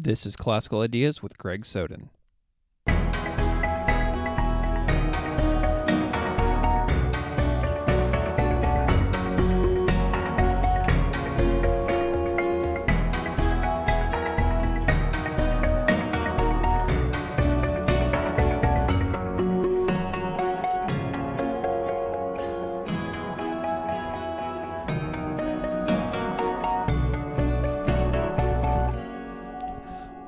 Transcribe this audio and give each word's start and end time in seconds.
This 0.00 0.24
is 0.26 0.36
Classical 0.36 0.82
Ideas 0.82 1.24
with 1.24 1.36
Greg 1.38 1.66
Soden. 1.66 2.10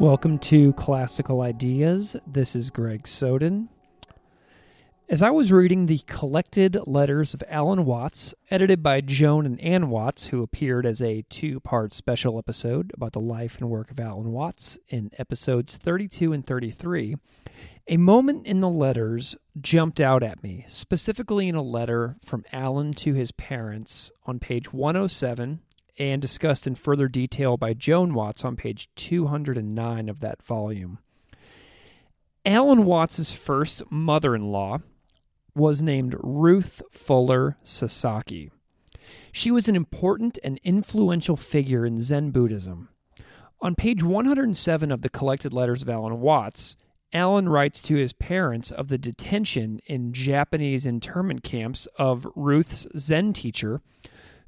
Welcome 0.00 0.38
to 0.38 0.72
Classical 0.72 1.42
Ideas. 1.42 2.16
This 2.26 2.56
is 2.56 2.70
Greg 2.70 3.06
Soden. 3.06 3.68
As 5.10 5.20
I 5.20 5.28
was 5.28 5.52
reading 5.52 5.84
the 5.84 6.00
collected 6.06 6.78
letters 6.86 7.34
of 7.34 7.44
Alan 7.46 7.84
Watts, 7.84 8.34
edited 8.50 8.82
by 8.82 9.02
Joan 9.02 9.44
and 9.44 9.60
Ann 9.60 9.90
Watts, 9.90 10.28
who 10.28 10.42
appeared 10.42 10.86
as 10.86 11.02
a 11.02 11.26
two 11.28 11.60
part 11.60 11.92
special 11.92 12.38
episode 12.38 12.92
about 12.94 13.12
the 13.12 13.20
life 13.20 13.58
and 13.60 13.68
work 13.68 13.90
of 13.90 14.00
Alan 14.00 14.32
Watts 14.32 14.78
in 14.88 15.10
episodes 15.18 15.76
32 15.76 16.32
and 16.32 16.46
33, 16.46 17.16
a 17.86 17.98
moment 17.98 18.46
in 18.46 18.60
the 18.60 18.70
letters 18.70 19.36
jumped 19.60 20.00
out 20.00 20.22
at 20.22 20.42
me, 20.42 20.64
specifically 20.66 21.46
in 21.46 21.56
a 21.56 21.62
letter 21.62 22.16
from 22.24 22.46
Alan 22.54 22.94
to 22.94 23.12
his 23.12 23.32
parents 23.32 24.10
on 24.24 24.38
page 24.38 24.72
107 24.72 25.60
and 26.00 26.22
discussed 26.22 26.66
in 26.66 26.74
further 26.74 27.08
detail 27.08 27.58
by 27.58 27.74
Joan 27.74 28.14
Watts 28.14 28.42
on 28.42 28.56
page 28.56 28.88
209 28.96 30.08
of 30.08 30.20
that 30.20 30.42
volume. 30.42 30.98
Alan 32.46 32.86
Watts's 32.86 33.32
first 33.32 33.82
mother 33.90 34.34
in 34.34 34.50
law 34.50 34.78
was 35.54 35.82
named 35.82 36.16
Ruth 36.20 36.80
Fuller 36.90 37.58
Sasaki. 37.62 38.50
She 39.30 39.50
was 39.50 39.68
an 39.68 39.76
important 39.76 40.38
and 40.42 40.58
influential 40.64 41.36
figure 41.36 41.84
in 41.84 42.00
Zen 42.00 42.30
Buddhism. 42.30 42.88
On 43.60 43.74
page 43.74 44.02
107 44.02 44.90
of 44.90 45.02
the 45.02 45.10
collected 45.10 45.52
letters 45.52 45.82
of 45.82 45.90
Alan 45.90 46.18
Watts, 46.20 46.76
Alan 47.12 47.48
writes 47.48 47.82
to 47.82 47.96
his 47.96 48.14
parents 48.14 48.70
of 48.70 48.88
the 48.88 48.96
detention 48.96 49.80
in 49.84 50.14
Japanese 50.14 50.86
internment 50.86 51.42
camps 51.42 51.86
of 51.96 52.26
Ruth's 52.34 52.86
Zen 52.96 53.34
teacher, 53.34 53.82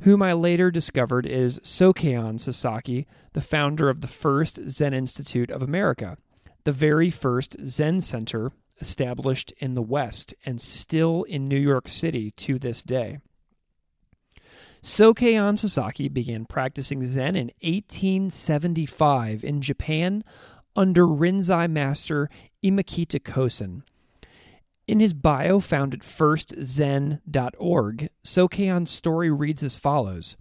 whom 0.02 0.22
I 0.22 0.32
later 0.32 0.70
discovered 0.70 1.26
is 1.26 1.60
Sokei-an 1.60 2.38
Sasaki, 2.38 3.06
the 3.32 3.40
founder 3.40 3.88
of 3.88 4.00
the 4.00 4.06
first 4.06 4.58
Zen 4.68 4.94
Institute 4.94 5.50
of 5.50 5.62
America, 5.62 6.16
the 6.64 6.72
very 6.72 7.10
first 7.10 7.56
Zen 7.66 8.00
center 8.00 8.52
established 8.80 9.52
in 9.58 9.74
the 9.74 9.82
West 9.82 10.34
and 10.44 10.60
still 10.60 11.22
in 11.24 11.48
New 11.48 11.58
York 11.58 11.88
City 11.88 12.30
to 12.32 12.58
this 12.58 12.82
day. 12.82 13.18
Sokei-an 14.82 15.56
Sasaki 15.56 16.08
began 16.08 16.46
practicing 16.46 17.04
Zen 17.06 17.36
in 17.36 17.52
1875 17.62 19.44
in 19.44 19.62
Japan 19.62 20.24
under 20.74 21.06
Rinzai 21.06 21.70
master 21.70 22.28
Imakita 22.64 23.20
Kosen. 23.20 23.82
In 24.88 25.00
his 25.00 25.14
bio 25.14 25.60
found 25.60 25.94
at 25.94 26.00
firstzen.org, 26.00 28.08
Sokei-an's 28.24 28.90
story 28.90 29.30
reads 29.30 29.62
as 29.62 29.78
follows 29.78 30.36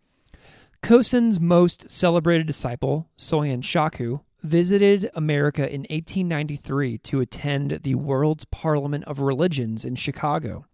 Kosen's 0.82 1.40
most 1.40 1.92
celebrated 1.92 2.48
disciple, 2.48 3.08
Soyen 3.18 3.64
Shaku, 3.64 4.20
visited 4.42 5.12
America 5.14 5.72
in 5.72 5.82
1893 5.82 6.98
to 6.98 7.20
attend 7.20 7.82
the 7.84 7.94
World's 7.96 8.46
Parliament 8.46 9.04
of 9.06 9.20
Religions 9.20 9.86
in 9.86 9.96
Chicago. 9.96 10.66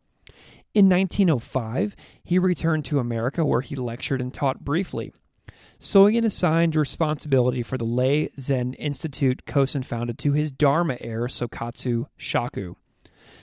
In 0.73 0.88
1905, 0.88 1.95
he 2.23 2.39
returned 2.39 2.85
to 2.85 2.99
America 2.99 3.44
where 3.44 3.61
he 3.61 3.75
lectured 3.75 4.22
and 4.22 4.34
taught 4.34 4.63
briefly. 4.63 5.11
Soyen 5.79 6.23
assigned 6.23 6.78
responsibility 6.78 7.63
for 7.63 7.78
the 7.78 7.85
Lay 7.85 8.29
Zen 8.39 8.73
Institute 8.75 9.44
Kosen 9.45 9.84
founded 9.84 10.17
to 10.19 10.31
his 10.31 10.51
Dharma 10.51 10.95
heir, 11.01 11.28
Sokatsu 11.28 12.05
Shaku. 12.16 12.75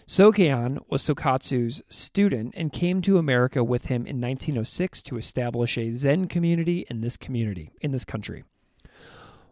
Sokei-an 0.07 0.81
was 0.89 1.03
Sokatsu's 1.03 1.83
student 1.89 2.53
and 2.57 2.73
came 2.73 3.01
to 3.03 3.17
America 3.17 3.65
with 3.65 3.87
him 3.87 4.07
in 4.07 4.21
1906 4.21 5.03
to 5.03 5.17
establish 5.17 5.79
a 5.79 5.93
Zen 5.93 6.27
community 6.27 6.87
in 6.91 7.01
this 7.01 7.17
community, 7.17 7.71
in 7.81 7.91
this 7.91 8.05
country. 8.05 8.45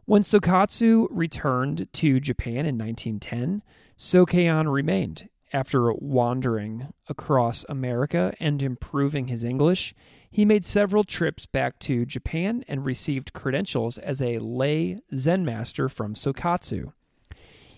When 0.04 0.22
Sokatsu 0.22 1.08
returned 1.10 1.88
to 1.94 2.20
Japan 2.20 2.66
in 2.66 2.76
1910, 2.76 3.62
Sokei-an 3.96 4.68
remained. 4.68 5.28
After 5.54 5.92
wandering 5.92 6.92
across 7.08 7.64
America 7.68 8.34
and 8.40 8.62
improving 8.62 9.28
his 9.28 9.44
English, 9.44 9.94
he 10.30 10.44
made 10.46 10.64
several 10.64 11.04
trips 11.04 11.44
back 11.44 11.78
to 11.80 12.06
Japan 12.06 12.64
and 12.66 12.86
received 12.86 13.34
credentials 13.34 13.98
as 13.98 14.22
a 14.22 14.38
lay 14.38 15.00
Zen 15.14 15.44
master 15.44 15.90
from 15.90 16.14
Sokatsu. 16.14 16.92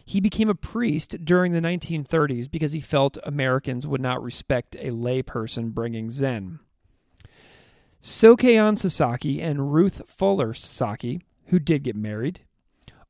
He 0.04 0.20
became 0.20 0.50
a 0.50 0.54
priest 0.54 1.24
during 1.24 1.52
the 1.52 1.60
1930s 1.60 2.50
because 2.50 2.72
he 2.72 2.80
felt 2.80 3.16
Americans 3.24 3.86
would 3.86 4.00
not 4.00 4.22
respect 4.22 4.76
a 4.76 4.90
layperson 4.90 5.72
bringing 5.72 6.10
Zen. 6.10 6.60
Sokei-an 8.02 8.76
Sasaki 8.76 9.40
and 9.40 9.72
Ruth 9.72 10.02
Fuller 10.06 10.52
Sasaki, 10.52 11.22
who 11.46 11.58
did 11.58 11.84
get 11.84 11.96
married, 11.96 12.40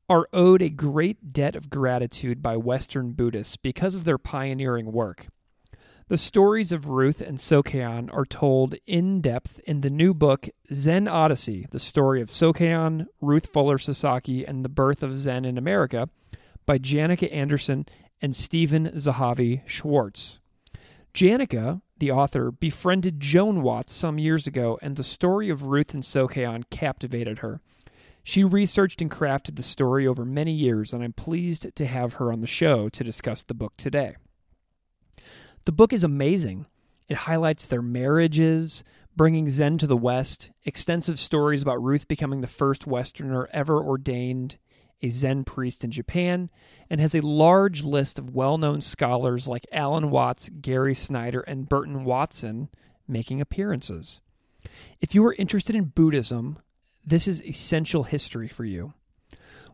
are 0.07 0.29
owed 0.31 0.61
a 0.61 0.69
great 0.69 1.33
debt 1.33 1.55
of 1.55 1.69
gratitude 1.69 2.41
by 2.41 2.55
Western 2.55 3.11
Buddhists 3.11 3.57
because 3.57 3.95
of 3.95 4.05
their 4.05 4.17
pioneering 4.17 4.91
work. 4.93 5.27
The 6.07 6.17
stories 6.17 6.71
of 6.71 6.87
Ruth 6.87 7.19
and 7.19 7.39
Sokei-an 7.39 8.11
are 8.11 8.25
told 8.25 8.75
in 8.85 9.21
depth 9.21 9.59
in 9.65 9.81
the 9.81 9.89
new 9.89 10.13
book 10.13 10.47
Zen 10.71 11.07
Odyssey, 11.07 11.65
the 11.71 11.79
story 11.79 12.21
of 12.21 12.29
Sokei-an, 12.29 13.07
Ruth 13.19 13.47
Fuller 13.47 13.79
Sasaki, 13.79 14.45
and 14.45 14.63
the 14.63 14.69
birth 14.69 15.01
of 15.01 15.17
Zen 15.17 15.45
in 15.45 15.57
America, 15.57 16.07
by 16.65 16.77
Janica 16.77 17.33
Anderson 17.33 17.85
and 18.21 18.35
Stephen 18.35 18.87
Zahavi 18.91 19.61
Schwartz. 19.67 20.39
Janica, 21.13 21.81
the 21.97 22.11
author, 22.11 22.51
befriended 22.51 23.19
Joan 23.19 23.61
Watts 23.61 23.93
some 23.93 24.19
years 24.19 24.47
ago, 24.47 24.77
and 24.81 24.95
the 24.95 25.03
story 25.03 25.49
of 25.49 25.63
Ruth 25.63 25.93
and 25.93 26.03
Sokei-an 26.03 26.63
captivated 26.69 27.39
her. 27.39 27.61
She 28.23 28.43
researched 28.43 29.01
and 29.01 29.11
crafted 29.11 29.55
the 29.55 29.63
story 29.63 30.07
over 30.07 30.25
many 30.25 30.51
years, 30.51 30.91
and 30.91 31.03
I'm 31.03 31.13
pleased 31.13 31.73
to 31.75 31.85
have 31.85 32.15
her 32.15 32.31
on 32.31 32.41
the 32.41 32.47
show 32.47 32.89
to 32.89 33.03
discuss 33.03 33.43
the 33.43 33.53
book 33.53 33.73
today. 33.77 34.15
The 35.65 35.71
book 35.71 35.93
is 35.93 36.03
amazing. 36.03 36.65
It 37.07 37.17
highlights 37.17 37.65
their 37.65 37.83
marriages, 37.83 38.83
bringing 39.15 39.49
Zen 39.49 39.77
to 39.77 39.87
the 39.87 39.95
West, 39.95 40.51
extensive 40.65 41.19
stories 41.19 41.61
about 41.61 41.81
Ruth 41.81 42.07
becoming 42.07 42.41
the 42.41 42.47
first 42.47 42.85
Westerner 42.87 43.47
ever 43.53 43.81
ordained 43.81 44.57
a 45.05 45.09
Zen 45.09 45.43
priest 45.43 45.83
in 45.83 45.91
Japan, 45.91 46.49
and 46.89 46.99
has 46.99 47.15
a 47.15 47.21
large 47.21 47.83
list 47.83 48.19
of 48.19 48.35
well 48.35 48.57
known 48.57 48.81
scholars 48.81 49.47
like 49.47 49.65
Alan 49.71 50.09
Watts, 50.09 50.49
Gary 50.61 50.95
Snyder, 50.95 51.41
and 51.41 51.69
Burton 51.69 52.03
Watson 52.03 52.69
making 53.07 53.39
appearances. 53.39 54.19
If 54.99 55.13
you 55.13 55.23
are 55.25 55.35
interested 55.35 55.75
in 55.75 55.85
Buddhism, 55.85 56.59
this 57.05 57.27
is 57.27 57.43
essential 57.43 58.03
history 58.03 58.47
for 58.47 58.65
you. 58.65 58.93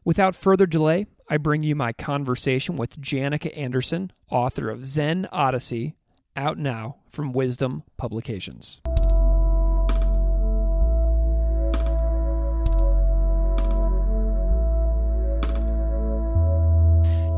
Without 0.03 0.35
further 0.35 0.65
delay, 0.65 1.05
I 1.29 1.37
bring 1.37 1.63
you 1.63 1.75
my 1.75 1.93
conversation 1.93 2.75
with 2.75 2.99
Janica 2.99 3.55
Anderson, 3.57 4.11
author 4.29 4.69
of 4.69 4.85
Zen 4.85 5.27
Odyssey, 5.31 5.95
out 6.35 6.57
now 6.57 6.97
from 7.09 7.33
Wisdom 7.33 7.83
Publications. 7.97 8.81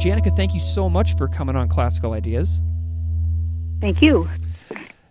Janica, 0.03 0.35
thank 0.35 0.53
you 0.53 0.59
so 0.59 0.89
much 0.89 1.15
for 1.15 1.29
coming 1.29 1.55
on 1.55 1.69
Classical 1.69 2.11
Ideas. 2.11 2.59
Thank 3.79 4.01
you. 4.01 4.27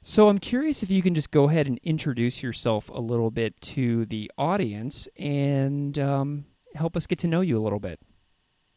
So 0.03 0.29
I'm 0.29 0.39
curious 0.39 0.83
if 0.83 0.91
you 0.91 1.01
can 1.01 1.15
just 1.15 1.31
go 1.31 1.49
ahead 1.49 1.67
and 1.67 1.81
introduce 1.83 2.43
yourself 2.43 2.91
a 2.91 3.01
little 3.01 3.31
bit 3.31 3.59
to 3.63 4.05
the 4.05 4.31
audience 4.37 5.09
and 5.17 5.99
um, 5.99 6.45
help 6.75 6.95
us 6.95 7.07
get 7.07 7.19
to 7.21 7.27
know 7.27 7.41
you 7.41 7.59
a 7.59 7.63
little 7.63 7.81
bit. 7.81 8.01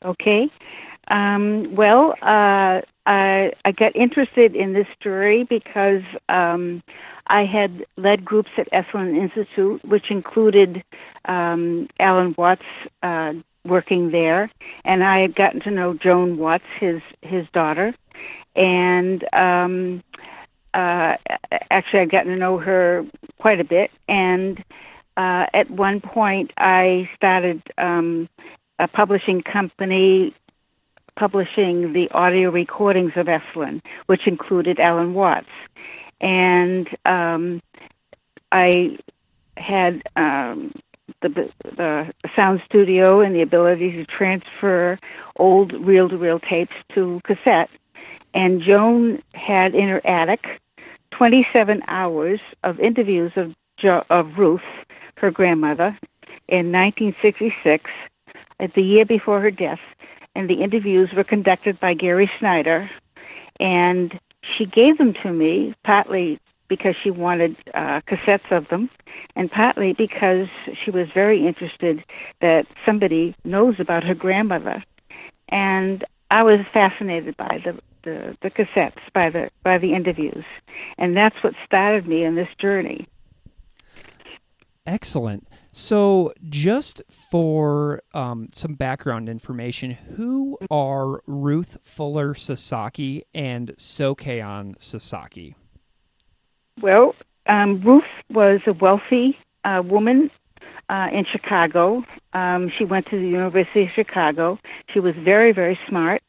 Okay. 0.05 0.49
Um, 1.09 1.75
well, 1.75 2.13
uh, 2.21 2.79
I, 3.05 3.51
I 3.65 3.71
got 3.77 3.93
interested 3.93 4.55
in 4.55 4.71
this 4.71 4.87
story 4.97 5.45
because 5.49 6.03
um, 6.29 6.81
I 7.27 7.43
had 7.43 7.85
led 7.97 8.23
groups 8.23 8.51
at 8.57 8.71
Esalen 8.71 9.21
Institute, 9.21 9.83
which 9.83 10.09
included 10.09 10.81
um, 11.25 11.89
Alan 11.99 12.35
Watts 12.37 12.61
uh, 13.03 13.33
working 13.65 14.11
there, 14.11 14.49
and 14.83 15.03
I 15.03 15.19
had 15.19 15.35
gotten 15.35 15.61
to 15.61 15.71
know 15.71 15.93
Joan 15.93 16.37
Watts, 16.37 16.63
his 16.79 17.01
his 17.21 17.45
daughter, 17.53 17.93
and 18.55 19.23
um, 19.33 20.03
uh, 20.73 21.15
actually 21.69 21.99
I'd 21.99 22.11
gotten 22.11 22.31
to 22.31 22.37
know 22.37 22.57
her 22.57 23.05
quite 23.39 23.59
a 23.59 23.63
bit. 23.63 23.91
And 24.07 24.59
uh, 25.17 25.45
at 25.53 25.69
one 25.69 26.01
point, 26.01 26.51
I 26.57 27.09
started 27.15 27.61
um, 27.77 28.29
a 28.79 28.87
publishing 28.87 29.41
company 29.41 30.35
publishing 31.17 31.93
the 31.93 32.09
audio 32.11 32.51
recordings 32.51 33.13
of 33.15 33.27
Esalen, 33.27 33.81
which 34.07 34.27
included 34.27 34.79
Alan 34.79 35.13
Watts. 35.13 35.47
And 36.19 36.87
um, 37.05 37.61
I 38.51 38.97
had 39.57 40.03
um, 40.15 40.73
the, 41.21 41.49
the 41.63 42.13
sound 42.35 42.61
studio 42.65 43.21
and 43.21 43.35
the 43.35 43.41
ability 43.41 43.91
to 43.91 44.05
transfer 44.05 44.97
old 45.37 45.73
reel 45.73 46.09
to 46.09 46.17
reel 46.17 46.39
tapes 46.39 46.75
to 46.93 47.21
cassette. 47.25 47.69
And 48.33 48.61
Joan 48.61 49.21
had 49.33 49.75
in 49.75 49.87
her 49.87 50.05
attic 50.05 50.45
27 51.11 51.81
hours 51.87 52.39
of 52.63 52.79
interviews 52.79 53.31
of, 53.35 53.53
jo- 53.77 54.03
of 54.09 54.37
Ruth, 54.37 54.61
her 55.15 55.31
grandmother, 55.31 55.97
in 56.47 56.71
1966, 56.71 57.89
at 58.59 58.73
the 58.73 58.81
year 58.81 59.05
before 59.05 59.41
her 59.41 59.51
death 59.51 59.79
and 60.35 60.49
the 60.49 60.61
interviews 60.61 61.09
were 61.15 61.23
conducted 61.23 61.79
by 61.79 61.93
Gary 61.93 62.29
Snyder. 62.39 62.89
And 63.59 64.19
she 64.57 64.65
gave 64.65 64.97
them 64.97 65.13
to 65.23 65.31
me 65.31 65.73
partly 65.83 66.39
because 66.67 66.95
she 67.03 67.11
wanted 67.11 67.55
uh, 67.73 68.01
cassettes 68.07 68.51
of 68.51 68.67
them, 68.69 68.89
and 69.35 69.51
partly 69.51 69.93
because 69.93 70.47
she 70.83 70.91
was 70.91 71.07
very 71.13 71.45
interested 71.45 72.03
that 72.41 72.65
somebody 72.85 73.35
knows 73.43 73.75
about 73.79 74.03
her 74.03 74.15
grandmother. 74.15 74.83
And 75.49 76.03
I 76.31 76.43
was 76.43 76.59
fascinated 76.73 77.37
by 77.37 77.61
the, 77.63 77.79
the, 78.03 78.37
the 78.41 78.49
cassettes, 78.49 79.01
by 79.13 79.29
the 79.29 79.49
by 79.63 79.77
the 79.77 79.93
interviews, 79.93 80.45
and 80.97 81.15
that's 81.15 81.35
what 81.43 81.53
started 81.65 82.07
me 82.07 82.23
in 82.23 82.35
this 82.35 82.49
journey. 82.59 83.07
Excellent. 84.87 85.47
So, 85.71 86.31
just 86.47 87.01
for 87.09 88.01
um, 88.13 88.49
some 88.53 88.75
background 88.75 89.27
information, 89.27 89.91
who 89.91 90.57
are 90.69 91.21
Ruth 91.25 91.77
Fuller 91.83 92.33
Sasaki 92.33 93.23
and 93.33 93.73
Sokei-an 93.77 94.75
Sasaki? 94.79 95.55
Well, 96.81 97.15
um, 97.47 97.81
Ruth 97.81 98.03
was 98.29 98.61
a 98.67 98.75
wealthy 98.75 99.37
uh, 99.63 99.81
woman 99.85 100.29
uh, 100.89 101.07
in 101.11 101.25
Chicago. 101.31 102.03
Um, 102.33 102.71
she 102.77 102.85
went 102.85 103.07
to 103.07 103.19
the 103.19 103.27
University 103.27 103.83
of 103.83 103.89
Chicago. 103.95 104.59
She 104.93 104.99
was 104.99 105.15
very, 105.15 105.51
very 105.51 105.79
smart. 105.87 106.21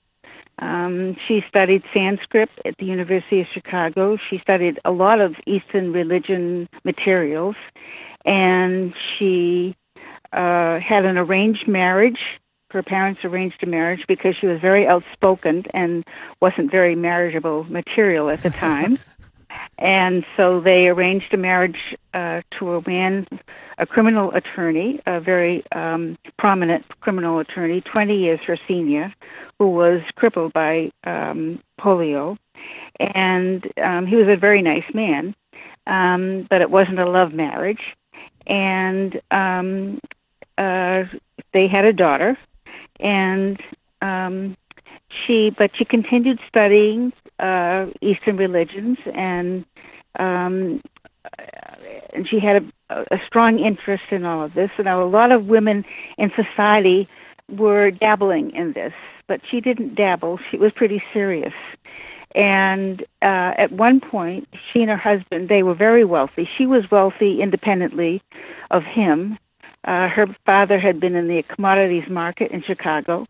Um, 0.59 1.17
she 1.27 1.43
studied 1.49 1.83
Sanskrit 1.93 2.49
at 2.65 2.77
the 2.79 2.87
University 2.87 3.41
of 3.41 3.47
Chicago. 3.53 4.17
She 4.31 4.39
studied 4.39 4.81
a 4.85 4.91
lot 4.91 5.21
of 5.21 5.35
Eastern 5.47 5.93
religion 5.93 6.69
materials 6.85 7.57
and 8.25 8.95
she 9.19 9.77
uh, 10.33 10.81
had 10.81 11.05
an 11.05 11.19
arranged 11.19 11.69
marriage. 11.69 12.19
Her 12.71 12.83
parents 12.83 13.21
arranged 13.25 13.63
a 13.63 13.67
marriage 13.67 14.05
because 14.09 14.35
she 14.41 14.47
was 14.47 14.61
very 14.61 14.87
outspoken 14.87 15.65
and 15.75 16.05
wasn't 16.41 16.71
very 16.71 16.95
marriageable 16.95 17.65
material 17.65 18.31
at 18.31 18.43
the 18.43 18.51
time. 18.67 18.99
And 19.79 20.25
so 20.37 20.61
they 20.61 20.89
arranged 20.89 21.33
a 21.33 21.37
marriage 21.37 21.97
uh, 22.15 22.43
to 22.59 22.75
a 22.75 22.89
man, 22.89 23.27
a 23.79 23.87
criminal 23.87 24.33
attorney, 24.33 25.01
a 25.07 25.21
very 25.21 25.65
um, 25.73 26.17
prominent 26.39 26.85
criminal 27.01 27.39
attorney, 27.39 27.81
20 27.81 28.17
years 28.17 28.41
her 28.47 28.59
senior, 28.67 29.13
who 29.59 29.71
was 29.71 30.01
crippled 30.15 30.53
by 30.53 30.91
um, 31.05 31.61
polio. 31.81 32.39
And 32.99 33.67
um, 33.83 34.07
he 34.07 34.17
was 34.17 34.29
a 34.29 34.37
very 34.37 34.63
nice 34.63 34.95
man, 34.95 35.35
um, 35.87 36.47
but 36.49 36.63
it 36.63 36.71
wasn't 36.71 36.99
a 36.99 37.09
love 37.09 37.33
marriage 37.33 37.83
and 38.47 39.21
um, 39.31 40.01
uh, 40.59 41.05
they 41.53 41.69
had 41.69 41.85
a 41.85 41.93
daughter, 41.93 42.39
and 43.01 43.61
um, 44.01 44.57
she, 45.27 45.51
but 45.57 45.71
she 45.77 45.85
continued 45.85 46.39
studying 46.49 47.13
uh, 47.39 47.87
Eastern 48.01 48.37
religions, 48.37 48.99
and 49.15 49.65
um, 50.19 50.83
and 52.13 52.29
she 52.29 52.39
had 52.41 52.73
a, 52.91 53.05
a 53.11 53.19
strong 53.27 53.59
interest 53.59 54.05
in 54.11 54.25
all 54.25 54.45
of 54.45 54.55
this. 54.55 54.71
And 54.79 54.89
a 54.89 55.05
lot 55.05 55.33
of 55.33 55.47
women 55.47 55.85
in 56.19 56.31
society 56.35 57.09
were 57.51 57.91
dabbling 57.91 58.55
in 58.55 58.73
this, 58.73 58.93
but 59.29 59.41
she 59.51 59.61
didn't 59.61 59.95
dabble. 59.95 60.39
She 60.51 60.57
was 60.57 60.73
pretty 60.75 61.03
serious. 61.13 61.53
And 62.35 63.03
uh, 63.23 63.53
at 63.57 63.73
one 63.73 64.01
point, 64.01 64.49
she 64.73 64.81
and 64.81 64.91
her 64.91 64.97
husband, 64.97 65.49
they 65.49 65.63
were 65.63 65.75
very 65.75 66.05
wealthy. 66.05 66.49
She 66.59 66.67
was 66.67 66.85
wealthy 66.91 67.41
independently 67.41 68.23
of 68.71 68.83
him. 68.83 69.39
Uh, 69.85 70.09
her 70.09 70.27
father 70.45 70.79
had 70.79 71.01
been 71.01 71.15
in 71.15 71.29
the 71.29 71.43
commodities 71.55 72.09
market 72.11 72.51
in 72.51 72.63
Chicago, 72.63 73.27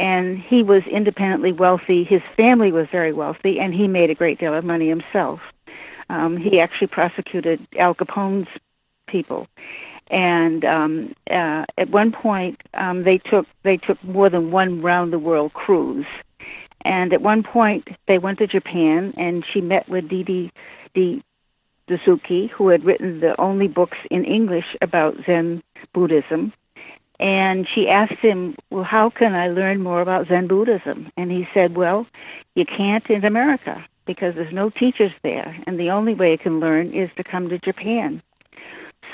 and 0.00 0.38
he 0.38 0.62
was 0.62 0.82
independently 0.90 1.52
wealthy. 1.52 2.04
His 2.04 2.22
family 2.36 2.72
was 2.72 2.86
very 2.90 3.12
wealthy, 3.12 3.60
and 3.60 3.74
he 3.74 3.86
made 3.86 4.10
a 4.10 4.14
great 4.14 4.40
deal 4.40 4.54
of 4.54 4.64
money 4.64 4.88
himself. 4.88 5.40
Um, 6.08 6.36
he 6.36 6.58
actually 6.58 6.88
prosecuted 6.88 7.64
Al 7.78 7.94
Capone's 7.94 8.48
people, 9.06 9.46
and 10.10 10.64
um, 10.64 11.14
uh, 11.30 11.64
at 11.78 11.90
one 11.90 12.10
point 12.10 12.60
um, 12.74 13.04
they 13.04 13.18
took 13.18 13.46
they 13.62 13.76
took 13.76 14.02
more 14.02 14.28
than 14.28 14.50
one 14.50 14.82
round 14.82 15.12
the 15.12 15.18
world 15.18 15.52
cruise 15.52 16.06
and 16.82 17.12
at 17.12 17.20
one 17.20 17.42
point, 17.42 17.88
they 18.08 18.18
went 18.18 18.38
to 18.38 18.46
Japan, 18.46 19.12
and 19.16 19.44
she 19.52 19.60
met 19.60 19.88
with 19.88 20.08
Didi 20.08 20.50
Di 20.94 21.22
Suzuki, 21.88 22.46
who 22.46 22.68
had 22.68 22.84
written 22.84 23.20
the 23.20 23.38
only 23.40 23.68
books 23.68 23.98
in 24.10 24.24
English 24.24 24.76
about 24.80 25.16
Zen 25.26 25.62
Buddhism. 25.92 26.52
And 27.20 27.68
she 27.72 27.86
asked 27.86 28.20
him, 28.20 28.56
Well, 28.70 28.82
how 28.82 29.10
can 29.10 29.34
I 29.34 29.48
learn 29.48 29.82
more 29.82 30.00
about 30.00 30.28
Zen 30.28 30.48
Buddhism? 30.48 31.12
And 31.18 31.30
he 31.30 31.46
said, 31.52 31.76
Well, 31.76 32.06
you 32.54 32.64
can't 32.64 33.08
in 33.10 33.24
America 33.24 33.84
because 34.06 34.34
there's 34.34 34.52
no 34.52 34.70
teachers 34.70 35.12
there, 35.22 35.56
and 35.66 35.78
the 35.78 35.90
only 35.90 36.14
way 36.14 36.32
you 36.32 36.38
can 36.38 36.58
learn 36.58 36.92
is 36.92 37.10
to 37.16 37.22
come 37.22 37.48
to 37.50 37.58
Japan. 37.58 38.22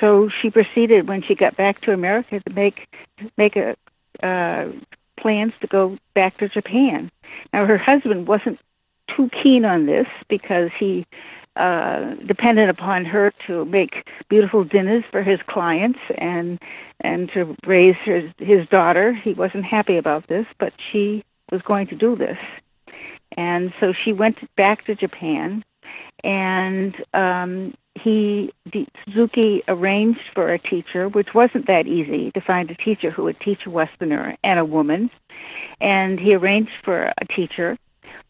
So 0.00 0.30
she 0.40 0.50
proceeded 0.50 1.08
when 1.08 1.22
she 1.22 1.34
got 1.34 1.56
back 1.56 1.80
to 1.82 1.92
America 1.92 2.40
to 2.40 2.52
make 2.54 2.86
make 3.36 3.56
a 3.56 3.76
uh, 4.22 4.70
plans 5.18 5.52
to 5.60 5.66
go 5.66 5.98
back 6.14 6.38
to 6.38 6.48
Japan. 6.48 7.10
Now, 7.52 7.66
her 7.66 7.78
husband 7.78 8.28
wasn't 8.28 8.60
too 9.14 9.30
keen 9.42 9.64
on 9.64 9.86
this 9.86 10.06
because 10.28 10.70
he 10.78 11.06
uh, 11.56 12.14
depended 12.26 12.68
upon 12.68 13.04
her 13.04 13.32
to 13.46 13.64
make 13.64 14.06
beautiful 14.28 14.64
dinners 14.64 15.04
for 15.10 15.22
his 15.22 15.40
clients 15.48 15.98
and 16.18 16.58
and 17.00 17.30
to 17.32 17.56
raise 17.66 17.96
his 18.04 18.30
his 18.38 18.68
daughter. 18.68 19.14
He 19.14 19.32
wasn't 19.32 19.64
happy 19.64 19.96
about 19.96 20.28
this, 20.28 20.46
but 20.58 20.72
she 20.92 21.25
was 21.50 21.62
going 21.62 21.86
to 21.88 21.96
do 21.96 22.16
this, 22.16 22.38
and 23.36 23.72
so 23.80 23.92
she 24.04 24.12
went 24.12 24.36
back 24.56 24.84
to 24.86 24.94
Japan, 24.94 25.64
and 26.22 26.94
um, 27.14 27.75
he 27.94 28.52
Suzuki 29.04 29.62
arranged 29.68 30.20
for 30.34 30.52
a 30.52 30.58
teacher, 30.58 31.08
which 31.08 31.28
wasn't 31.34 31.66
that 31.66 31.86
easy 31.86 32.30
to 32.32 32.40
find 32.40 32.70
a 32.70 32.75
teacher 32.75 33.10
who 33.10 33.25
would 33.25 33.40
teach 33.40 33.60
a 33.66 33.70
Westerner 33.70 34.36
and 34.44 34.58
a 34.58 34.64
woman, 34.64 35.10
and 35.80 36.20
he 36.20 36.34
arranged 36.34 36.72
for 36.84 37.12
a 37.20 37.25
teacher 37.34 37.78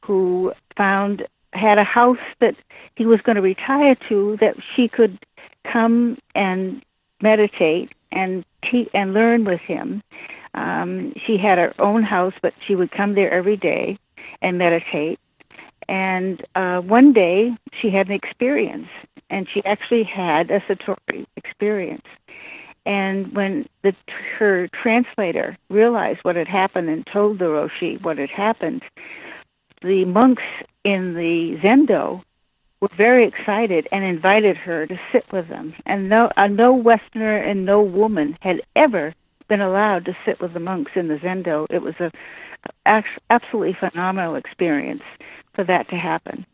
who 0.05 0.53
found 0.77 1.27
had 1.57 1.79
a 1.79 1.85
house 1.85 2.19
that 2.41 2.55
he 2.95 3.07
was 3.07 3.21
going 3.21 3.37
to 3.37 3.43
retire 3.43 3.97
to 4.09 4.37
that 4.41 4.57
she 4.75 4.89
could 4.89 5.19
come 5.71 6.19
and 6.35 6.85
meditate 7.23 7.93
and 8.13 8.45
te- 8.63 8.91
and 8.95 9.15
learn 9.15 9.45
with 9.45 9.61
him. 9.61 10.03
Um, 10.55 11.13
she 11.27 11.37
had 11.37 11.59
her 11.59 11.75
own 11.79 12.03
house, 12.03 12.35
but 12.41 12.55
she 12.67 12.75
would 12.75 12.91
come 12.91 13.15
there 13.15 13.33
every 13.33 13.57
day 13.57 13.99
and 14.41 14.59
meditate. 14.59 15.19
And 15.89 16.45
uh, 16.55 16.81
one 16.81 17.13
day 17.13 17.51
she 17.81 17.91
had 17.91 18.09
an 18.09 18.15
experience, 18.15 18.89
and 19.31 19.47
she 19.53 19.63
actually 19.65 20.05
had 20.05 20.51
a 20.51 20.61
Satori 20.61 21.27
experience. 21.37 22.07
And 22.87 23.35
when 23.35 23.69
the, 23.83 23.93
her 24.39 24.69
translator 24.69 25.59
realized 25.69 26.21
what 26.23 26.37
had 26.37 26.49
happened 26.49 26.89
and 26.89 27.07
told 27.13 27.39
the 27.39 27.47
Roshi 27.47 28.01
what 28.03 28.17
had 28.19 28.31
happened, 28.31 28.83
the 29.87 30.05
monks 30.05 30.43
in 30.85 31.15
the 31.15 31.59
Zendo 31.63 32.23
were 32.81 32.91
very 32.97 33.27
excited 33.27 33.89
and 33.91 34.05
invited 34.05 34.57
her 34.57 34.87
to 34.87 35.01
sit 35.13 35.25
with 35.33 35.49
them. 35.49 35.75
And 35.87 36.09
no, 36.09 36.31
uh, 36.37 36.47
no 36.49 36.75
Westerner 36.75 37.39
and 37.39 37.65
no 37.65 37.81
woman 37.81 38.37
had 38.41 38.61
ever 38.75 39.15
been 39.49 39.61
allowed 39.61 40.05
to 40.07 40.17
sit 40.25 40.41
with 40.41 40.53
the 40.53 40.61
monks 40.61 40.93
in 40.95 41.09
the 41.09 41.17
zendo. 41.17 41.67
It 41.71 41.83
was 41.83 41.95
a, 42.01 42.11
a 42.85 43.03
absolutely 43.31 43.77
phenomenal 43.79 44.35
experience 44.35 45.03
for 45.55 45.65
that 45.65 45.89
to 45.91 45.97
happen. 45.97 46.45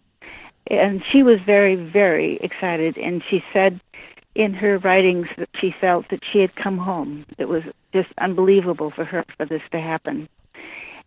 And 0.68 1.02
she 1.10 1.22
was 1.22 1.40
very, 1.44 1.74
very 1.74 2.36
excited, 2.36 2.96
and 2.96 3.22
she 3.28 3.42
said 3.52 3.80
in 4.34 4.54
her 4.54 4.78
writings 4.78 5.26
that 5.36 5.48
she 5.60 5.74
felt 5.80 6.08
that 6.10 6.20
she 6.30 6.38
had 6.38 6.54
come 6.54 6.78
home. 6.78 7.26
It 7.38 7.48
was 7.48 7.62
just 7.92 8.08
unbelievable 8.18 8.90
for 8.90 9.04
her 9.04 9.24
for 9.36 9.44
this 9.44 9.62
to 9.72 9.80
happen. 9.80 10.28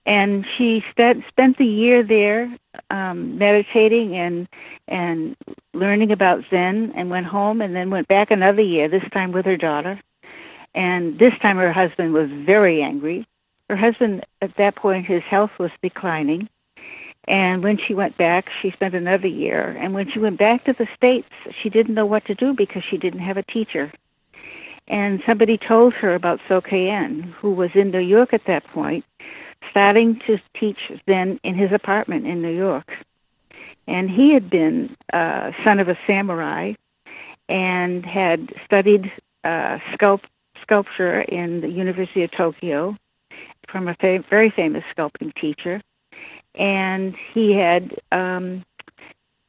And 0.05 0.45
she 0.57 0.83
spent 0.91 1.23
spent 1.27 1.57
the 1.57 1.65
year 1.65 2.03
there 2.03 2.55
um, 2.89 3.37
meditating 3.37 4.15
and 4.15 4.47
and 4.87 5.35
learning 5.73 6.11
about 6.11 6.43
Zen, 6.49 6.93
and 6.95 7.09
went 7.09 7.25
home, 7.25 7.61
and 7.61 7.75
then 7.75 7.89
went 7.89 8.07
back 8.07 8.29
another 8.29 8.61
year. 8.61 8.87
This 8.87 9.03
time 9.11 9.31
with 9.31 9.45
her 9.45 9.57
daughter, 9.57 9.99
and 10.75 11.17
this 11.17 11.33
time 11.41 11.57
her 11.57 11.73
husband 11.73 12.13
was 12.13 12.29
very 12.45 12.83
angry. 12.83 13.27
Her 13.69 13.75
husband, 13.75 14.23
at 14.43 14.55
that 14.57 14.75
point, 14.75 15.07
his 15.07 15.23
health 15.23 15.49
was 15.57 15.71
declining, 15.81 16.47
and 17.27 17.63
when 17.63 17.77
she 17.77 17.93
went 17.93 18.17
back, 18.17 18.45
she 18.61 18.71
spent 18.71 18.93
another 18.93 19.27
year. 19.27 19.75
And 19.79 19.93
when 19.93 20.09
she 20.11 20.19
went 20.19 20.37
back 20.37 20.65
to 20.65 20.73
the 20.73 20.87
States, 20.95 21.27
she 21.61 21.69
didn't 21.69 21.95
know 21.95 22.05
what 22.05 22.25
to 22.25 22.35
do 22.35 22.53
because 22.55 22.83
she 22.89 22.97
didn't 22.97 23.21
have 23.21 23.37
a 23.37 23.43
teacher. 23.43 23.91
And 24.87 25.21
somebody 25.25 25.57
told 25.57 25.93
her 25.93 26.13
about 26.13 26.39
Soka 26.47 27.33
who 27.33 27.51
was 27.51 27.71
in 27.73 27.89
New 27.89 27.99
York 27.99 28.33
at 28.33 28.45
that 28.45 28.63
point, 28.67 29.03
starting 29.69 30.19
to 30.27 30.37
teach 30.59 30.77
Zen 31.07 31.39
in 31.43 31.55
his 31.55 31.71
apartment 31.71 32.25
in 32.25 32.41
New 32.41 32.55
York. 32.55 32.89
And 33.87 34.09
he 34.09 34.33
had 34.33 34.49
been 34.49 34.95
uh, 35.13 35.51
son 35.63 35.79
of 35.79 35.89
a 35.89 35.97
samurai 36.07 36.73
and 37.47 38.05
had 38.05 38.49
studied 38.65 39.11
uh, 39.43 39.77
sculpt, 39.93 40.25
sculpture 40.61 41.21
in 41.21 41.61
the 41.61 41.69
University 41.69 42.23
of 42.23 42.31
Tokyo 42.31 42.97
from 43.69 43.87
a 43.87 43.95
fa- 43.95 44.23
very 44.29 44.51
famous 44.55 44.83
sculpting 44.95 45.33
teacher 45.39 45.81
and 46.57 47.15
he 47.33 47.53
had 47.53 47.99
um, 48.11 48.63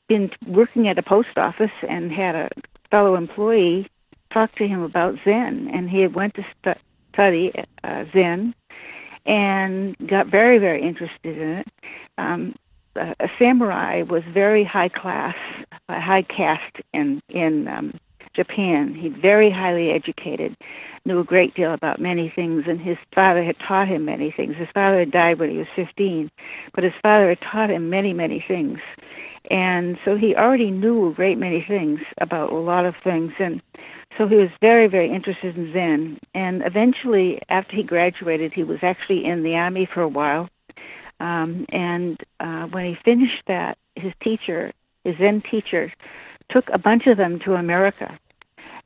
been 0.09 0.31
working 0.47 0.89
at 0.89 0.99
a 0.99 1.03
post 1.03 1.37
office 1.37 1.71
and 1.89 2.13
had 2.13 2.35
a 2.35 2.51
fellow 2.91 3.15
employee 3.17 3.89
talk 4.33 4.55
to 4.57 4.67
him 4.67 4.83
about 4.83 5.15
Zen, 5.25 5.71
and 5.73 5.89
he 5.89 6.01
had 6.01 6.15
went 6.15 6.35
to 6.35 6.45
stu- 6.61 6.81
study 7.13 7.53
uh, 7.85 8.05
Zen 8.13 8.55
and 9.27 9.97
got 10.09 10.29
very, 10.29 10.59
very 10.59 10.83
interested 10.83 11.37
in 11.37 11.49
it. 11.59 11.69
Um, 12.19 12.55
a, 12.97 13.29
samurai 13.39 14.03
was 14.03 14.23
very 14.33 14.65
high 14.65 14.89
class, 14.89 15.37
high 15.89 16.23
caste 16.23 16.77
in 16.95 17.23
in 17.29 17.69
um, 17.69 17.99
Japan. 18.35 18.95
He's 18.95 19.13
very 19.21 19.51
highly 19.51 19.91
educated, 19.91 20.57
knew 21.05 21.21
a 21.21 21.25
great 21.25 21.55
deal 21.55 21.73
about 21.73 22.01
many 22.01 22.33
things, 22.35 22.65
and 22.67 22.81
his 22.81 22.99
father 23.15 23.43
had 23.43 23.57
taught 23.67 23.89
him 23.89 24.05
many 24.05 24.31
things. 24.31 24.57
His 24.57 24.69
father 24.75 25.01
had 25.01 25.11
died 25.11 25.39
when 25.39 25.51
he 25.51 25.59
was 25.59 25.67
15, 25.75 26.31
but 26.75 26.85
his 26.85 26.93
father 27.03 27.31
had 27.31 27.41
taught 27.41 27.71
him 27.71 27.91
many, 27.91 28.13
many 28.13 28.45
things. 28.47 28.79
And 29.51 29.97
so 30.05 30.17
he 30.17 30.35
already 30.35 30.71
knew 30.71 31.09
a 31.09 31.15
great 31.15 31.39
many 31.39 31.65
things 31.67 32.01
about 32.19 32.53
a 32.53 32.57
lot 32.57 32.85
of 32.85 32.95
things. 33.03 33.33
And 33.39 33.63
so 34.17 34.27
he 34.27 34.37
was 34.37 34.51
very, 34.61 34.89
very 34.89 35.13
interested 35.13 35.57
in 35.57 35.73
Zen. 35.73 36.19
And 36.35 36.63
eventually, 36.65 37.41
after 37.49 37.77
he 37.77 37.83
graduated, 37.83 38.53
he 38.53 38.65
was 38.65 38.79
actually 38.83 39.25
in 39.25 39.43
the 39.43 39.55
army 39.55 39.89
for 39.93 40.03
a 40.03 40.09
while. 40.09 40.49
Um, 41.21 41.67
and 41.71 42.21
uh, 42.41 42.67
when 42.67 42.87
he 42.87 42.97
finished 43.05 43.43
that, 43.47 43.79
his 43.95 44.13
teacher, 44.23 44.73
his 45.05 45.17
Zen 45.19 45.43
teacher, 45.51 45.93
took 46.51 46.65
a 46.73 46.79
bunch 46.79 47.07
of 47.07 47.17
them 47.17 47.41
to 47.45 47.55
America 47.55 48.19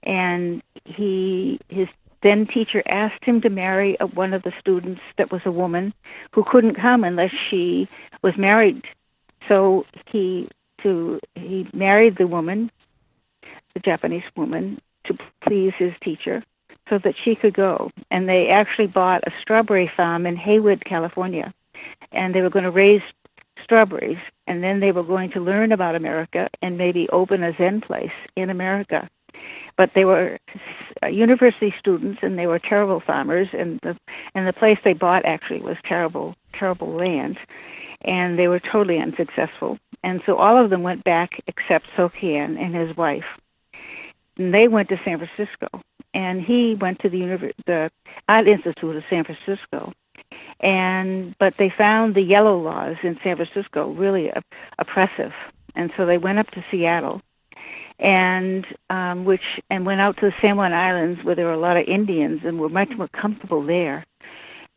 and 0.02 0.62
he 0.84 1.58
his 1.68 1.88
then 2.22 2.46
teacher 2.46 2.82
asked 2.88 3.24
him 3.24 3.40
to 3.40 3.48
marry 3.48 3.96
a, 4.00 4.06
one 4.06 4.34
of 4.34 4.42
the 4.42 4.52
students 4.60 5.00
that 5.16 5.32
was 5.32 5.40
a 5.46 5.50
woman 5.50 5.94
who 6.32 6.44
couldn't 6.44 6.74
come 6.74 7.02
unless 7.02 7.32
she 7.48 7.88
was 8.22 8.34
married. 8.36 8.82
So 9.48 9.84
he 10.10 10.48
to 10.82 11.20
he 11.34 11.66
married 11.72 12.16
the 12.18 12.26
woman, 12.26 12.70
the 13.74 13.80
Japanese 13.80 14.24
woman, 14.36 14.80
to 15.04 15.16
please 15.42 15.72
his 15.78 15.92
teacher, 16.02 16.42
so 16.88 16.98
that 16.98 17.14
she 17.22 17.34
could 17.34 17.54
go. 17.54 17.90
And 18.10 18.28
they 18.28 18.48
actually 18.48 18.88
bought 18.88 19.22
a 19.26 19.32
strawberry 19.40 19.90
farm 19.96 20.26
in 20.26 20.36
Hayward, 20.36 20.84
California, 20.84 21.52
and 22.12 22.34
they 22.34 22.42
were 22.42 22.50
going 22.50 22.64
to 22.64 22.70
raise 22.70 23.02
strawberries, 23.62 24.18
and 24.46 24.62
then 24.62 24.80
they 24.80 24.92
were 24.92 25.02
going 25.02 25.30
to 25.30 25.40
learn 25.40 25.72
about 25.72 25.94
America 25.94 26.48
and 26.62 26.76
maybe 26.76 27.08
open 27.10 27.42
a 27.42 27.56
Zen 27.56 27.80
place 27.80 28.10
in 28.36 28.50
America. 28.50 29.08
But 29.76 29.92
they 29.94 30.04
were 30.04 30.38
university 31.10 31.72
students 31.78 32.18
and 32.22 32.38
they 32.38 32.46
were 32.46 32.58
terrible 32.58 33.00
farmers. 33.00 33.48
And 33.52 33.80
the 33.82 33.96
and 34.34 34.46
the 34.46 34.52
place 34.52 34.78
they 34.84 34.92
bought 34.92 35.24
actually 35.24 35.60
was 35.60 35.76
terrible 35.88 36.34
terrible 36.52 36.92
land. 36.92 37.38
And 38.02 38.38
they 38.38 38.48
were 38.48 38.60
totally 38.60 38.98
unsuccessful. 38.98 39.78
And 40.02 40.20
so 40.26 40.36
all 40.36 40.62
of 40.62 40.70
them 40.70 40.82
went 40.82 41.04
back 41.04 41.42
except 41.46 41.86
Sokei-an 41.96 42.56
and 42.56 42.74
his 42.74 42.96
wife 42.96 43.24
and 44.40 44.54
they 44.54 44.68
went 44.68 44.88
to 44.88 44.96
San 45.04 45.18
Francisco. 45.18 45.82
And 46.14 46.42
he 46.42 46.74
went 46.80 46.98
to 47.00 47.10
the 47.10 47.18
Univ- 47.18 47.52
the 47.66 47.90
Art 48.26 48.48
Institute 48.48 48.96
of 48.96 49.04
San 49.10 49.24
Francisco. 49.24 49.92
And 50.60 51.36
but 51.38 51.54
they 51.58 51.72
found 51.76 52.14
the 52.14 52.22
yellow 52.22 52.58
laws 52.58 52.96
in 53.02 53.18
San 53.22 53.36
Francisco 53.36 53.90
really 53.92 54.32
op- 54.32 54.44
oppressive. 54.78 55.32
And 55.76 55.92
so 55.96 56.06
they 56.06 56.18
went 56.18 56.38
up 56.38 56.50
to 56.52 56.64
Seattle. 56.70 57.20
And 57.98 58.66
um, 58.88 59.26
which 59.26 59.60
and 59.68 59.84
went 59.84 60.00
out 60.00 60.16
to 60.16 60.26
the 60.26 60.32
San 60.40 60.56
Juan 60.56 60.72
Islands 60.72 61.22
where 61.22 61.34
there 61.34 61.44
were 61.44 61.52
a 61.52 61.58
lot 61.60 61.76
of 61.76 61.86
Indians 61.86 62.40
and 62.44 62.58
were 62.58 62.70
much 62.70 62.88
more 62.96 63.08
comfortable 63.08 63.62
there. 63.64 64.06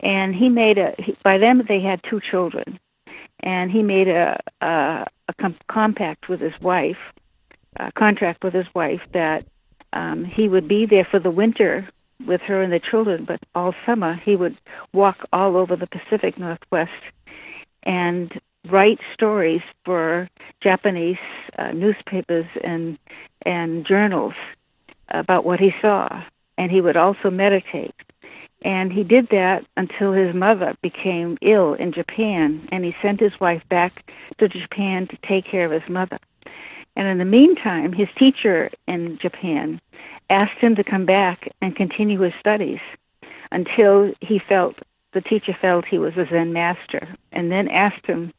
And 0.01 0.35
he 0.35 0.49
made 0.49 0.77
a 0.77 0.93
he, 0.99 1.15
by 1.23 1.37
them 1.37 1.63
they 1.69 1.79
had 1.79 2.01
two 2.09 2.19
children, 2.19 2.79
and 3.39 3.71
he 3.71 3.81
made 3.81 4.09
a 4.09 4.37
a, 4.59 5.07
a 5.29 5.33
com- 5.39 5.55
compact 5.71 6.27
with 6.27 6.41
his 6.41 6.53
wife, 6.61 6.97
a 7.77 7.93
contract 7.93 8.43
with 8.43 8.53
his 8.53 8.67
wife 8.75 8.99
that 9.13 9.45
um, 9.93 10.25
he 10.25 10.47
would 10.47 10.67
be 10.67 10.85
there 10.85 11.07
for 11.09 11.19
the 11.19 11.31
winter 11.31 11.87
with 12.27 12.41
her 12.41 12.61
and 12.61 12.71
the 12.71 12.79
children, 12.79 13.25
but 13.25 13.39
all 13.55 13.73
summer 13.85 14.19
he 14.25 14.35
would 14.35 14.57
walk 14.93 15.17
all 15.31 15.57
over 15.57 15.75
the 15.75 15.87
Pacific 15.87 16.37
Northwest 16.37 16.91
and 17.83 18.39
write 18.69 18.99
stories 19.13 19.61
for 19.85 20.29
Japanese 20.61 21.17
uh, 21.57 21.71
newspapers 21.71 22.45
and 22.63 22.97
and 23.45 23.85
journals 23.85 24.33
about 25.09 25.45
what 25.45 25.59
he 25.59 25.71
saw, 25.81 26.07
and 26.57 26.71
he 26.71 26.81
would 26.81 26.95
also 26.95 27.29
meditate. 27.29 27.93
And 28.63 28.93
he 28.93 29.03
did 29.03 29.27
that 29.31 29.65
until 29.75 30.13
his 30.13 30.33
mother 30.33 30.75
became 30.81 31.37
ill 31.41 31.73
in 31.73 31.91
Japan, 31.91 32.67
and 32.71 32.85
he 32.85 32.95
sent 33.01 33.19
his 33.19 33.37
wife 33.41 33.61
back 33.69 34.05
to 34.37 34.47
Japan 34.47 35.07
to 35.07 35.17
take 35.27 35.45
care 35.45 35.65
of 35.65 35.71
his 35.71 35.89
mother. 35.89 36.17
And 36.95 37.07
in 37.07 37.17
the 37.17 37.25
meantime, 37.25 37.93
his 37.93 38.07
teacher 38.17 38.69
in 38.87 39.17
Japan 39.21 39.81
asked 40.29 40.59
him 40.59 40.75
to 40.75 40.83
come 40.83 41.05
back 41.05 41.49
and 41.61 41.75
continue 41.75 42.19
his 42.21 42.33
studies 42.39 42.79
until 43.51 44.13
he 44.21 44.39
felt 44.39 44.75
the 45.13 45.21
teacher 45.21 45.55
felt 45.59 45.85
he 45.85 45.99
was 45.99 46.13
a 46.17 46.25
Zen 46.29 46.53
master, 46.53 47.07
and 47.31 47.51
then 47.51 47.67
asked 47.67 48.05
him 48.07 48.33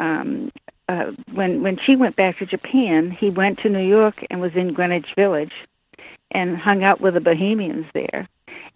um, 0.00 0.50
uh, 0.88 1.12
when 1.34 1.62
when 1.62 1.78
she 1.86 1.94
went 1.94 2.16
back 2.16 2.38
to 2.38 2.46
Japan, 2.46 3.16
he 3.18 3.30
went 3.30 3.58
to 3.60 3.68
New 3.68 3.86
York 3.86 4.24
and 4.28 4.40
was 4.40 4.52
in 4.56 4.72
Greenwich 4.72 5.06
Village, 5.14 5.52
and 6.32 6.56
hung 6.56 6.82
out 6.82 7.00
with 7.00 7.14
the 7.14 7.20
Bohemians 7.20 7.86
there, 7.94 8.28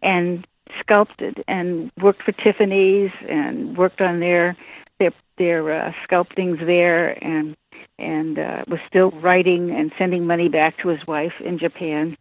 and 0.03 0.47
sculpted 0.81 1.43
and 1.49 1.91
worked 2.01 2.23
for 2.23 2.33
Tiffany's 2.33 3.11
and 3.29 3.77
worked 3.77 4.01
on 4.01 4.21
their 4.21 4.57
their 5.01 5.11
their 5.39 5.87
uh, 5.87 5.93
sculptings 6.05 6.59
there, 6.65 7.13
and 7.25 7.57
and 7.99 8.39
uh, 8.39 8.65
was 8.69 8.81
still 8.89 9.11
writing 9.11 9.71
and 9.71 9.93
sending 9.99 10.27
money 10.27 10.49
back 10.49 10.79
to 10.79 10.89
his 10.89 11.07
wife 11.07 11.33
in 11.45 11.59
Japan. 11.59 12.17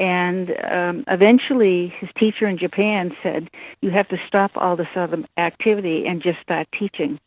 And 0.00 0.50
um, 0.70 1.04
eventually, 1.06 1.94
his 2.00 2.10
teacher 2.18 2.48
in 2.48 2.58
Japan 2.58 3.12
said, 3.22 3.48
"You 3.80 3.90
have 3.90 4.08
to 4.08 4.16
stop 4.26 4.50
all 4.56 4.76
this 4.76 4.88
other 4.96 5.24
activity 5.38 6.04
and 6.06 6.22
just 6.22 6.40
start 6.42 6.66
teaching." 6.76 7.20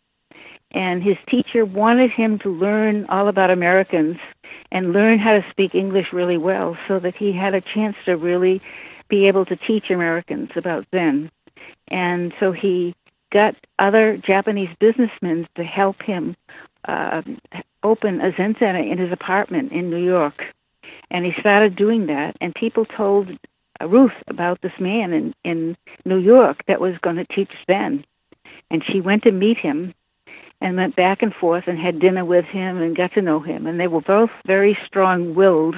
And 0.71 1.01
his 1.01 1.15
teacher 1.29 1.63
wanted 1.63 2.11
him 2.11 2.39
to 2.39 2.49
learn 2.49 3.05
all 3.07 3.29
about 3.29 3.51
Americans 3.51 4.17
and 4.69 4.91
learn 4.91 5.17
how 5.17 5.33
to 5.33 5.45
speak 5.49 5.73
English 5.75 6.07
really 6.11 6.37
well, 6.37 6.77
so 6.89 6.99
that 6.99 7.15
he 7.15 7.31
had 7.31 7.53
a 7.53 7.61
chance 7.73 7.95
to 8.03 8.17
really 8.17 8.61
be 9.07 9.27
able 9.27 9.45
to 9.45 9.55
teach 9.55 9.89
Americans 9.89 10.49
about 10.57 10.85
Zen. 10.93 11.31
And 11.87 12.33
so 12.37 12.51
he 12.51 12.93
got 13.31 13.55
other 13.79 14.17
Japanese 14.17 14.69
businessmen 14.79 15.47
to 15.55 15.63
help 15.63 16.01
him 16.01 16.35
uh, 16.87 17.21
open 17.83 18.21
a 18.21 18.35
Zen 18.35 18.55
center 18.59 18.79
in 18.79 18.97
his 18.97 19.11
apartment 19.11 19.71
in 19.71 19.89
New 19.89 20.03
York 20.03 20.43
and 21.09 21.25
he 21.25 21.33
started 21.39 21.75
doing 21.75 22.07
that 22.07 22.35
and 22.41 22.53
people 22.55 22.85
told 22.85 23.29
uh, 23.81 23.87
Ruth 23.87 24.11
about 24.27 24.61
this 24.61 24.73
man 24.79 25.13
in 25.13 25.33
in 25.43 25.77
New 26.05 26.19
York 26.19 26.63
that 26.67 26.81
was 26.81 26.97
going 26.99 27.17
to 27.17 27.25
teach 27.25 27.51
Zen 27.69 28.05
and 28.71 28.83
she 28.85 29.01
went 29.01 29.23
to 29.23 29.31
meet 29.31 29.57
him 29.57 29.93
and 30.59 30.75
went 30.75 30.95
back 30.95 31.21
and 31.21 31.33
forth 31.33 31.65
and 31.67 31.77
had 31.77 31.99
dinner 31.99 32.25
with 32.25 32.45
him 32.45 32.81
and 32.81 32.95
got 32.95 33.13
to 33.13 33.21
know 33.21 33.39
him 33.39 33.67
and 33.67 33.79
they 33.79 33.87
were 33.87 34.01
both 34.01 34.31
very 34.45 34.77
strong 34.85 35.35
willed 35.35 35.75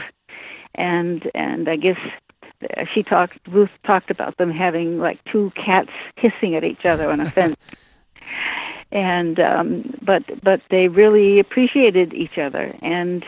and 0.76 1.30
and 1.34 1.68
I 1.68 1.76
guess 1.76 2.00
uh, 2.62 2.86
she 2.94 3.04
talked. 3.04 3.38
Ruth 3.48 3.70
talked 3.86 4.10
about 4.10 4.38
them 4.38 4.52
having 4.52 5.00
like 5.00 5.24
two 5.26 5.52
cats 5.56 5.92
hissing 6.16 6.56
at 6.56 6.64
each 6.64 6.86
other 6.86 7.10
on 7.10 7.20
a 7.20 7.30
fence. 7.30 7.56
and 8.92 9.40
um, 9.40 9.94
but 10.02 10.24
but 10.44 10.62
they 10.70 10.88
really 10.88 11.40
appreciated 11.40 12.14
each 12.14 12.38
other, 12.38 12.76
and 12.82 13.24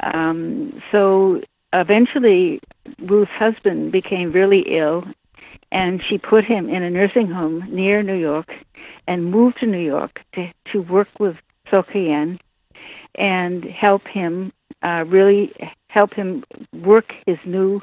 um, 0.00 0.82
so 0.90 1.40
eventually 1.72 2.60
Ruth's 2.98 3.30
husband 3.32 3.92
became 3.92 4.32
really 4.32 4.64
ill, 4.68 5.04
and 5.70 6.02
she 6.08 6.18
put 6.18 6.44
him 6.44 6.68
in 6.68 6.82
a 6.82 6.90
nursing 6.90 7.28
home 7.28 7.64
near 7.68 8.02
New 8.02 8.18
York, 8.18 8.50
and 9.06 9.30
moved 9.30 9.58
to 9.60 9.66
New 9.66 9.84
York 9.84 10.20
to 10.34 10.50
to 10.72 10.80
work 10.80 11.08
with 11.18 11.36
Soka 11.70 12.38
and 13.16 13.64
help 13.64 14.02
him 14.06 14.52
uh, 14.82 15.04
really 15.06 15.52
help 15.88 16.14
him 16.14 16.42
work 16.72 17.12
his 17.26 17.38
new 17.44 17.80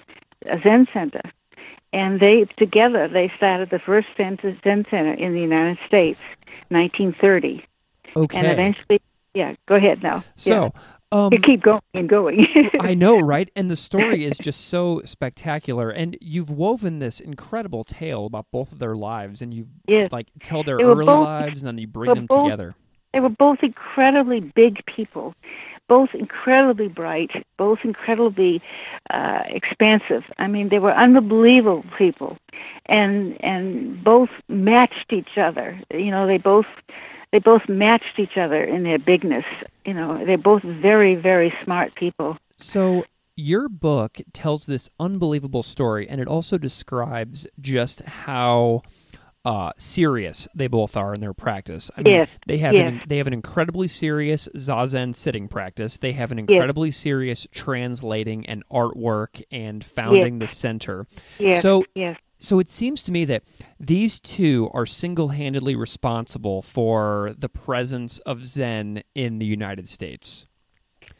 Zen 0.63 0.87
center. 0.93 1.21
And 1.91 2.19
they 2.19 2.45
together 2.57 3.07
they 3.07 3.31
started 3.37 3.69
the 3.71 3.79
first 3.79 4.07
Zen 4.17 4.37
center 4.63 5.13
in 5.13 5.33
the 5.33 5.41
United 5.41 5.77
States, 5.87 6.19
1930. 6.69 7.65
Okay. 8.15 8.37
And 8.37 8.47
eventually, 8.47 9.01
yeah. 9.33 9.55
Go 9.67 9.75
ahead 9.75 10.03
now. 10.03 10.23
So. 10.35 10.73
Yeah. 10.75 10.81
Um, 11.11 11.31
you 11.33 11.39
keep 11.39 11.63
going 11.63 11.81
and 11.95 12.07
going. 12.07 12.45
I 12.79 12.93
know, 12.93 13.19
right? 13.19 13.49
And 13.55 13.71
the 13.71 13.75
story 13.75 14.25
is 14.25 14.37
just 14.41 14.67
so 14.67 15.01
spectacular. 15.05 15.89
And 15.89 16.15
you've 16.21 16.51
woven 16.51 16.99
this 16.99 17.19
incredible 17.19 17.83
tale 17.83 18.27
about 18.27 18.45
both 18.51 18.71
of 18.71 18.77
their 18.77 18.95
lives, 18.95 19.41
and 19.41 19.51
you 19.51 19.69
yes. 19.87 20.11
like 20.11 20.27
tell 20.43 20.61
their 20.61 20.75
early 20.75 21.05
both- 21.05 21.25
lives, 21.25 21.61
and 21.61 21.67
then 21.67 21.79
you 21.79 21.87
bring 21.87 22.13
them 22.13 22.27
both- 22.27 22.45
together. 22.45 22.75
They 23.11 23.21
were 23.21 23.29
both 23.29 23.57
incredibly 23.63 24.39
big 24.39 24.85
people, 24.85 25.33
both 25.89 26.09
incredibly 26.13 26.87
bright, 26.87 27.31
both 27.57 27.79
incredibly 27.83 28.61
uh, 29.09 29.41
expansive. 29.47 30.23
I 30.37 30.47
mean, 30.47 30.69
they 30.69 30.79
were 30.79 30.93
unbelievable 30.93 31.83
people, 31.97 32.37
and 32.85 33.35
and 33.43 34.01
both 34.01 34.29
matched 34.47 35.11
each 35.11 35.37
other. 35.37 35.77
You 35.91 36.11
know, 36.11 36.27
they 36.27 36.37
both 36.37 36.67
they 37.33 37.39
both 37.39 37.67
matched 37.67 38.17
each 38.17 38.37
other 38.37 38.63
in 38.63 38.83
their 38.83 38.99
bigness. 38.99 39.45
You 39.85 39.95
know, 39.95 40.23
they're 40.25 40.37
both 40.37 40.63
very 40.63 41.15
very 41.15 41.53
smart 41.63 41.95
people. 41.95 42.37
So 42.57 43.03
your 43.35 43.69
book 43.69 44.19
tells 44.33 44.65
this 44.65 44.89
unbelievable 44.99 45.63
story, 45.63 46.07
and 46.07 46.21
it 46.21 46.27
also 46.27 46.57
describes 46.57 47.47
just 47.59 48.01
how 48.01 48.83
uh, 49.49 49.71
serious 49.77 50.47
they 50.53 50.67
both 50.67 50.95
are 50.95 51.11
in 51.11 51.21
their 51.21 51.33
practice. 51.33 51.89
I 51.97 52.03
mean, 52.03 52.13
Yes, 52.13 52.29
they 52.45 52.59
have 52.59 52.75
yes. 52.75 52.87
an, 52.87 53.01
they 53.07 53.17
have 53.17 53.25
an 53.25 53.33
incredibly 53.33 53.87
serious 53.87 54.47
zazen 54.55 55.15
sitting 55.15 55.47
practice. 55.47 55.97
They 55.97 56.11
have 56.11 56.31
an 56.31 56.37
incredibly 56.37 56.91
serious 56.91 57.47
translating 57.51 58.45
and 58.45 58.63
artwork 58.69 59.41
and 59.51 59.83
founding 59.83 60.37
the 60.37 60.45
center. 60.45 61.07
Yes, 61.39 61.63
So 61.63 61.83
yes, 61.95 62.19
so 62.37 62.59
it 62.59 62.69
seems 62.69 63.01
to 63.01 63.11
me 63.11 63.25
that 63.25 63.41
these 63.79 64.19
two 64.19 64.69
are 64.71 64.85
single-handedly 64.85 65.75
responsible 65.75 66.61
for 66.61 67.33
the 67.35 67.49
presence 67.49 68.19
of 68.19 68.45
Zen 68.45 69.01
in 69.15 69.39
the 69.39 69.47
United 69.47 69.87
States. 69.87 70.45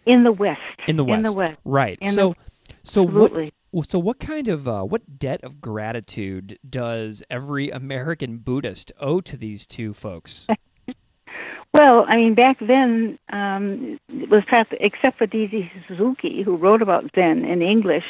in 0.06 0.24
the 0.24 0.32
West. 0.32 0.62
In 0.88 0.98
the 0.98 1.04
West. 1.04 1.18
In 1.18 1.24
the 1.24 1.34
West. 1.34 1.58
Right. 1.66 1.98
In 2.00 2.14
so 2.14 2.36
so 2.84 3.02
what 3.02 3.32
Absolutely. 3.32 3.44
well, 3.44 3.52
so 3.88 4.00
what 4.00 4.20
kind 4.20 4.48
of 4.48 4.68
uh, 4.68 4.84
what 4.84 5.20
debt 5.20 5.44
of 5.44 5.62
gratitude 5.62 6.58
does 6.68 7.24
every 7.30 7.70
American 7.70 8.38
Buddhist 8.38 8.92
owe 9.00 9.22
to 9.22 9.38
these 9.38 9.66
two 9.66 9.94
folks? 9.94 10.48
Well, 11.72 12.06
I 12.08 12.16
mean, 12.16 12.34
back 12.34 12.58
then, 12.60 13.20
um, 13.32 14.00
it 14.10 14.30
was 14.30 14.44
except 14.80 15.18
for 15.20 15.28
D.Z. 15.28 15.72
Suzuki, 15.88 16.42
who 16.44 16.58
wrote 16.58 16.82
about 16.82 17.12
Zen 17.14 17.46
in 17.46 17.62
English, 17.62 18.06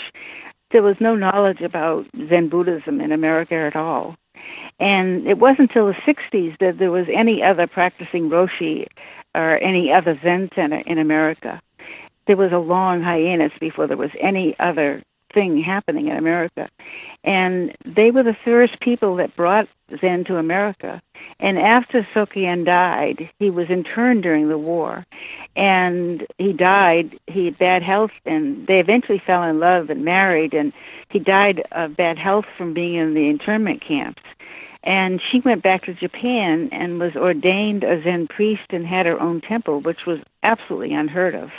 there 0.71 0.81
was 0.81 0.95
no 1.01 1.15
knowledge 1.15 1.61
about 1.61 2.05
Zen 2.29 2.47
Buddhism 2.49 3.01
in 3.01 3.11
America 3.11 3.55
at 3.55 3.75
all. 3.75 4.15
And 4.79 5.27
it 5.27 5.39
wasn't 5.39 5.71
until 5.71 5.87
the 5.87 5.93
60s 6.07 6.57
that 6.59 6.79
there 6.79 6.91
was 6.91 7.07
any 7.13 7.43
other 7.43 7.67
practicing 7.67 8.29
Roshi 8.29 8.87
or 9.35 9.57
any 9.57 9.91
other 9.91 10.17
Zen 10.23 10.49
center 10.55 10.81
in 10.85 10.97
America. 10.97 11.61
There 12.27 12.37
was 12.37 12.51
a 12.53 12.59
long 12.59 13.01
hiatus 13.01 13.51
before 13.59 13.87
there 13.87 13.97
was 13.97 14.11
any 14.21 14.55
other 14.59 15.03
thing 15.33 15.61
happening 15.61 16.07
in 16.07 16.17
America. 16.17 16.69
And 17.23 17.75
they 17.85 18.11
were 18.11 18.23
the 18.23 18.37
first 18.45 18.79
people 18.79 19.15
that 19.17 19.35
brought 19.35 19.67
Zen 20.01 20.23
to 20.25 20.37
America. 20.37 21.01
And 21.39 21.57
after 21.57 22.07
Sokei-an 22.13 22.63
died, 22.63 23.29
he 23.39 23.49
was 23.49 23.69
interned 23.69 24.23
during 24.23 24.49
the 24.49 24.57
war, 24.57 25.05
and 25.55 26.25
he 26.37 26.53
died. 26.53 27.17
He 27.27 27.45
had 27.45 27.57
bad 27.57 27.83
health, 27.83 28.11
and 28.25 28.67
they 28.67 28.79
eventually 28.79 29.21
fell 29.25 29.43
in 29.43 29.59
love 29.59 29.89
and 29.89 30.03
married. 30.03 30.53
And 30.53 30.73
he 31.09 31.19
died 31.19 31.63
of 31.71 31.95
bad 31.95 32.17
health 32.17 32.45
from 32.57 32.73
being 32.73 32.95
in 32.95 33.13
the 33.13 33.29
internment 33.29 33.81
camps. 33.85 34.21
And 34.83 35.21
she 35.29 35.41
went 35.41 35.61
back 35.61 35.83
to 35.85 35.93
Japan 35.93 36.69
and 36.71 36.99
was 36.99 37.15
ordained 37.15 37.83
a 37.83 38.01
Zen 38.01 38.27
priest 38.27 38.63
and 38.69 38.87
had 38.87 39.05
her 39.05 39.19
own 39.19 39.41
temple, 39.41 39.81
which 39.81 40.05
was 40.07 40.19
absolutely 40.41 40.93
unheard 40.93 41.35
of, 41.35 41.49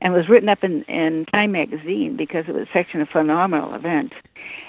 and 0.00 0.12
was 0.12 0.28
written 0.28 0.48
up 0.48 0.62
in, 0.62 0.84
in 0.84 1.26
Time 1.26 1.50
magazine 1.50 2.16
because 2.16 2.44
it 2.46 2.54
was 2.54 2.68
such 2.72 2.94
a 2.94 3.04
phenomenal 3.06 3.74
event. 3.74 4.12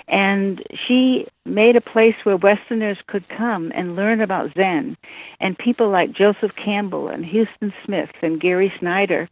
And 0.07 0.63
she 0.87 1.27
made 1.45 1.75
a 1.75 1.81
place 1.81 2.15
where 2.23 2.35
Westerners 2.37 2.97
could 3.07 3.29
come 3.29 3.71
and 3.75 3.95
learn 3.95 4.19
about 4.19 4.53
Zen. 4.55 4.97
And 5.39 5.57
people 5.57 5.89
like 5.89 6.11
Joseph 6.11 6.51
Campbell 6.55 7.07
and 7.07 7.23
Huston 7.23 7.71
Smith 7.85 8.09
and 8.23 8.41
Gary 8.41 8.73
Snyder 8.79 9.29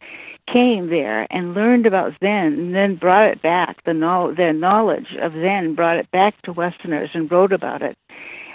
came 0.50 0.88
there 0.88 1.26
and 1.30 1.54
learned 1.54 1.86
about 1.86 2.14
Zen 2.20 2.54
and 2.54 2.74
then 2.74 2.96
brought 2.96 3.28
it 3.28 3.42
back. 3.42 3.84
The 3.84 3.94
knowl- 3.94 4.34
their 4.34 4.52
knowledge 4.52 5.16
of 5.20 5.32
Zen 5.32 5.74
brought 5.74 5.98
it 5.98 6.10
back 6.12 6.40
to 6.42 6.52
Westerners 6.52 7.10
and 7.14 7.30
wrote 7.30 7.52
about 7.52 7.82
it. 7.82 7.96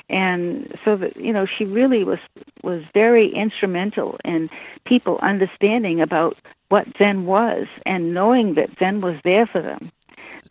And 0.10 0.78
so 0.86 0.96
that 0.98 1.15
you 1.18 1.34
know, 1.34 1.46
she 1.46 1.65
really 1.65 2.04
was 2.04 2.20
was 2.63 2.84
very 2.94 3.34
instrumental 3.34 4.18
in 4.24 4.50
people 4.86 5.20
understanding 5.22 6.02
about 6.02 6.38
what 6.70 6.86
Zen 6.98 7.26
was 7.26 7.68
and 7.86 8.13
knowing 8.13 8.56
that 8.56 8.70
Zen 8.80 9.02
was 9.02 9.15
there 9.24 9.46
for 9.46 9.62
them. 9.62 9.91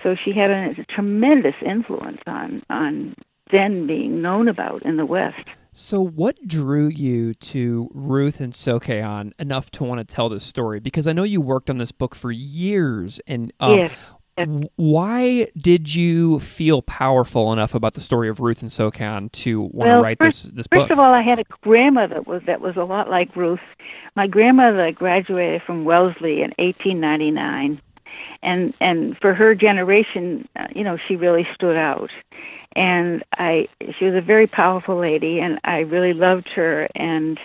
So 0.03 0.15
she 0.17 0.33
had 0.33 0.51
a, 0.51 0.81
a 0.81 0.85
tremendous 0.85 1.55
influence 1.65 2.21
on 2.27 2.63
on 2.71 3.15
Zen 3.51 3.87
being 3.87 4.23
known 4.23 4.49
about 4.49 4.83
in 4.85 4.97
the 4.97 5.07
West. 5.07 5.47
So 5.77 6.01
what 6.01 6.37
drew 6.47 6.87
you 6.87 7.35
to 7.35 7.91
Ruth 7.93 8.41
and 8.41 8.53
Sokei-an 8.53 9.33
enough 9.41 9.73
to 9.73 9.83
want 9.83 9.99
to 9.99 10.05
tell 10.05 10.29
this 10.29 10.45
story? 10.45 10.79
Because 10.79 11.09
I 11.09 11.13
know 11.13 11.25
you 11.25 11.41
worked 11.41 11.69
on 11.69 11.79
this 11.79 11.91
book 11.91 12.15
for 12.15 12.31
years, 12.31 13.21
and 13.27 13.53
um, 13.59 13.79
Yes. 13.79 13.93
Why 14.77 15.47
did 15.57 15.95
you 15.95 16.41
feel 16.41 16.83
powerful 16.83 17.53
enough 17.53 17.75
about 17.75 17.95
the 17.95 18.01
story 18.01 18.29
of 18.29 18.41
Ruth 18.41 18.63
and 18.63 18.71
Sokei-an 18.71 19.29
to 19.31 19.63
want 19.63 19.93
to 19.93 20.01
write 20.01 20.19
first- 20.19 20.45
this 20.45 20.53
this 20.53 20.67
First 20.73 20.91
of 20.91 20.99
all, 20.99 21.13
I 21.13 21.23
had 21.23 21.39
a 21.39 21.45
grandmother 21.63 22.21
was 22.23 22.43
that 22.47 22.61
was 22.61 22.77
a 22.77 22.85
lot 22.85 23.09
like 23.09 23.35
Ruth. 23.37 23.61
My 24.17 24.27
grandmother 24.27 24.91
graduated 24.93 25.63
from 25.63 25.85
Wellesley 25.85 26.43
in 26.43 26.53
1899, 26.59 27.81
and 28.43 28.75
and 28.81 29.17
for 29.19 29.35
her 29.35 29.55
generation, 29.55 30.49
uh, 30.57 30.67
you 30.75 30.85
know, 30.85 30.97
she 31.09 31.17
really 31.17 31.47
stood 31.55 31.77
out. 31.77 32.11
And 32.77 33.23
I, 33.39 33.69
she 33.97 34.05
was 34.05 34.17
a 34.17 34.21
very 34.21 34.49
powerful 34.49 34.97
lady, 34.97 35.39
and 35.39 35.61
I 35.63 35.81
really 35.81 36.13
loved 36.13 36.49
her. 36.57 36.89
And 36.97 37.39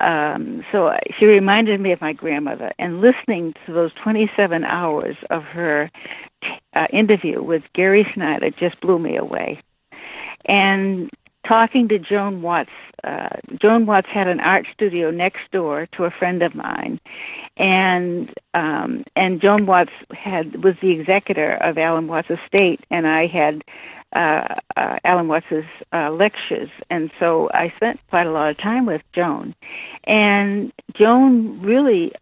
um, 0.00 0.64
so 0.72 0.92
she 1.18 1.26
reminded 1.26 1.80
me 1.80 1.92
of 1.92 2.00
my 2.00 2.12
grandmother. 2.12 2.72
And 2.78 3.00
listening 3.00 3.54
to 3.66 3.72
those 3.72 3.92
27 4.02 4.64
hours 4.64 5.16
of 5.30 5.42
her 5.44 5.90
uh, 6.74 6.86
interview 6.92 7.42
with 7.42 7.62
Gary 7.74 8.06
Snyder 8.14 8.50
just 8.50 8.80
blew 8.80 8.98
me 8.98 9.16
away. 9.16 9.62
And 10.46 11.10
talking 11.46 11.88
to 11.88 11.98
Joan 11.98 12.42
Watts, 12.42 12.70
uh, 13.04 13.28
Joan 13.60 13.86
Watts 13.86 14.08
had 14.12 14.28
an 14.28 14.40
art 14.40 14.66
studio 14.72 15.10
next 15.10 15.40
door 15.52 15.86
to 15.96 16.04
a 16.04 16.10
friend 16.10 16.42
of 16.42 16.54
mine, 16.54 17.00
and 17.56 18.32
um, 18.54 19.04
and 19.16 19.40
Joan 19.40 19.66
Watts 19.66 19.92
had 20.10 20.64
was 20.64 20.74
the 20.82 20.90
executor 20.90 21.54
of 21.54 21.78
Alan 21.78 22.06
Watts' 22.08 22.30
estate, 22.30 22.80
and 22.90 23.06
I 23.06 23.26
had 23.26 23.62
uh, 24.14 24.56
uh, 24.76 24.98
Alan 25.04 25.28
Watts's 25.28 25.64
uh, 25.92 26.10
lectures, 26.10 26.70
and 26.90 27.10
so 27.18 27.50
I 27.52 27.72
spent 27.76 28.00
quite 28.10 28.26
a 28.26 28.30
lot 28.30 28.50
of 28.50 28.58
time 28.58 28.86
with 28.86 29.02
Joan, 29.14 29.54
and 30.04 30.72
Joan 30.94 31.60
really 31.62 32.12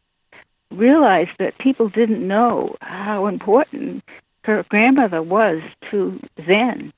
realized 0.71 1.31
that 1.39 1.59
people 1.59 1.89
didn't 1.89 2.27
know 2.27 2.77
how 2.81 3.27
important 3.27 4.05
her 4.45 4.65
grandmother 4.69 5.23
was 5.23 5.61
to 5.91 6.21
Zen, 6.47 6.93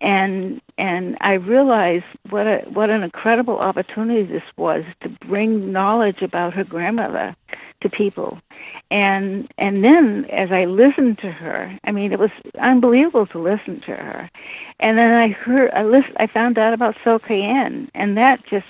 and 0.00 0.60
and 0.78 1.16
I 1.20 1.34
realized 1.34 2.04
what 2.30 2.46
a 2.46 2.58
what 2.72 2.90
an 2.90 3.02
incredible 3.02 3.58
opportunity 3.58 4.24
this 4.24 4.42
was 4.56 4.84
to 5.02 5.08
bring 5.26 5.72
knowledge 5.72 6.22
about 6.22 6.54
her 6.54 6.64
grandmother 6.64 7.36
to 7.82 7.88
people, 7.88 8.38
and 8.90 9.48
and 9.58 9.84
then 9.84 10.26
as 10.30 10.50
I 10.50 10.64
listened 10.64 11.18
to 11.18 11.30
her, 11.30 11.78
I 11.84 11.92
mean 11.92 12.12
it 12.12 12.18
was 12.18 12.30
unbelievable 12.60 13.26
to 13.28 13.38
listen 13.38 13.80
to 13.86 13.92
her, 13.92 14.30
and 14.80 14.98
then 14.98 15.12
I 15.12 15.28
heard 15.28 15.70
I 15.72 15.84
list 15.84 16.08
I 16.18 16.26
found 16.26 16.58
out 16.58 16.74
about 16.74 16.96
Sokei-an, 17.04 17.90
and 17.94 18.16
that 18.16 18.44
just 18.48 18.66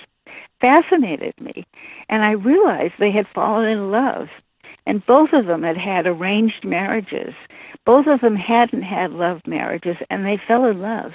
fascinated 0.61 1.33
me, 1.41 1.65
and 2.09 2.23
I 2.23 2.31
realized 2.31 2.93
they 2.99 3.11
had 3.11 3.27
fallen 3.33 3.69
in 3.69 3.91
love, 3.91 4.29
and 4.85 5.05
both 5.05 5.33
of 5.33 5.47
them 5.47 5.63
had 5.63 5.77
had 5.77 6.05
arranged 6.05 6.63
marriages 6.63 7.33
both 7.85 8.07
of 8.07 8.21
them 8.21 8.35
hadn't 8.35 8.83
had 8.83 9.11
love 9.11 9.41
marriages, 9.45 9.97
and 10.09 10.25
they 10.25 10.39
fell 10.47 10.65
in 10.65 10.81
love, 10.81 11.11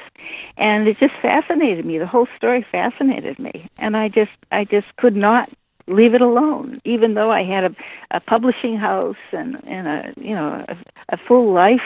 and 0.57 0.89
it 0.89 0.99
just 0.99 1.15
fascinated 1.21 1.85
me. 1.85 1.99
The 1.99 2.07
whole 2.07 2.29
story 2.37 2.67
fascinated 2.71 3.39
me, 3.39 3.69
and 3.79 3.97
I 3.97 4.09
just 4.09 4.33
I 4.51 4.65
just 4.65 4.87
could 4.97 5.17
not 5.17 5.51
leave 5.87 6.15
it 6.15 6.21
alone, 6.21 6.81
even 6.85 7.15
though 7.15 7.31
I 7.31 7.43
had 7.43 7.65
a, 7.65 7.77
a 8.11 8.21
publishing 8.21 8.77
house 8.77 9.17
and 9.33 9.61
and 9.67 9.89
a 9.89 10.15
you 10.17 10.35
know 10.35 10.65
a, 10.69 10.77
a 11.11 11.17
full 11.17 11.53
life. 11.53 11.81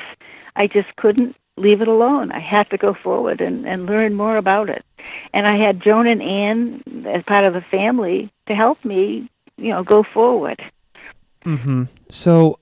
I 0.54 0.66
just 0.66 0.94
couldn't 0.96 1.34
leave 1.56 1.80
it 1.80 1.88
alone. 1.88 2.32
I 2.32 2.40
had 2.40 2.68
to 2.70 2.78
go 2.78 2.94
forward 2.94 3.40
and, 3.40 3.66
and 3.66 3.86
learn 3.86 4.14
more 4.14 4.36
about 4.36 4.68
it. 4.68 4.84
And 5.32 5.46
I 5.46 5.56
had 5.56 5.82
Joan 5.82 6.06
and 6.06 6.22
Anne 6.22 7.06
as 7.06 7.22
part 7.24 7.44
of 7.44 7.54
the 7.54 7.62
family 7.70 8.30
to 8.46 8.54
help 8.54 8.84
me, 8.84 9.30
you 9.56 9.70
know, 9.70 9.82
go 9.82 10.02
forward. 10.02 10.62
Mm-hmm. 11.44 11.84
So 12.08 12.58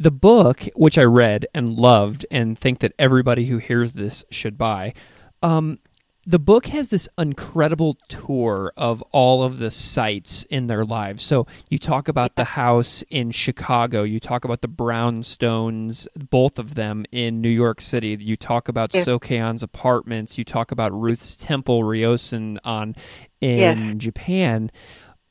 the 0.00 0.10
book, 0.10 0.66
which 0.74 0.96
I 0.96 1.04
read 1.04 1.46
and 1.54 1.76
loved 1.76 2.24
and 2.30 2.58
think 2.58 2.78
that 2.78 2.94
everybody 2.98 3.44
who 3.44 3.58
hears 3.58 3.92
this 3.92 4.24
should 4.30 4.56
buy, 4.56 4.94
um, 5.42 5.78
the 6.26 6.38
book 6.38 6.66
has 6.66 6.88
this 6.88 7.08
incredible 7.18 7.98
tour 8.08 8.72
of 8.76 9.02
all 9.10 9.42
of 9.42 9.58
the 9.58 9.70
sites 9.70 10.44
in 10.44 10.68
their 10.68 10.84
lives. 10.86 11.22
So 11.22 11.46
you 11.68 11.78
talk 11.78 12.08
about 12.08 12.36
the 12.36 12.44
house 12.44 13.04
in 13.10 13.30
Chicago, 13.30 14.02
you 14.02 14.20
talk 14.20 14.44
about 14.44 14.62
the 14.62 14.68
brownstones, 14.68 16.06
both 16.14 16.58
of 16.58 16.76
them 16.76 17.04
in 17.12 17.42
New 17.42 17.50
York 17.50 17.80
City. 17.80 18.16
You 18.18 18.36
talk 18.36 18.68
about. 18.68 18.92
Sokei-an's 18.92 19.62
apartments. 19.62 20.38
You 20.38 20.44
talk 20.44 20.72
about 20.72 20.92
Ruth's 20.92 21.36
temple, 21.36 21.82
Ryosan, 21.82 22.58
on 22.64 22.94
in 23.40 23.58
yes. 23.58 23.96
Japan. 23.96 24.70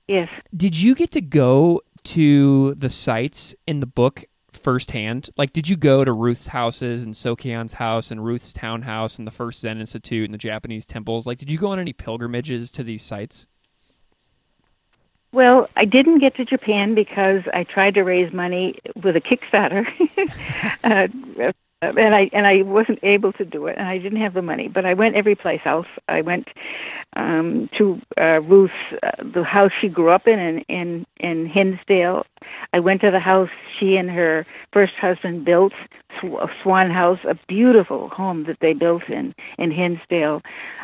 Yes. 0.07 0.29
Did 0.55 0.79
you 0.79 0.95
get 0.95 1.11
to 1.11 1.21
go 1.21 1.81
to 2.03 2.75
the 2.75 2.89
sites 2.89 3.55
in 3.67 3.79
the 3.79 3.85
book 3.87 4.25
firsthand? 4.59 5.29
Like, 5.37 5.53
did 5.53 5.69
you 5.69 5.75
go 5.75 6.03
to 6.03 6.11
Ruth's 6.11 6.47
houses 6.47 7.03
and 7.03 7.13
Sokei-an's 7.13 7.73
house 7.73 8.11
and 8.11 8.23
Ruth's 8.23 8.53
townhouse 8.53 9.17
and 9.17 9.27
the 9.27 9.31
First 9.31 9.61
Zen 9.61 9.79
Institute 9.79 10.25
and 10.25 10.33
the 10.33 10.37
Japanese 10.37 10.85
temples? 10.85 11.25
Like, 11.25 11.37
did 11.37 11.51
you 11.51 11.57
go 11.57 11.69
on 11.69 11.79
any 11.79 11.93
pilgrimages 11.93 12.69
to 12.71 12.83
these 12.83 13.01
sites? 13.01 13.47
Well, 15.31 15.69
I 15.75 15.85
didn't 15.85 16.19
get 16.19 16.35
to 16.37 16.45
Japan 16.45 16.95
because 16.95 17.41
I 17.53 17.63
tried 17.63 17.93
to 17.95 18.01
raise 18.01 18.33
money 18.33 18.79
with 19.03 19.15
a 19.15 19.21
Kickstarter. 19.21 19.85
uh, 20.83 21.51
and 21.81 22.13
I 22.13 22.29
and 22.33 22.45
I 22.45 22.61
wasn't 22.63 22.99
able 23.03 23.31
to 23.33 23.45
do 23.45 23.67
it, 23.67 23.77
and 23.77 23.87
I 23.87 23.97
didn't 23.97 24.21
have 24.21 24.33
the 24.33 24.41
money. 24.41 24.67
But 24.67 24.85
I 24.85 24.93
went 24.93 25.15
every 25.15 25.35
place 25.35 25.61
else. 25.65 25.87
I 26.07 26.21
went 26.21 26.49
um, 27.15 27.69
to 27.77 27.99
uh, 28.19 28.41
Ruth's, 28.41 28.73
uh, 29.01 29.11
the 29.33 29.43
house 29.43 29.71
she 29.79 29.87
grew 29.87 30.09
up 30.09 30.27
in, 30.27 30.39
in 30.39 30.59
in 30.67 31.05
in 31.19 31.45
Hinsdale. 31.47 32.25
I 32.73 32.79
went 32.79 33.01
to 33.01 33.11
the 33.11 33.19
house 33.19 33.49
she 33.79 33.95
and 33.95 34.09
her 34.09 34.45
first 34.73 34.93
husband 34.99 35.45
built, 35.45 35.73
Swan 36.63 36.89
House, 36.89 37.19
a 37.27 37.35
beautiful 37.47 38.09
home 38.09 38.45
that 38.45 38.57
they 38.61 38.73
built 38.73 39.03
in 39.09 39.33
in 39.57 39.71
Hinsdale. 39.71 40.41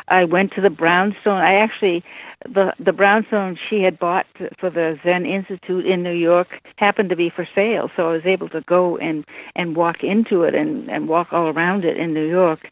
I 0.08 0.24
went 0.24 0.52
to 0.52 0.60
the 0.60 0.70
brownstone. 0.70 1.40
I 1.40 1.54
actually 1.54 2.04
the 2.44 2.72
the 2.78 2.92
brownstone 2.92 3.58
she 3.68 3.82
had 3.82 3.98
bought 3.98 4.26
for 4.58 4.70
the 4.70 4.98
Zen 5.04 5.26
Institute 5.26 5.86
in 5.86 6.02
New 6.02 6.14
York 6.14 6.48
happened 6.76 7.10
to 7.10 7.16
be 7.16 7.30
for 7.30 7.46
sale, 7.54 7.90
so 7.96 8.08
I 8.08 8.12
was 8.12 8.26
able 8.26 8.48
to 8.50 8.60
go 8.62 8.96
and 8.98 9.24
and 9.54 9.76
walk 9.76 10.02
into 10.02 10.42
it 10.42 10.54
and 10.54 10.88
and 10.90 11.08
walk 11.08 11.32
all 11.32 11.48
around 11.48 11.84
it 11.84 11.96
in 11.96 12.14
New 12.14 12.28
York. 12.28 12.70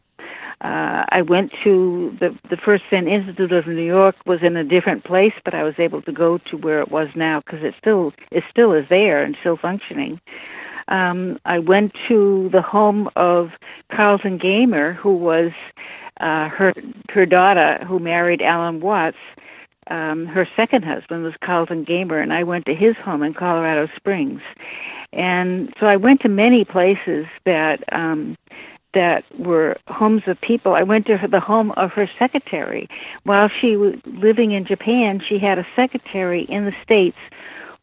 Uh, 0.61 1.03
I 1.09 1.21
went 1.21 1.51
to 1.63 2.15
the 2.19 2.37
the 2.49 2.57
first 2.57 2.83
Zen 2.89 3.07
Institute 3.07 3.51
of 3.51 3.67
New 3.67 3.85
York 3.85 4.15
was 4.25 4.39
in 4.41 4.55
a 4.55 4.63
different 4.63 5.03
place, 5.03 5.33
but 5.43 5.53
I 5.53 5.63
was 5.63 5.75
able 5.77 6.01
to 6.03 6.11
go 6.11 6.37
to 6.49 6.57
where 6.57 6.79
it 6.79 6.89
was 6.89 7.09
now 7.15 7.41
because 7.41 7.63
it 7.63 7.75
still 7.77 8.13
it 8.31 8.43
still 8.49 8.71
is 8.73 8.85
there 8.89 9.21
and 9.21 9.35
still 9.41 9.57
functioning. 9.57 10.21
Um, 10.87 11.39
I 11.45 11.59
went 11.59 11.93
to 12.07 12.49
the 12.51 12.61
home 12.61 13.09
of 13.15 13.49
Carlton 13.91 14.37
Gamer, 14.37 14.93
who 14.93 15.15
was 15.15 15.51
uh, 16.19 16.49
her 16.49 16.73
her 17.09 17.25
daughter, 17.25 17.83
who 17.87 17.99
married 17.99 18.41
Alan 18.41 18.79
Watts. 18.81 19.17
Um, 19.87 20.25
her 20.25 20.47
second 20.55 20.83
husband 20.83 21.23
was 21.23 21.33
Carlton 21.43 21.83
Gamer, 21.83 22.19
and 22.19 22.33
I 22.33 22.43
went 22.43 22.65
to 22.65 22.73
his 22.73 22.95
home 22.97 23.21
in 23.21 23.33
Colorado 23.33 23.87
Springs. 23.95 24.41
And 25.13 25.73
so 25.79 25.85
I 25.85 25.95
went 25.95 26.21
to 26.21 26.29
many 26.29 26.65
places 26.65 27.25
that 27.45 27.83
um, 27.91 28.35
that 28.95 29.23
were 29.37 29.75
homes 29.87 30.23
of 30.25 30.39
people. 30.41 30.73
I 30.73 30.83
went 30.83 31.05
to 31.07 31.19
the 31.29 31.39
home 31.39 31.71
of 31.71 31.91
her 31.91 32.09
secretary. 32.17 32.87
While 33.23 33.49
she 33.61 33.75
was 33.75 33.95
living 34.05 34.51
in 34.51 34.65
Japan, 34.65 35.21
she 35.27 35.37
had 35.37 35.59
a 35.59 35.67
secretary 35.75 36.45
in 36.49 36.65
the 36.65 36.73
States 36.81 37.17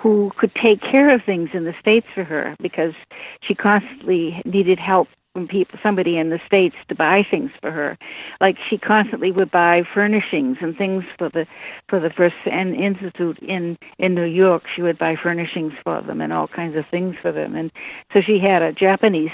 who 0.02 0.32
could 0.36 0.52
take 0.54 0.80
care 0.80 1.14
of 1.14 1.22
things 1.24 1.50
in 1.54 1.64
the 1.64 1.74
States 1.80 2.06
for 2.14 2.24
her 2.24 2.56
because 2.60 2.94
she 3.40 3.54
constantly 3.54 4.42
needed 4.44 4.78
help 4.78 5.08
from 5.32 5.48
people 5.48 5.78
somebody 5.82 6.18
in 6.18 6.28
the 6.30 6.40
states 6.46 6.76
to 6.88 6.94
buy 6.94 7.26
things 7.30 7.50
for 7.60 7.70
her. 7.70 7.96
Like 8.40 8.56
she 8.68 8.76
constantly 8.76 9.32
would 9.32 9.50
buy 9.50 9.82
furnishings 9.94 10.58
and 10.60 10.76
things 10.76 11.04
for 11.16 11.30
the 11.30 11.46
for 11.88 11.98
the 12.00 12.10
first 12.10 12.34
and 12.50 12.74
institute 12.74 13.38
in 13.38 13.78
in 13.98 14.14
new 14.14 14.24
york 14.24 14.64
she 14.74 14.82
would 14.82 14.98
buy 14.98 15.16
furnishings 15.20 15.72
for 15.82 16.02
them 16.02 16.20
and 16.20 16.32
all 16.32 16.48
kinds 16.48 16.76
of 16.76 16.84
things 16.90 17.16
for 17.22 17.32
them. 17.32 17.54
And 17.54 17.72
so 18.12 18.20
she 18.20 18.38
had 18.38 18.62
a 18.62 18.72
japanese 18.72 19.30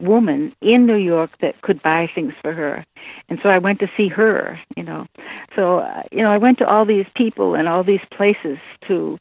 woman 0.00 0.54
in 0.62 0.86
new 0.86 0.96
york 0.96 1.30
that 1.40 1.60
could 1.60 1.82
buy 1.82 2.10
things 2.14 2.32
for 2.40 2.52
her. 2.52 2.84
And 3.28 3.38
so 3.42 3.50
i 3.50 3.58
went 3.58 3.78
to 3.80 3.90
see 3.96 4.08
her 4.08 4.58
you 4.76 4.82
know. 4.82 5.06
So 5.54 5.80
uh, 5.80 6.02
you 6.10 6.22
know 6.22 6.30
i 6.32 6.38
went 6.38 6.58
to 6.58 6.66
all 6.66 6.86
these 6.86 7.06
people 7.14 7.54
and 7.54 7.68
all 7.68 7.84
these 7.84 8.04
places 8.16 8.58
to 8.88 9.18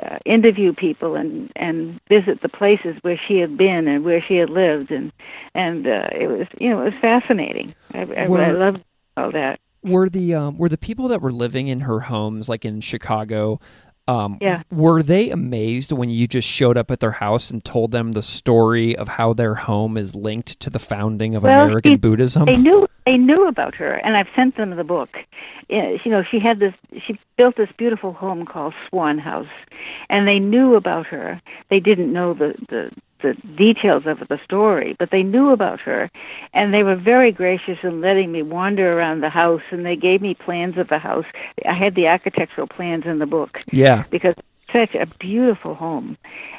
uh, 0.00 0.18
interview 0.24 0.72
people 0.72 1.16
and 1.16 1.52
and 1.56 2.00
visit 2.08 2.40
the 2.40 2.48
places 2.48 2.96
where 3.02 3.20
she 3.28 3.38
had 3.38 3.56
been 3.56 3.88
and 3.88 4.04
where 4.04 4.22
she 4.26 4.36
had 4.36 4.48
lived 4.48 4.90
and 4.90 5.12
and 5.54 5.86
uh, 5.86 6.08
it 6.12 6.28
was 6.28 6.46
you 6.58 6.70
know 6.70 6.80
it 6.82 6.84
was 6.84 7.00
fascinating. 7.00 7.74
I, 7.92 8.00
I, 8.00 8.28
were, 8.28 8.42
I 8.42 8.50
loved 8.52 8.82
all 9.16 9.32
that. 9.32 9.60
Were 9.82 10.08
the 10.08 10.34
um, 10.34 10.56
were 10.56 10.68
the 10.68 10.78
people 10.78 11.08
that 11.08 11.20
were 11.20 11.32
living 11.32 11.68
in 11.68 11.80
her 11.80 12.00
homes 12.00 12.48
like 12.48 12.64
in 12.64 12.80
Chicago? 12.80 13.60
Um, 14.08 14.38
yeah. 14.40 14.62
Were 14.70 15.02
they 15.02 15.30
amazed 15.30 15.92
when 15.92 16.10
you 16.10 16.26
just 16.26 16.48
showed 16.48 16.76
up 16.76 16.90
at 16.90 17.00
their 17.00 17.12
house 17.12 17.50
and 17.50 17.64
told 17.64 17.92
them 17.92 18.12
the 18.12 18.22
story 18.22 18.96
of 18.96 19.06
how 19.06 19.32
their 19.32 19.54
home 19.54 19.96
is 19.96 20.14
linked 20.14 20.58
to 20.60 20.70
the 20.70 20.80
founding 20.80 21.34
of 21.36 21.44
well, 21.44 21.62
American 21.62 21.98
Buddhism? 21.98 22.46
They 22.46 22.56
knew 22.56 22.88
they 23.06 23.16
knew 23.16 23.46
about 23.48 23.74
her, 23.76 23.94
and 23.94 24.16
I've 24.16 24.28
sent 24.34 24.56
them 24.56 24.74
the 24.74 24.84
book. 24.84 25.10
You 25.68 25.98
know, 26.06 26.22
she 26.28 26.40
had 26.40 26.58
this. 26.58 26.74
She 27.06 27.18
built 27.36 27.56
this 27.56 27.68
beautiful 27.78 28.12
home 28.12 28.44
called 28.44 28.74
Swan 28.88 29.18
House, 29.18 29.46
and 30.08 30.26
they 30.26 30.38
knew 30.38 30.74
about 30.74 31.06
her. 31.06 31.40
They 31.70 31.80
didn't 31.80 32.12
know 32.12 32.34
the 32.34 32.54
the 32.68 32.90
the 33.22 33.34
details 33.56 34.04
of 34.06 34.18
the 34.28 34.38
story, 34.44 34.94
but 34.98 35.10
they 35.10 35.22
knew 35.22 35.50
about 35.50 35.80
her, 35.80 36.10
and 36.52 36.74
they 36.74 36.82
were 36.82 36.96
very 36.96 37.32
gracious 37.32 37.78
in 37.82 38.00
letting 38.00 38.32
me 38.32 38.42
wander 38.42 38.98
around 38.98 39.20
the 39.20 39.30
house, 39.30 39.62
and 39.70 39.86
they 39.86 39.96
gave 39.96 40.20
me 40.20 40.34
plans 40.34 40.76
of 40.76 40.88
the 40.88 40.98
house. 40.98 41.26
I 41.66 41.72
had 41.72 41.94
the 41.94 42.08
architectural 42.08 42.66
plans 42.66 43.06
in 43.06 43.18
the 43.18 43.26
book. 43.26 43.60
Yeah, 43.72 44.04
because 44.10 44.34
such 44.72 44.94
a 44.94 45.06
beautiful 45.06 45.74
home, 45.74 46.16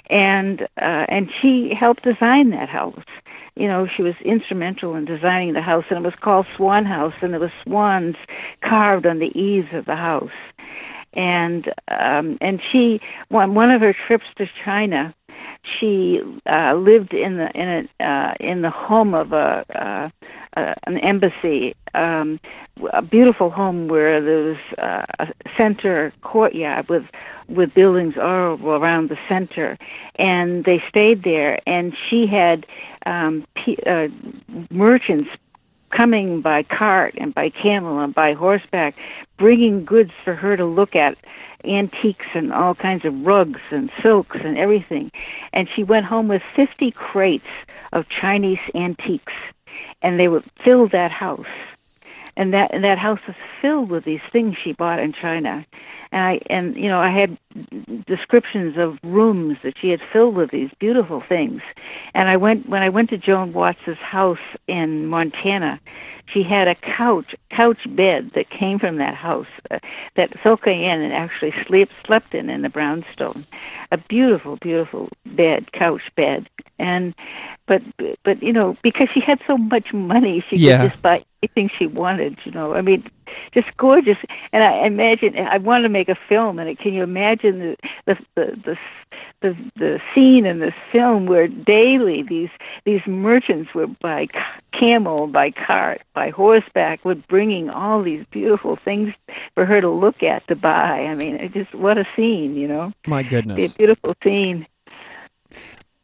and 0.09 0.63
uh, 0.77 1.05
and 1.09 1.29
she 1.41 1.73
helped 1.73 2.03
design 2.03 2.51
that 2.51 2.69
house 2.69 3.03
you 3.55 3.67
know, 3.67 3.87
she 3.87 4.01
was 4.01 4.15
instrumental 4.25 4.95
in 4.95 5.05
designing 5.05 5.53
the 5.53 5.61
house, 5.61 5.85
and 5.89 5.99
it 5.99 6.03
was 6.03 6.15
called 6.19 6.47
Swan 6.55 6.85
House, 6.85 7.13
and 7.21 7.33
there 7.33 7.39
were 7.39 7.53
swans 7.63 8.15
carved 8.61 9.05
on 9.05 9.19
the 9.19 9.37
eaves 9.39 9.67
of 9.73 9.85
the 9.85 9.95
house. 9.95 10.31
And 11.13 11.71
um, 11.89 12.39
and 12.41 12.59
she, 12.71 12.99
on 13.29 13.53
one 13.53 13.69
of 13.69 13.81
her 13.81 13.95
trips 14.07 14.25
to 14.37 14.47
China, 14.65 15.13
she 15.63 16.21
uh, 16.45 16.73
lived 16.75 17.13
in 17.13 17.37
the 17.37 17.49
in 17.51 17.87
a 17.99 18.03
uh, 18.03 18.33
in 18.39 18.61
the 18.61 18.69
home 18.69 19.13
of 19.13 19.31
a 19.31 19.65
uh, 19.73 20.09
uh, 20.55 20.75
an 20.85 20.97
embassy, 20.99 21.75
um, 21.95 22.39
a 22.91 23.01
beautiful 23.01 23.49
home 23.49 23.87
where 23.87 24.21
there 24.21 24.43
was 24.43 24.57
uh, 24.77 25.05
a 25.19 25.27
center 25.57 26.13
courtyard 26.21 26.87
with 26.89 27.05
with 27.47 27.73
buildings 27.73 28.15
all 28.17 28.59
around 28.67 29.09
the 29.09 29.17
center, 29.27 29.77
and 30.15 30.65
they 30.65 30.83
stayed 30.89 31.23
there. 31.23 31.59
And 31.65 31.95
she 32.09 32.27
had 32.27 32.65
um, 33.05 33.45
p- 33.55 33.79
uh, 33.85 34.09
merchants 34.69 35.29
coming 35.89 36.41
by 36.41 36.63
cart 36.63 37.15
and 37.17 37.33
by 37.33 37.49
camel 37.49 37.99
and 37.99 38.13
by 38.13 38.33
horseback, 38.33 38.95
bringing 39.37 39.85
goods 39.85 40.11
for 40.23 40.35
her 40.35 40.57
to 40.57 40.65
look 40.65 40.95
at, 40.95 41.17
antiques 41.65 42.25
and 42.33 42.51
all 42.51 42.75
kinds 42.75 43.05
of 43.05 43.13
rugs 43.25 43.61
and 43.71 43.89
silks 44.01 44.37
and 44.43 44.57
everything. 44.57 45.11
And 45.53 45.67
she 45.73 45.83
went 45.83 46.05
home 46.05 46.27
with 46.27 46.41
50 46.55 46.91
crates 46.91 47.45
of 47.91 48.05
Chinese 48.09 48.59
antiques, 48.75 49.33
and 50.01 50.19
they 50.19 50.27
would 50.27 50.43
fill 50.63 50.87
that 50.89 51.11
house. 51.11 51.45
And 52.35 52.53
that 52.53 52.73
and 52.73 52.83
that 52.83 52.97
house 52.97 53.19
is 53.27 53.35
filled 53.61 53.89
with 53.89 54.05
these 54.05 54.21
things 54.31 54.55
she 54.63 54.73
bought 54.73 54.99
in 54.99 55.13
China 55.13 55.65
and 56.13 56.21
I 56.21 56.39
and 56.49 56.75
you 56.75 56.87
know 56.87 56.99
I 56.99 57.09
had 57.09 57.37
descriptions 58.05 58.77
of 58.77 58.97
rooms 59.03 59.57
that 59.63 59.73
she 59.81 59.89
had 59.89 59.99
filled 60.13 60.35
with 60.35 60.51
these 60.51 60.69
beautiful 60.79 61.23
things. 61.27 61.61
And 62.13 62.29
I 62.29 62.37
went 62.37 62.69
when 62.69 62.83
I 62.83 62.89
went 62.89 63.09
to 63.09 63.17
Joan 63.17 63.51
Watts's 63.51 63.97
house 63.97 64.37
in 64.67 65.07
Montana. 65.07 65.81
She 66.31 66.43
had 66.43 66.67
a 66.67 66.75
couch 66.75 67.35
couch 67.49 67.79
bed 67.87 68.31
that 68.35 68.49
came 68.49 68.79
from 68.79 68.97
that 68.97 69.15
house 69.15 69.47
uh, 69.71 69.79
that 70.15 70.31
Sokei-an 70.43 71.01
and 71.01 71.13
actually 71.13 71.53
slept 71.67 71.91
slept 72.05 72.33
in 72.33 72.49
in 72.49 72.61
the 72.61 72.69
brownstone. 72.69 73.43
A 73.91 73.97
beautiful, 73.97 74.57
beautiful 74.57 75.09
bed, 75.25 75.71
couch 75.73 76.03
bed, 76.15 76.47
and 76.79 77.13
but 77.67 77.81
but 78.23 78.41
you 78.43 78.53
know 78.53 78.77
because 78.83 79.07
she 79.13 79.19
had 79.19 79.39
so 79.47 79.57
much 79.57 79.93
money, 79.93 80.43
she 80.49 80.57
Yeah. 80.57 80.77
could 80.81 80.89
just 80.91 81.01
buy 81.01 81.23
anything 81.41 81.69
she 81.77 81.87
wanted. 81.87 82.37
You 82.45 82.51
know, 82.51 82.73
I 82.73 82.81
mean, 82.81 83.03
just 83.53 83.75
gorgeous. 83.77 84.17
And 84.51 84.63
I 84.63 84.85
imagine 84.85 85.37
I 85.37 85.57
want 85.57 85.83
to 85.83 85.89
make 85.89 86.09
a 86.09 86.17
film, 86.29 86.59
and 86.59 86.77
can 86.77 86.93
you 86.93 87.03
imagine 87.03 87.59
the 87.59 87.75
the 88.05 88.15
the 88.35 88.55
the 88.65 88.77
the, 89.41 89.57
the 89.75 89.99
scene 90.15 90.45
in 90.45 90.59
this 90.59 90.73
film 90.91 91.25
where 91.25 91.47
daily 91.47 92.23
these 92.23 92.49
these 92.85 93.01
merchants 93.05 93.73
were 93.73 93.87
by 93.87 94.27
camel, 94.77 95.27
by 95.27 95.51
cart, 95.51 96.01
by 96.13 96.29
horseback, 96.29 97.03
were 97.03 97.15
bringing 97.15 97.69
all 97.69 98.01
these 98.01 98.25
beautiful 98.31 98.77
things 98.83 99.13
for 99.53 99.65
her 99.65 99.81
to 99.81 99.89
look 99.89 100.23
at 100.23 100.47
to 100.47 100.55
buy. 100.55 101.01
I 101.05 101.15
mean, 101.15 101.35
it 101.35 101.53
just 101.53 101.73
what 101.75 101.97
a 101.97 102.05
scene, 102.15 102.55
you 102.55 102.67
know, 102.67 102.93
My 103.05 103.23
goodness. 103.23 103.75
a 103.75 103.77
beautiful 103.77 104.15
scene. 104.23 104.65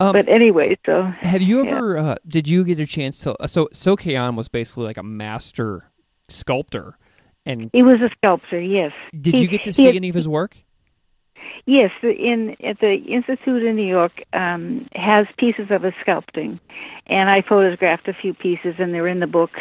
Um, 0.01 0.13
but 0.13 0.29
anyway, 0.29 0.77
so 0.85 1.03
Have 1.19 1.41
you 1.41 1.63
Yeah. 1.65 1.71
ever? 1.71 1.97
Uh, 1.97 2.15
did 2.27 2.47
you 2.47 2.63
get 2.63 2.79
a 2.79 2.85
chance 2.85 3.19
to? 3.21 3.35
Uh, 3.41 3.47
so 3.47 3.67
So 3.73 3.95
Sokei-an 3.95 4.35
was 4.35 4.47
basically 4.47 4.85
like 4.85 4.97
a 4.97 5.03
master 5.03 5.91
sculptor, 6.29 6.97
and 7.45 7.69
he 7.73 7.83
was 7.83 7.99
a 8.01 8.09
sculptor. 8.17 8.59
Yes. 8.61 8.93
did 9.19 9.35
He- 9.35 9.41
you 9.41 9.47
get 9.47 9.63
to 9.63 9.73
see 9.73 9.85
had- 9.85 9.95
any 9.95 10.09
of 10.09 10.15
his 10.15 10.27
work? 10.27 10.55
Yes, 11.65 11.91
the- 12.01 12.15
in 12.15 12.55
at 12.63 12.79
the 12.79 12.93
Institute 12.95 13.63
in 13.63 13.75
New 13.75 13.85
York 13.87 14.23
um, 14.33 14.87
has 14.95 15.27
pieces 15.37 15.69
of 15.69 15.83
his 15.83 15.93
sculpting, 16.05 16.59
and 17.07 17.29
I 17.29 17.41
photographed 17.41 18.07
a 18.07 18.13
few 18.13 18.33
pieces, 18.33 18.75
and 18.79 18.93
they're 18.93 19.07
in 19.07 19.19
the 19.19 19.27
book. 19.27 19.51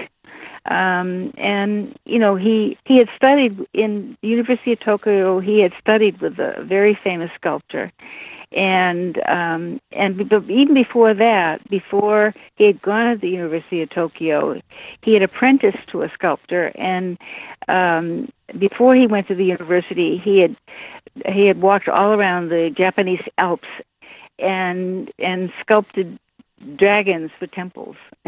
Um, 0.71 1.33
and 1.37 1.99
you 2.05 2.19
know, 2.19 2.37
he 2.37 2.79
he 2.85 2.99
had 2.99 3.09
studied 3.17 3.59
in 3.75 4.17
the 4.23 4.29
University 4.29 4.73
of 4.73 4.81
Tokyo. 4.81 5.41
He 5.41 5.61
had 5.61 5.73
studied 5.81 6.21
with 6.21 6.39
a 6.39 6.63
very 6.63 6.95
famous 7.03 7.31
sculptor, 7.35 7.91
and 8.53 9.19
um, 9.29 9.81
and 9.93 10.21
even 10.49 10.75
before 10.75 11.13
that, 11.15 11.69
before 11.69 12.35
he 12.57 12.65
had 12.65 12.81
gone 12.81 13.13
to 13.13 13.21
the 13.21 13.29
University 13.29 13.83
of 13.83 13.91
Tokyo, 13.91 14.61
he 15.03 15.13
had 15.13 15.23
apprenticed 15.23 15.87
to 15.89 16.03
a 16.03 16.11
sculptor, 16.15 16.73
and 16.75 17.19
um, 17.69 18.31
before 18.59 18.95
he 18.95 19.07
went 19.07 19.29
to 19.29 19.35
the 19.35 19.45
university, 19.45 20.17
he 20.17 20.39
had 20.39 20.57
he 21.27 21.47
had 21.47 21.61
walked 21.61 21.89
all 21.89 22.13
around 22.13 22.49
the 22.49 22.71
Japanese 22.75 23.23
Alps 23.37 23.69
and 24.39 25.13
and 25.19 25.53
sculpted 25.61 26.19
dragons 26.77 27.31
for 27.39 27.47
temples, 27.47 27.97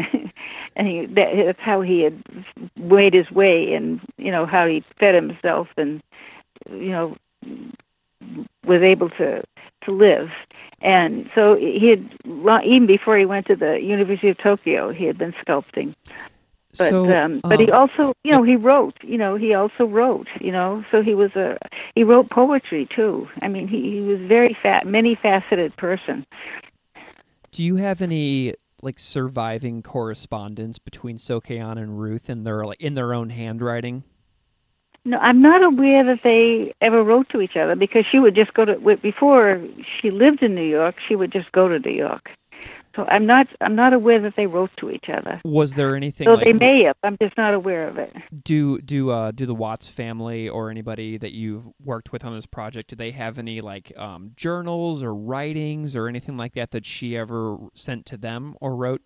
and 0.75 0.87
he, 0.87 1.05
that, 1.07 1.29
that's 1.35 1.59
how 1.59 1.81
he 1.81 2.01
had 2.01 2.23
made 2.75 3.13
his 3.13 3.29
way, 3.31 3.73
and 3.73 3.99
you 4.17 4.31
know 4.31 4.45
how 4.45 4.67
he 4.67 4.83
fed 4.99 5.15
himself, 5.15 5.67
and 5.77 6.03
you 6.69 6.91
know 6.91 7.17
was 8.65 8.81
able 8.81 9.09
to 9.09 9.43
to 9.85 9.91
live. 9.91 10.29
And 10.81 11.29
so 11.35 11.55
he 11.55 11.89
had 11.89 12.09
even 12.65 12.87
before 12.87 13.17
he 13.17 13.25
went 13.25 13.47
to 13.47 13.55
the 13.55 13.79
University 13.81 14.29
of 14.29 14.37
Tokyo, 14.37 14.91
he 14.91 15.05
had 15.05 15.17
been 15.17 15.33
sculpting 15.45 15.95
but 16.77 16.89
so, 16.89 17.11
um, 17.13 17.41
but 17.43 17.59
he 17.59 17.69
um, 17.69 17.81
also 17.81 18.13
you 18.23 18.31
know 18.31 18.43
he 18.43 18.55
wrote 18.55 18.95
you 19.01 19.17
know 19.17 19.35
he 19.35 19.53
also 19.53 19.83
wrote 19.83 20.27
you 20.39 20.53
know 20.53 20.83
so 20.89 21.01
he 21.01 21.13
was 21.13 21.31
a 21.35 21.57
he 21.95 22.03
wrote 22.03 22.29
poetry 22.29 22.87
too 22.95 23.27
i 23.41 23.47
mean 23.49 23.67
he 23.67 23.91
he 23.91 23.99
was 23.99 24.19
very 24.21 24.55
fat 24.63 24.87
many 24.87 25.13
faceted 25.21 25.75
person 25.75 26.25
do 27.51 27.63
you 27.63 27.75
have 27.75 28.01
any 28.01 28.55
like 28.81 28.97
surviving 28.97 29.83
correspondence 29.83 30.79
between 30.79 31.17
Sokei-an 31.17 31.77
and 31.77 31.99
Ruth 31.99 32.29
in 32.29 32.43
their 32.43 32.63
like 32.63 32.81
in 32.81 32.95
their 32.95 33.13
own 33.13 33.29
handwriting? 33.29 34.03
No 35.05 35.17
i'm 35.17 35.41
not 35.41 35.63
aware 35.63 36.03
that 36.03 36.19
they 36.23 36.73
ever 36.81 37.03
wrote 37.03 37.29
to 37.29 37.41
each 37.41 37.55
other 37.55 37.75
because 37.75 38.05
she 38.11 38.19
would 38.19 38.35
just 38.35 38.53
go 38.53 38.65
to 38.65 38.97
before 39.01 39.61
she 39.99 40.11
lived 40.11 40.41
in 40.41 40.55
new 40.55 40.63
york 40.63 40.95
she 41.07 41.15
would 41.15 41.31
just 41.31 41.51
go 41.51 41.67
to 41.67 41.79
new 41.79 41.95
york. 41.95 42.29
So 42.95 43.05
i'm 43.05 43.25
not 43.25 43.47
i'm 43.61 43.75
not 43.75 43.93
aware 43.93 44.19
that 44.21 44.33
they 44.35 44.47
wrote 44.47 44.71
to 44.77 44.91
each 44.91 45.05
other. 45.07 45.39
Was 45.45 45.73
there 45.73 45.95
anything? 45.95 46.25
so 46.25 46.33
like, 46.33 46.43
they 46.43 46.53
may 46.53 46.83
have 46.83 46.97
i'm 47.03 47.17
just 47.21 47.37
not 47.37 47.53
aware 47.53 47.87
of 47.87 47.97
it. 47.97 48.13
Do 48.43 48.79
do 48.81 49.11
uh 49.11 49.31
do 49.31 49.45
the 49.45 49.55
Watts 49.55 49.87
family 49.87 50.49
or 50.49 50.69
anybody 50.69 51.17
that 51.17 51.33
you've 51.33 51.63
worked 51.83 52.11
with 52.11 52.25
on 52.25 52.33
this 52.33 52.45
project 52.45 52.89
do 52.89 52.97
they 52.97 53.11
have 53.11 53.39
any 53.39 53.61
like 53.61 53.93
um 53.97 54.31
journals 54.35 55.01
or 55.01 55.15
writings 55.15 55.95
or 55.95 56.09
anything 56.09 56.35
like 56.35 56.53
that 56.55 56.71
that 56.71 56.85
she 56.85 57.15
ever 57.15 57.57
sent 57.73 58.05
to 58.07 58.17
them 58.17 58.55
or 58.59 58.75
wrote? 58.75 59.01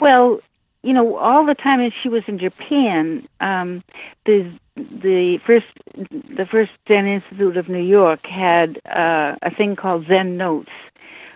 Well, 0.00 0.40
you 0.86 0.92
know, 0.92 1.16
all 1.16 1.44
the 1.44 1.54
time 1.54 1.80
that 1.80 1.90
she 2.00 2.08
was 2.08 2.22
in 2.28 2.38
Japan, 2.38 3.26
um, 3.40 3.82
the 4.24 4.56
the 4.76 5.40
first 5.44 5.66
the 5.96 6.46
first 6.48 6.70
Zen 6.86 7.06
Institute 7.06 7.56
of 7.56 7.68
New 7.68 7.82
York 7.82 8.20
had 8.24 8.78
uh, 8.86 9.34
a 9.42 9.52
thing 9.56 9.74
called 9.74 10.06
Zen 10.06 10.36
Notes, 10.36 10.70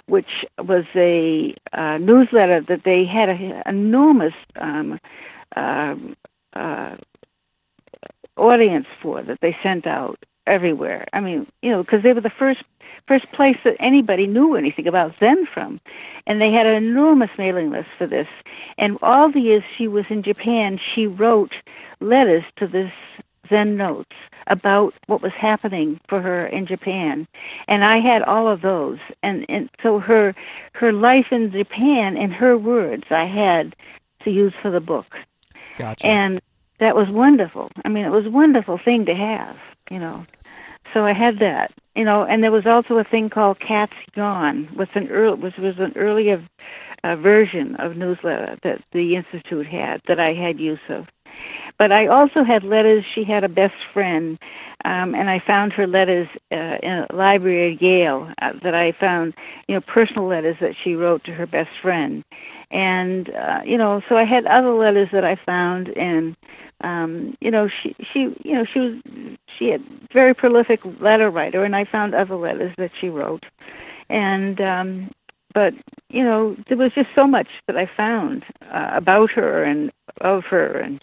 which 0.06 0.44
was 0.58 0.84
a 0.94 1.52
uh, 1.72 1.98
newsletter 1.98 2.60
that 2.68 2.82
they 2.84 3.04
had 3.04 3.28
an 3.28 3.60
enormous 3.66 4.34
um, 4.54 5.00
uh, 5.56 5.96
uh, 6.52 6.96
audience 8.36 8.86
for 9.02 9.20
that 9.24 9.38
they 9.42 9.56
sent 9.64 9.84
out 9.84 10.24
everywhere. 10.50 11.06
I 11.12 11.20
mean, 11.20 11.46
you 11.62 11.70
know, 11.70 11.82
because 11.82 12.02
they 12.02 12.12
were 12.12 12.20
the 12.20 12.30
first 12.30 12.62
first 13.06 13.30
place 13.32 13.56
that 13.64 13.76
anybody 13.80 14.26
knew 14.26 14.54
anything 14.54 14.86
about 14.86 15.14
Zen 15.18 15.46
from, 15.52 15.80
and 16.26 16.40
they 16.40 16.52
had 16.52 16.66
an 16.66 16.74
enormous 16.74 17.30
mailing 17.38 17.70
list 17.70 17.88
for 17.96 18.06
this. 18.06 18.28
And 18.78 18.98
all 19.02 19.32
the 19.32 19.40
years 19.40 19.62
she 19.76 19.88
was 19.88 20.04
in 20.10 20.22
Japan, 20.22 20.78
she 20.94 21.06
wrote 21.06 21.52
letters 22.00 22.44
to 22.56 22.66
this 22.66 22.92
Zen 23.48 23.76
Notes 23.76 24.14
about 24.46 24.94
what 25.06 25.22
was 25.22 25.32
happening 25.32 26.00
for 26.08 26.20
her 26.20 26.46
in 26.46 26.66
Japan, 26.66 27.26
and 27.68 27.84
I 27.84 27.98
had 27.98 28.22
all 28.22 28.48
of 28.48 28.62
those. 28.62 28.98
And 29.22 29.46
and 29.48 29.70
so 29.82 29.98
her 30.00 30.34
her 30.74 30.92
life 30.92 31.26
in 31.30 31.50
Japan, 31.52 32.16
and 32.16 32.32
her 32.32 32.56
words, 32.58 33.04
I 33.10 33.26
had 33.26 33.74
to 34.24 34.30
use 34.30 34.52
for 34.60 34.70
the 34.70 34.80
book 34.80 35.06
gotcha 35.78 36.06
and 36.06 36.40
that 36.80 36.96
was 36.96 37.08
wonderful. 37.10 37.70
I 37.84 37.88
mean, 37.88 38.04
it 38.04 38.10
was 38.10 38.26
a 38.26 38.30
wonderful 38.30 38.80
thing 38.82 39.04
to 39.06 39.14
have, 39.14 39.56
you 39.90 39.98
know. 39.98 40.24
So 40.94 41.04
I 41.04 41.12
had 41.12 41.38
that, 41.38 41.72
you 41.94 42.04
know, 42.04 42.24
and 42.24 42.42
there 42.42 42.50
was 42.50 42.66
also 42.66 42.98
a 42.98 43.04
thing 43.04 43.30
called 43.30 43.60
Cat's 43.60 43.92
Yawn, 44.16 44.68
was 44.76 44.88
an 44.94 45.08
early 45.08 45.40
was 45.40 45.52
was 45.58 45.76
an 45.78 45.92
earlier 45.96 46.44
uh, 47.04 47.16
version 47.16 47.76
of 47.76 47.96
newsletter 47.96 48.58
that 48.62 48.82
the 48.92 49.16
institute 49.16 49.66
had 49.66 50.00
that 50.08 50.18
I 50.18 50.32
had 50.32 50.58
use 50.58 50.80
of. 50.88 51.06
But 51.78 51.92
I 51.92 52.08
also 52.08 52.44
had 52.44 52.64
letters. 52.64 53.04
She 53.14 53.24
had 53.24 53.44
a 53.44 53.48
best 53.48 53.74
friend, 53.94 54.38
um, 54.84 55.14
and 55.14 55.30
I 55.30 55.40
found 55.46 55.72
her 55.72 55.86
letters 55.86 56.28
uh, 56.52 56.76
in 56.82 57.06
a 57.08 57.14
library 57.14 57.74
at 57.74 57.82
Yale 57.82 58.32
uh, 58.42 58.52
that 58.62 58.74
I 58.74 58.92
found, 58.98 59.34
you 59.68 59.76
know, 59.76 59.80
personal 59.80 60.26
letters 60.26 60.56
that 60.60 60.74
she 60.82 60.94
wrote 60.94 61.24
to 61.24 61.32
her 61.32 61.46
best 61.46 61.70
friend, 61.80 62.24
and 62.70 63.30
uh, 63.30 63.60
you 63.64 63.76
know, 63.76 64.00
so 64.08 64.16
I 64.16 64.24
had 64.24 64.46
other 64.46 64.72
letters 64.72 65.08
that 65.12 65.24
I 65.24 65.36
found, 65.36 65.88
and 65.88 66.36
um, 66.82 67.36
you 67.40 67.50
know, 67.50 67.68
she 67.68 67.94
she 68.12 68.34
you 68.44 68.54
know 68.54 68.64
she 68.72 68.78
was 68.78 68.94
she 69.58 69.68
had 69.68 69.82
very 70.12 70.34
prolific 70.34 70.80
letter 71.00 71.30
writer, 71.30 71.64
and 71.64 71.74
I 71.74 71.84
found 71.84 72.14
other 72.14 72.36
letters 72.36 72.72
that 72.78 72.90
she 73.00 73.08
wrote, 73.08 73.44
and 74.08 74.60
um, 74.60 75.10
but 75.52 75.74
you 76.08 76.22
know, 76.22 76.56
there 76.68 76.76
was 76.76 76.92
just 76.94 77.08
so 77.14 77.26
much 77.26 77.48
that 77.66 77.76
I 77.76 77.90
found 77.96 78.44
uh, 78.72 78.90
about 78.92 79.32
her 79.32 79.64
and 79.64 79.90
of 80.20 80.44
her, 80.44 80.78
and 80.78 81.02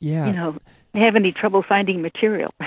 yeah. 0.00 0.26
you 0.26 0.32
know, 0.32 0.58
have 0.94 1.16
any 1.16 1.32
trouble 1.32 1.64
finding 1.68 2.02
material. 2.02 2.52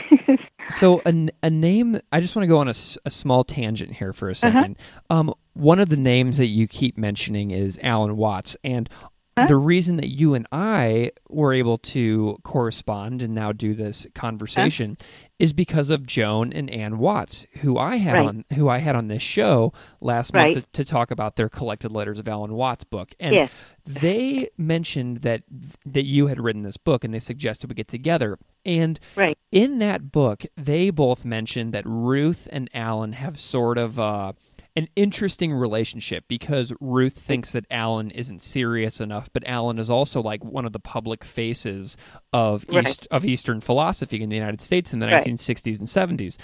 So 0.69 1.01
a, 1.05 1.27
a 1.43 1.49
name. 1.49 1.99
I 2.11 2.21
just 2.21 2.35
want 2.35 2.43
to 2.43 2.47
go 2.47 2.57
on 2.57 2.67
a, 2.69 2.73
a 3.05 3.09
small 3.09 3.43
tangent 3.43 3.93
here 3.95 4.13
for 4.13 4.29
a 4.29 4.33
2nd 4.33 4.77
Um, 5.09 5.33
one 5.53 5.77
of 5.79 5.89
the 5.89 5.97
names 5.97 6.37
that 6.37 6.47
you 6.47 6.67
keep 6.67 6.97
mentioning 6.97 7.51
is 7.51 7.77
Alan 7.83 8.15
Watts, 8.15 8.55
and 8.63 8.89
Huh? 9.37 9.47
the 9.47 9.55
reason 9.55 9.97
that 9.97 10.09
you 10.09 10.35
and 10.35 10.47
I 10.51 11.11
were 11.27 11.53
able 11.53 11.79
to 11.79 12.37
correspond 12.43 13.23
and 13.23 13.33
now 13.33 13.51
do 13.51 13.73
this 13.73 14.05
conversation 14.13 14.95
is 15.39 15.51
because 15.51 15.89
of 15.89 16.05
Joan 16.05 16.53
and 16.53 16.69
Ann 16.69 16.97
Watts, 16.99 17.45
who 17.61 17.77
I 17.77 17.97
had 17.97 18.13
Right. 18.13 18.25
on 18.27 18.45
who 18.53 18.69
I 18.69 18.77
had 18.77 18.95
on 18.95 19.07
this 19.07 19.21
show 19.21 19.73
last 19.99 20.33
Right. 20.33 20.53
month 20.55 20.71
to, 20.71 20.83
to 20.83 20.85
talk 20.85 21.11
about 21.11 21.35
their 21.35 21.49
collected 21.49 21.91
letters 21.91 22.19
of 22.19 22.27
Alan 22.27 22.53
Watts 22.53 22.83
book, 22.83 23.13
and 23.19 23.33
Yes. 23.33 23.51
they 23.85 24.49
mentioned 24.57 25.17
that 25.17 25.43
that 25.85 26.05
you 26.05 26.27
had 26.27 26.39
written 26.39 26.61
this 26.63 26.77
book, 26.77 27.03
and 27.03 27.13
they 27.13 27.19
suggested 27.19 27.69
we 27.69 27.73
get 27.75 27.87
together, 27.87 28.37
and 28.65 28.99
right. 29.15 29.37
in 29.51 29.79
that 29.79 30.11
book, 30.11 30.45
they 30.55 30.89
both 30.91 31.25
mentioned 31.25 31.73
that 31.73 31.83
Ruth 31.85 32.47
and 32.51 32.69
Alan 32.73 33.13
have 33.13 33.37
sort 33.37 33.77
of 33.77 33.99
uh, 33.99 34.33
an 34.75 34.87
interesting 34.95 35.53
relationship 35.53 36.25
because 36.27 36.73
Ruth 36.79 37.13
thinks 37.13 37.51
that 37.51 37.65
Alan 37.69 38.09
isn't 38.09 38.41
serious 38.41 38.99
enough, 38.99 39.29
but 39.31 39.47
Alan 39.47 39.77
is 39.77 39.89
also 39.89 40.21
like 40.21 40.43
one 40.43 40.65
of 40.65 40.73
the 40.73 40.79
public 40.79 41.23
faces 41.23 41.95
of 42.31 42.65
Right. 42.67 42.87
East 42.87 43.07
of 43.11 43.25
Eastern 43.25 43.61
philosophy 43.61 44.21
in 44.21 44.29
the 44.29 44.35
United 44.35 44.61
States 44.61 44.91
in 44.91 44.99
the 44.99 45.07
Right. 45.07 45.23
1960s 45.23 45.77
and 45.77 45.87
70s. 45.87 46.37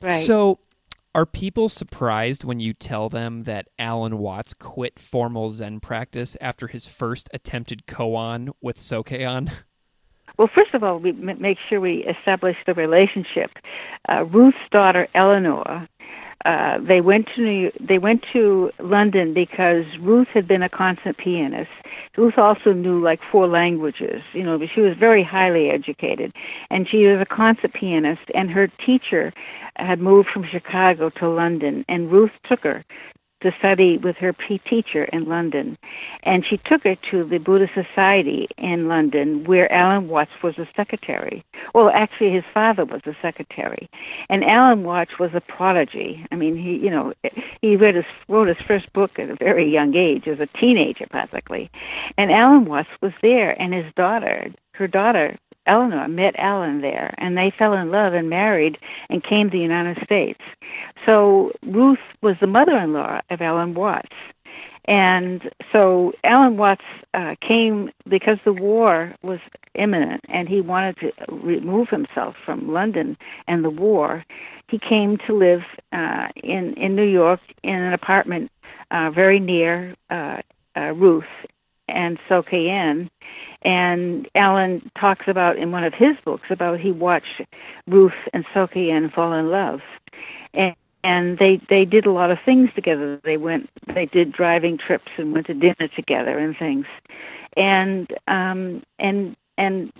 Right. 0.00 0.24
So, 0.24 0.60
are 1.14 1.26
people 1.26 1.68
surprised 1.70 2.44
when 2.44 2.60
you 2.60 2.74
tell 2.74 3.08
them 3.08 3.44
that 3.44 3.68
Alan 3.78 4.18
Watts 4.18 4.52
quit 4.52 4.98
formal 4.98 5.50
Zen 5.50 5.80
practice 5.80 6.36
after 6.40 6.66
his 6.68 6.86
first 6.86 7.30
attempted 7.32 7.86
koan 7.86 8.50
with 8.60 8.78
Sokei-an? 8.78 9.50
Well, 10.38 10.50
first 10.54 10.74
of 10.74 10.82
all, 10.82 10.98
we 10.98 11.12
make 11.12 11.56
sure 11.68 11.80
we 11.80 12.04
establish 12.04 12.56
the 12.66 12.74
relationship. 12.74 13.52
Uh, 14.06 14.24
Ruth's 14.24 14.58
daughter 14.70 15.08
Eleanor 15.14 15.88
uh, 16.44 16.78
they 16.86 17.00
went 17.00 17.26
to 17.34 17.42
New, 17.42 17.72
they 17.80 17.98
went 17.98 18.24
to 18.32 18.70
London 18.78 19.34
because 19.34 19.84
Ruth 20.00 20.28
had 20.28 20.46
been 20.46 20.62
a 20.62 20.68
concert 20.68 21.16
pianist. 21.18 21.70
Ruth 22.16 22.38
also 22.38 22.72
knew 22.72 23.02
like 23.02 23.20
four 23.32 23.46
languages, 23.48 24.22
you 24.32 24.42
know, 24.42 24.58
but 24.58 24.68
she 24.74 24.80
was 24.80 24.96
very 24.98 25.24
highly 25.24 25.70
educated, 25.70 26.32
and 26.70 26.86
she 26.88 27.06
was 27.06 27.20
a 27.20 27.34
concert 27.34 27.72
pianist. 27.72 28.22
And 28.34 28.50
her 28.50 28.68
teacher 28.84 29.32
had 29.76 30.00
moved 30.00 30.28
from 30.32 30.44
Chicago 30.50 31.10
to 31.18 31.28
London, 31.28 31.84
and 31.88 32.12
Ruth 32.12 32.32
took 32.48 32.60
her 32.60 32.84
to 33.42 33.52
study 33.58 33.98
with 33.98 34.16
her 34.16 34.34
teacher 34.68 35.04
in 35.04 35.26
London. 35.26 35.76
And 36.22 36.44
she 36.48 36.58
took 36.64 36.84
her 36.84 36.96
to 37.10 37.24
the 37.24 37.38
Buddhist 37.38 37.72
Society 37.74 38.48
in 38.56 38.88
London, 38.88 39.44
where 39.44 39.70
Alan 39.72 40.08
Watts 40.08 40.30
was 40.42 40.56
a 40.58 40.68
secretary. 40.74 41.44
Well, 41.74 41.90
actually, 41.94 42.30
his 42.32 42.44
father 42.52 42.84
was 42.84 43.02
a 43.06 43.16
secretary. 43.20 43.88
And 44.28 44.44
Alan 44.44 44.84
Watts 44.84 45.18
was 45.18 45.30
a 45.34 45.40
prodigy. 45.40 46.24
I 46.32 46.36
mean, 46.36 46.56
he, 46.56 46.76
you 46.76 46.90
know, 46.90 47.12
he 47.60 47.76
read 47.76 47.94
his, 47.94 48.04
wrote 48.28 48.48
his 48.48 48.56
first 48.66 48.92
book 48.92 49.18
at 49.18 49.30
a 49.30 49.36
very 49.36 49.70
young 49.70 49.94
age, 49.94 50.26
as 50.26 50.40
a 50.40 50.58
teenager, 50.58 51.06
practically. 51.10 51.70
And 52.16 52.30
Alan 52.32 52.64
Watts 52.64 52.88
was 53.02 53.12
there, 53.22 53.60
and 53.60 53.74
his 53.74 53.92
daughter, 53.96 54.50
her 54.72 54.88
daughter, 54.88 55.36
Eleanor 55.66 56.08
met 56.08 56.34
Alan 56.38 56.80
there, 56.80 57.14
and 57.18 57.36
they 57.36 57.52
fell 57.56 57.72
in 57.74 57.90
love 57.90 58.14
and 58.14 58.30
married 58.30 58.78
and 59.08 59.22
came 59.22 59.50
to 59.50 59.56
the 59.56 59.62
United 59.62 60.02
States. 60.04 60.40
So 61.04 61.52
Ruth 61.62 61.98
was 62.22 62.36
the 62.40 62.46
mother-in-law 62.46 63.20
of 63.30 63.40
Alan 63.40 63.74
Watts, 63.74 64.14
and 64.86 65.50
so 65.72 66.12
Alan 66.22 66.56
Watts 66.56 66.84
uh, 67.14 67.34
came 67.46 67.90
because 68.08 68.38
the 68.44 68.52
war 68.52 69.14
was 69.22 69.40
imminent, 69.74 70.22
and 70.28 70.48
he 70.48 70.60
wanted 70.60 70.96
to 70.98 71.12
remove 71.28 71.88
himself 71.88 72.36
from 72.44 72.72
London 72.72 73.16
and 73.48 73.64
the 73.64 73.70
war. 73.70 74.24
He 74.68 74.78
came 74.78 75.18
to 75.26 75.36
live 75.36 75.62
uh, 75.92 76.28
in 76.36 76.74
in 76.74 76.94
New 76.94 77.04
York 77.06 77.40
in 77.62 77.74
an 77.74 77.92
apartment 77.92 78.50
uh, 78.90 79.10
very 79.10 79.40
near 79.40 79.96
uh, 80.10 80.42
uh, 80.76 80.92
Ruth 80.92 81.24
and 81.88 82.18
Inn 82.52 83.10
and 83.62 84.28
Alan 84.34 84.90
talks 84.98 85.26
about 85.28 85.56
in 85.56 85.72
one 85.72 85.84
of 85.84 85.94
his 85.94 86.16
books 86.24 86.46
about 86.50 86.80
he 86.80 86.92
watched 86.92 87.42
Ruth 87.86 88.12
and 88.32 88.44
Sokei-an 88.54 89.10
fall 89.10 89.32
in 89.32 89.50
love. 89.50 89.80
And 90.54 90.74
and 91.04 91.38
they 91.38 91.60
they 91.68 91.84
did 91.84 92.06
a 92.06 92.10
lot 92.10 92.30
of 92.30 92.38
things 92.44 92.70
together. 92.74 93.20
They 93.22 93.36
went 93.36 93.70
they 93.94 94.06
did 94.06 94.32
driving 94.32 94.78
trips 94.78 95.10
and 95.16 95.32
went 95.32 95.46
to 95.46 95.54
dinner 95.54 95.88
together 95.94 96.38
and 96.38 96.56
things. 96.56 96.86
And 97.56 98.12
um 98.26 98.82
and 98.98 99.36
and 99.56 99.92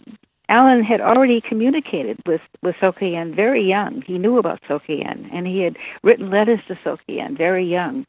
Alan 0.49 0.85
had 0.85 1.01
already 1.01 1.41
communicated 1.41 2.21
with 2.27 2.41
with 2.63 2.77
Sokei-an 2.77 3.35
very 3.35 3.65
young. 3.65 4.03
He 4.03 4.19
knew 4.19 4.39
about 4.39 4.61
Sokei-an 4.69 5.31
and 5.33 5.47
he 5.47 5.61
had 5.61 5.77
written 6.03 6.31
letters 6.31 6.61
to 6.69 6.75
Sokei-an 6.85 7.37
very 7.37 7.65
young. 7.65 8.05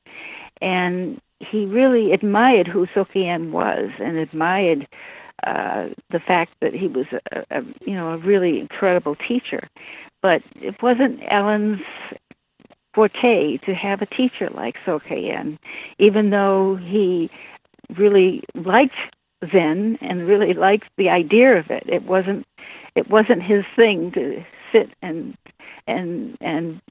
And 0.62 1.22
he 1.40 1.66
really 1.66 2.12
admired 2.12 2.68
who 2.68 2.88
Sokei-an 2.88 3.52
was 3.52 3.90
and 4.00 4.18
admired 4.18 4.88
uh, 5.46 5.90
the 6.10 6.20
fact 6.20 6.54
that 6.62 6.74
he 6.74 6.88
was 6.88 7.06
a, 7.32 7.44
a 7.52 7.62
you 7.86 7.94
know 7.94 8.12
a 8.12 8.18
really 8.18 8.60
incredible 8.60 9.16
teacher, 9.16 9.70
but 10.22 10.42
it 10.56 10.82
wasn't 10.82 11.22
Alan's 11.30 11.82
forte 12.96 13.58
to 13.58 13.76
have 13.76 14.02
a 14.02 14.08
teacher 14.08 14.50
like 14.56 14.76
Sokei-an, 14.86 15.60
even 16.00 16.32
though 16.32 16.78
he 16.78 17.30
really 17.96 18.44
liked 18.56 18.96
Zen 19.52 20.00
and 20.02 20.28
really 20.28 20.54
liked 20.54 20.88
the 20.98 21.10
idea 21.10 21.58
of 21.58 21.70
it. 21.70 21.84
It 21.88 22.04
wasn't 22.04 22.46
it 22.96 23.10
wasn't 23.10 23.44
his 23.44 23.64
thing 23.76 24.12
to 24.14 24.44
sit 24.72 24.90
and 25.04 25.38
and 25.86 26.36
and 26.42 26.82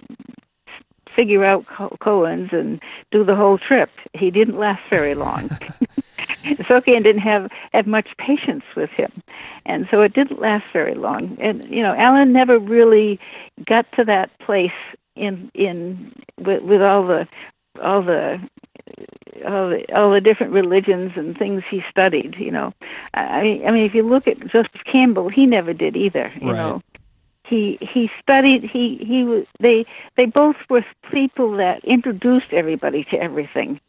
figure 1.17 1.45
out 1.45 1.65
koans 1.67 2.53
and 2.53 2.81
do 3.11 3.25
the 3.25 3.35
whole 3.35 3.59
trip. 3.59 3.91
He 4.13 4.31
didn't 4.31 4.59
last 4.59 4.83
very 4.91 5.15
long. 5.15 5.49
Sokei-an 6.69 7.03
didn't 7.03 7.23
have 7.23 7.51
have 7.73 7.87
much 7.87 8.09
patience 8.19 8.65
with 8.77 8.91
him, 8.91 9.13
and 9.65 9.89
so 9.91 10.01
it 10.03 10.13
didn't 10.13 10.41
last 10.41 10.65
very 10.73 10.95
long. 10.95 11.37
And 11.41 11.65
you 11.69 11.83
know, 11.83 11.95
Alan 11.95 12.33
never 12.33 12.59
really 12.59 13.19
got 13.65 13.87
to 13.93 14.05
that 14.05 14.31
place 14.39 14.71
in 15.17 15.51
in 15.55 16.13
with, 16.39 16.63
with 16.63 16.83
all 16.83 17.07
the 17.07 17.27
all 17.83 18.03
the 18.03 18.39
all 19.45 19.71
the 19.71 19.85
all 19.95 20.13
the 20.13 20.21
different 20.21 20.53
religions 20.53 21.13
and 21.17 21.37
things 21.37 21.63
he 21.69 21.83
studied. 21.91 22.37
You 22.39 22.53
know, 22.53 22.73
I 23.15 23.63
I 23.67 23.71
mean, 23.71 23.85
if 23.85 23.95
you 23.95 24.03
look 24.03 24.29
at 24.29 24.39
Joseph 24.47 24.85
Campbell, 24.91 25.29
he 25.29 25.47
never 25.47 25.73
did 25.73 25.97
either. 25.97 26.33
You 26.41 26.53
right. 26.53 26.57
know, 26.57 26.83
he 27.47 27.79
he 27.81 28.11
studied 28.21 28.63
he 28.63 28.99
he 28.99 29.47
they 29.61 29.87
they 30.17 30.27
both 30.27 30.57
were 30.69 30.85
people 31.13 31.57
that 31.57 31.85
introduced 31.85 32.53
everybody 32.53 33.05
to 33.05 33.17
everything 33.17 33.81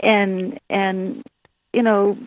and 0.00 0.58
and 0.70 1.22
you 1.72 1.82
know, 1.82 2.18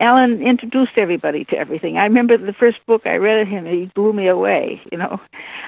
Alan 0.00 0.42
introduced 0.42 0.92
everybody 0.98 1.44
to 1.46 1.56
everything. 1.56 1.96
I 1.96 2.04
remember 2.04 2.36
the 2.36 2.52
first 2.52 2.84
book 2.86 3.02
I 3.06 3.14
read 3.14 3.40
of 3.40 3.48
him, 3.48 3.64
he 3.64 3.90
blew 3.94 4.12
me 4.12 4.28
away, 4.28 4.82
you 4.90 4.98
know. 4.98 5.18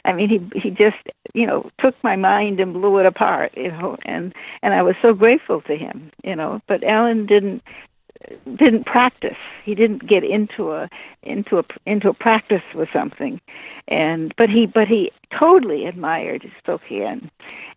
I 0.04 0.12
mean, 0.12 0.28
he 0.28 0.60
he 0.60 0.70
just, 0.70 0.98
you 1.32 1.46
know, 1.46 1.70
took 1.80 1.94
my 2.04 2.16
mind 2.16 2.60
and 2.60 2.74
blew 2.74 2.98
it 2.98 3.06
apart, 3.06 3.52
you 3.56 3.68
know, 3.68 3.96
and 4.04 4.34
and 4.62 4.74
I 4.74 4.82
was 4.82 4.94
so 5.00 5.14
grateful 5.14 5.62
to 5.62 5.76
him, 5.76 6.10
you 6.22 6.36
know. 6.36 6.60
But 6.68 6.84
Alan 6.84 7.24
didn't 7.24 7.62
didn't 8.56 8.86
practice. 8.86 9.36
He 9.64 9.74
didn't 9.74 10.06
get 10.06 10.24
into 10.24 10.72
a 10.72 10.88
into 11.22 11.58
a 11.58 11.64
into 11.86 12.08
a 12.08 12.14
practice 12.14 12.62
with 12.74 12.88
something, 12.92 13.40
and 13.88 14.34
but 14.36 14.50
he 14.50 14.66
but 14.66 14.88
he 14.88 15.10
totally 15.38 15.86
admired 15.86 16.50
Sokei-an, 16.66 17.30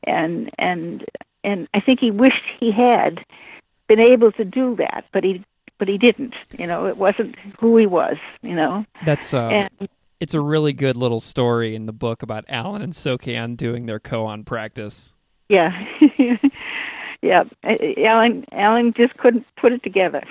and 0.03 0.49
and 0.57 1.05
and 1.43 1.67
I 1.73 1.79
think 1.79 1.99
he 1.99 2.11
wished 2.11 2.43
he 2.59 2.71
had 2.71 3.23
been 3.87 3.99
able 3.99 4.31
to 4.33 4.45
do 4.45 4.75
that, 4.77 5.05
but 5.13 5.23
he 5.23 5.43
but 5.77 5.87
he 5.87 5.97
didn't. 5.97 6.35
You 6.57 6.67
know, 6.67 6.87
it 6.87 6.97
wasn't 6.97 7.35
who 7.59 7.77
he 7.77 7.85
was. 7.85 8.17
You 8.41 8.55
know, 8.55 8.85
that's 9.05 9.33
uh, 9.33 9.47
and, 9.47 9.89
it's 10.19 10.33
a 10.33 10.41
really 10.41 10.73
good 10.73 10.97
little 10.97 11.19
story 11.19 11.75
in 11.75 11.85
the 11.85 11.93
book 11.93 12.23
about 12.23 12.45
Alan 12.49 12.81
and 12.81 12.93
Sokei-an 12.93 13.55
doing 13.55 13.85
their 13.85 13.99
koan 13.99 14.45
practice. 14.45 15.13
Yeah, 15.49 15.71
yeah. 17.21 17.43
Alan 17.63 18.45
Alan 18.51 18.93
just 18.95 19.17
couldn't 19.17 19.45
put 19.59 19.71
it 19.73 19.83
together. 19.83 20.23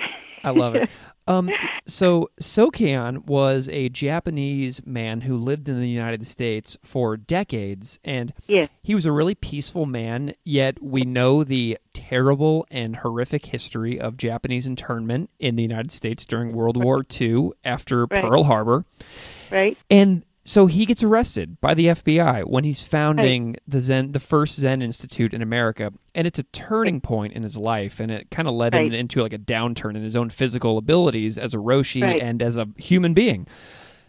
I 0.43 0.51
love 0.51 0.75
it. 0.75 0.89
Um, 1.27 1.49
so 1.85 2.29
Sokei-an 2.41 3.25
was 3.25 3.67
a 3.69 3.89
Japanese 3.89 4.85
man 4.85 5.21
who 5.21 5.35
lived 5.35 5.67
in 5.67 5.79
the 5.79 5.89
United 5.89 6.25
States 6.25 6.77
for 6.83 7.17
decades, 7.17 7.99
and 8.03 8.33
yeah. 8.47 8.67
he 8.81 8.95
was 8.95 9.05
a 9.05 9.11
really 9.11 9.35
peaceful 9.35 9.85
man. 9.85 10.33
Yet 10.45 10.81
we 10.81 11.03
know 11.03 11.43
the 11.43 11.77
terrible 11.93 12.65
and 12.71 12.97
horrific 12.97 13.47
history 13.47 13.99
of 13.99 14.15
Japanese 14.15 14.65
internment 14.65 15.29
in 15.39 15.57
the 15.57 15.63
United 15.63 15.91
States 15.91 16.25
during 16.25 16.53
World 16.53 16.81
War 16.81 17.05
II 17.19 17.51
after 17.63 18.05
right. 18.05 18.21
Pearl 18.21 18.45
Harbor. 18.45 18.85
Right. 19.51 19.77
And 19.89 20.23
so 20.47 20.65
he 20.65 20.85
gets 20.85 21.03
arrested 21.03 21.59
by 21.59 21.73
the 21.73 21.87
FBI 21.87 22.45
when 22.45 22.63
he's 22.63 22.81
founding 22.81 23.47
right. 23.47 23.59
the 23.67 23.81
Zen, 23.81 24.13
the 24.13 24.19
first 24.19 24.55
Zen 24.55 24.81
Institute 24.81 25.33
in 25.33 25.41
America, 25.41 25.91
and 26.15 26.25
it's 26.25 26.39
a 26.39 26.43
turning 26.43 27.01
point 27.01 27.33
in 27.33 27.43
his 27.43 27.57
life, 27.57 27.99
and 27.99 28.09
it 28.09 28.31
kind 28.31 28.47
of 28.47 28.53
led 28.53 28.73
right. 28.73 28.85
him 28.85 28.93
into 28.93 29.21
like 29.21 29.33
a 29.33 29.37
downturn 29.37 29.97
in 29.97 30.03
his 30.03 30.15
own 30.15 30.29
physical 30.29 30.77
abilities 30.77 31.37
as 31.37 31.53
a 31.53 31.57
roshi 31.57 32.01
right. 32.01 32.21
and 32.21 32.41
as 32.41 32.55
a 32.55 32.69
human 32.77 33.13
being. 33.13 33.45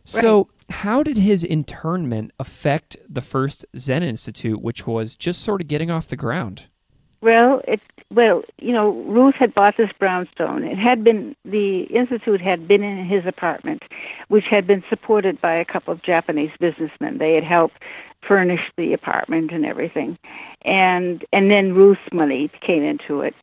So, 0.05 0.49
how 0.71 1.03
did 1.03 1.19
his 1.19 1.43
internment 1.43 2.31
affect 2.39 2.97
the 3.09 3.21
first 3.21 3.67
Zen 3.77 4.05
Institute, 4.05 4.63
which 4.63 4.87
was 4.87 5.17
just 5.17 5.43
sort 5.43 5.61
of 5.61 5.67
getting 5.67 5.91
off 5.91 6.07
the 6.07 6.17
ground? 6.17 6.69
Well, 7.21 7.61
it 7.67 7.81
well, 8.11 8.43
you 8.59 8.73
know, 8.73 8.91
Ruth 8.91 9.35
had 9.35 9.55
bought 9.55 9.77
this 9.77 9.91
brownstone. 9.99 10.65
It 10.65 10.79
had 10.79 11.05
been 11.05 11.37
the 11.45 11.83
institute 11.85 12.41
had 12.41 12.67
been 12.67 12.83
in 12.83 13.07
his 13.07 13.27
apartment, 13.27 13.83
which 14.29 14.45
had 14.51 14.67
been 14.67 14.83
supported 14.89 15.41
by 15.41 15.55
a 15.55 15.65
couple 15.65 15.93
of 15.93 16.03
Japanese 16.03 16.51
businessmen. 16.59 17.19
They 17.19 17.35
had 17.35 17.45
helped 17.45 17.77
furnish 18.27 18.63
the 18.77 18.95
apartment 18.95 19.53
and 19.53 19.67
everything, 19.67 20.19
and 20.63 21.25
and 21.35 21.51
then 21.51 21.75
Ruth's 21.75 22.01
money 22.13 22.51
came 22.67 22.83
into 22.83 23.21
it, 23.21 23.35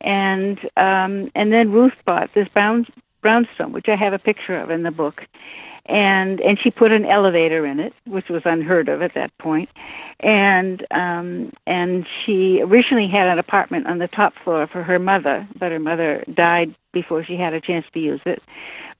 and 0.00 0.58
um, 0.78 1.30
and 1.34 1.52
then 1.52 1.70
Ruth 1.70 1.92
bought 2.06 2.30
this 2.34 2.48
brown 2.48 2.86
brownstone, 3.20 3.72
which 3.72 3.88
I 3.88 3.96
have 3.96 4.12
a 4.14 4.18
picture 4.18 4.56
of 4.58 4.70
in 4.70 4.84
the 4.84 4.90
book, 4.90 5.22
and 5.86 6.40
and 6.40 6.58
she 6.62 6.70
put 6.70 6.92
an 6.92 7.04
elevator 7.04 7.66
in 7.66 7.78
it, 7.78 7.92
which 8.06 8.28
was 8.28 8.42
unheard 8.44 8.88
of 8.88 9.02
at 9.02 9.14
that 9.14 9.36
point. 9.38 9.68
And 10.20 10.86
um 10.90 11.52
and 11.66 12.06
she 12.24 12.60
originally 12.62 13.08
had 13.08 13.28
an 13.28 13.38
apartment 13.38 13.86
on 13.86 13.98
the 13.98 14.08
top 14.08 14.32
floor 14.42 14.66
for 14.66 14.82
her 14.82 14.98
mother, 14.98 15.46
but 15.58 15.72
her 15.72 15.78
mother 15.78 16.24
died 16.32 16.74
before 16.92 17.24
she 17.24 17.36
had 17.36 17.52
a 17.52 17.60
chance 17.60 17.84
to 17.92 18.00
use 18.00 18.20
it. 18.24 18.42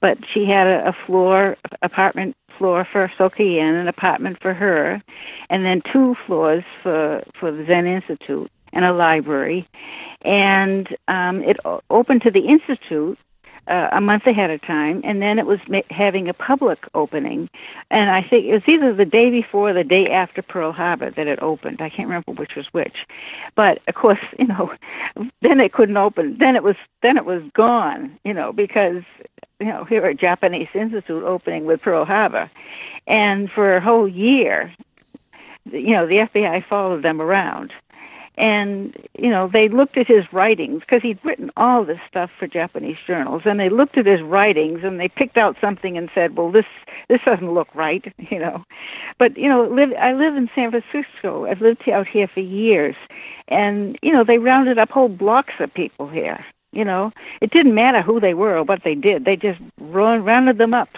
But 0.01 0.19
she 0.33 0.45
had 0.47 0.67
a, 0.67 0.89
a 0.89 0.97
floor 1.07 1.57
apartment 1.83 2.37
floor 2.59 2.87
for 2.91 3.11
Sokei-an, 3.19 3.75
an 3.75 3.89
apartment 3.89 4.39
for 4.41 4.55
her, 4.55 5.03
and 5.51 5.65
then 5.65 5.83
two 5.93 6.15
floors 6.27 6.65
for 6.83 7.23
for 7.41 7.51
the 7.51 7.65
Zen 7.67 7.87
Institute 7.87 8.51
and 8.75 8.85
a 8.85 8.93
library. 8.93 9.67
And 10.23 10.87
um 11.09 11.43
it 11.43 11.57
opened 11.89 12.23
to 12.23 12.31
the 12.31 12.47
institute 12.47 13.19
uh, 13.67 13.89
a 13.93 14.01
month 14.01 14.27
ahead 14.27 14.51
of 14.51 14.61
time, 14.63 15.01
and 15.05 15.23
then 15.23 15.39
it 15.39 15.47
was 15.47 15.59
ma- 15.69 15.81
having 15.91 16.29
a 16.29 16.35
public 16.35 16.79
opening. 16.95 17.49
And 17.91 18.11
I 18.11 18.23
think 18.23 18.47
it 18.47 18.53
was 18.53 18.63
either 18.67 18.95
the 18.95 19.05
day 19.05 19.31
before, 19.31 19.71
or 19.71 19.73
the 19.73 19.85
day 19.85 20.09
after 20.11 20.43
Pearl 20.43 20.73
Harbor 20.73 21.11
that 21.11 21.27
it 21.27 21.39
opened. 21.41 21.81
I 21.81 21.89
can't 21.89 22.09
remember 22.09 22.33
which 22.33 22.57
was 22.57 22.67
which, 22.73 22.97
but 23.55 23.81
of 23.89 23.95
course, 23.95 24.19
you 24.39 24.47
know, 24.47 24.73
then 25.43 25.61
it 25.61 25.73
couldn't 25.73 25.97
open. 25.97 26.37
Then 26.39 26.57
it 26.57 26.63
was 26.63 26.77
then 27.03 27.17
it 27.17 27.25
was 27.25 27.43
gone. 27.55 28.19
You 28.25 28.35
know, 28.35 28.53
because 28.53 29.03
you 29.61 29.67
know 29.67 29.85
here 29.85 30.05
at 30.07 30.19
Japanese 30.19 30.69
Institute 30.75 31.25
opening 31.25 31.65
with 31.65 31.81
Pearl 31.81 32.05
Harbor, 32.05 32.51
and 33.07 33.51
for 33.51 33.77
a 33.77 33.81
whole 33.81 34.09
year, 34.09 34.73
you 35.73 35.91
know, 35.95 36.07
the 36.07 36.29
FBI 36.33 36.67
followed 36.69 37.03
them 37.03 37.21
around 37.21 37.73
and 38.37 38.97
you 39.17 39.31
know 39.31 39.49
they 39.53 39.69
looked 39.69 39.97
at 39.97 40.07
his 40.07 40.25
writings 40.33 40.81
because 40.81 41.03
he'd 41.03 41.25
written 41.25 41.51
all 41.57 41.85
this 41.85 42.01
stuff 42.09 42.31
for 42.39 42.47
Japanese 42.47 42.97
journals, 43.07 43.43
and 43.45 43.61
they 43.61 43.69
looked 43.69 43.97
at 43.97 44.07
his 44.07 44.23
writings 44.23 44.81
and 44.83 44.99
they 44.99 45.09
picked 45.09 45.37
out 45.37 45.57
something 45.61 45.97
and 45.97 46.11
said, 46.15 46.37
"Well, 46.37 46.51
this 46.51 46.65
this 47.09 47.21
doesn't 47.25 47.55
look 47.55 47.73
right," 47.75 48.13
you 48.31 48.39
know. 48.39 48.65
But 49.19 49.37
you 49.37 49.49
know, 49.49 49.65
live, 49.65 49.91
I 49.99 50.13
live 50.13 50.37
in 50.37 50.51
San 50.55 50.71
Francisco. 50.71 51.47
I've 51.47 51.61
lived 51.61 51.89
out 51.89 52.09
here 52.09 52.29
for 52.29 52.41
years, 52.41 52.97
and 53.49 53.99
you 54.03 54.13
know 54.13 54.25
they 54.25 54.39
rounded 54.39 54.79
up 54.79 54.91
whole 54.91 55.09
blocks 55.09 55.55
of 55.61 55.73
people 55.73 56.09
here. 56.09 56.45
You 56.73 56.85
know, 56.85 57.13
it 57.41 57.53
didn't 57.53 57.75
matter 57.75 58.03
who 58.03 58.19
they 58.19 58.35
were 58.35 58.57
or 58.57 58.65
what 58.65 58.83
they 58.85 58.97
did; 58.97 59.25
they 59.25 59.37
just 59.37 59.61
rounded 59.79 60.59
them 60.59 60.75
up 60.75 60.89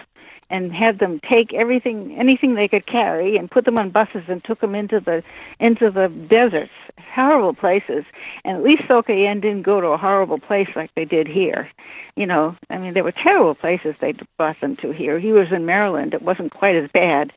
and 0.51 0.73
had 0.73 0.99
them 0.99 1.21
take 1.29 1.53
everything 1.53 2.17
anything 2.19 2.55
they 2.55 2.69
could 2.69 2.87
carry 2.87 3.37
and 3.37 3.51
put 3.51 3.65
them 3.65 3.79
on 3.79 3.91
buses 3.91 4.23
and 4.29 4.45
took 4.45 4.61
them 4.61 4.75
into 4.75 5.01
the 5.01 5.23
into 5.61 5.91
the 5.91 6.09
deserts. 6.29 6.71
Horrible 7.15 7.55
places. 7.55 8.05
And 8.45 8.59
at 8.59 8.63
least 8.63 8.83
Soh 8.87 9.03
Kay 9.03 9.33
didn't 9.35 9.63
go 9.63 9.81
to 9.81 9.89
a 9.89 9.97
horrible 9.97 10.39
place 10.39 10.69
like 10.77 10.91
they 10.95 11.05
did 11.05 11.27
here. 11.27 11.71
You 12.17 12.27
know 12.27 12.57
i 12.71 12.79
mean 12.79 12.95
there 12.95 13.05
were 13.05 13.13
terrible 13.13 13.55
places 13.55 13.95
they 14.01 14.15
brought 14.37 14.61
them 14.61 14.77
to 14.83 14.93
here. 14.93 15.19
He 15.19 15.33
was 15.33 15.49
in 15.51 15.67
maryland. 15.67 16.15
It 16.15 16.23
wasn't 16.23 16.53
quite 16.53 16.77
as 16.77 16.91
bad. 16.93 17.33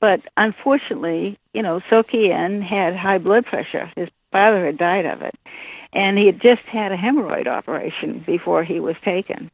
But 0.00 0.20
unfortunately 0.36 1.38
you 1.52 1.62
know 1.62 1.80
Soh 1.90 2.02
Kay 2.02 2.28
had 2.30 2.96
high 2.96 3.18
blood 3.18 3.44
pressure. 3.46 3.90
His 3.96 4.08
father 4.32 4.66
had 4.66 4.78
died 4.78 5.06
of 5.06 5.22
it. 5.22 5.34
And 5.92 6.18
he 6.18 6.26
had 6.26 6.42
just 6.42 6.62
had 6.62 6.92
a 6.92 6.96
hemorrhoid 6.96 7.46
operation 7.46 8.22
before 8.26 8.64
he 8.64 8.80
was 8.80 8.96
taken 9.04 9.50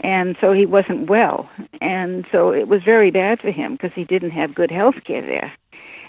and 0.00 0.36
so 0.40 0.52
he 0.52 0.66
wasn't 0.66 1.08
well. 1.08 1.48
And 1.80 2.26
so 2.30 2.52
it 2.52 2.68
was 2.68 2.82
very 2.82 3.10
bad 3.10 3.40
for 3.40 3.50
him 3.50 3.72
because 3.72 3.92
he 3.94 4.04
didn't 4.04 4.30
have 4.30 4.54
good 4.54 4.70
health 4.70 4.96
care 5.04 5.22
there. 5.22 5.52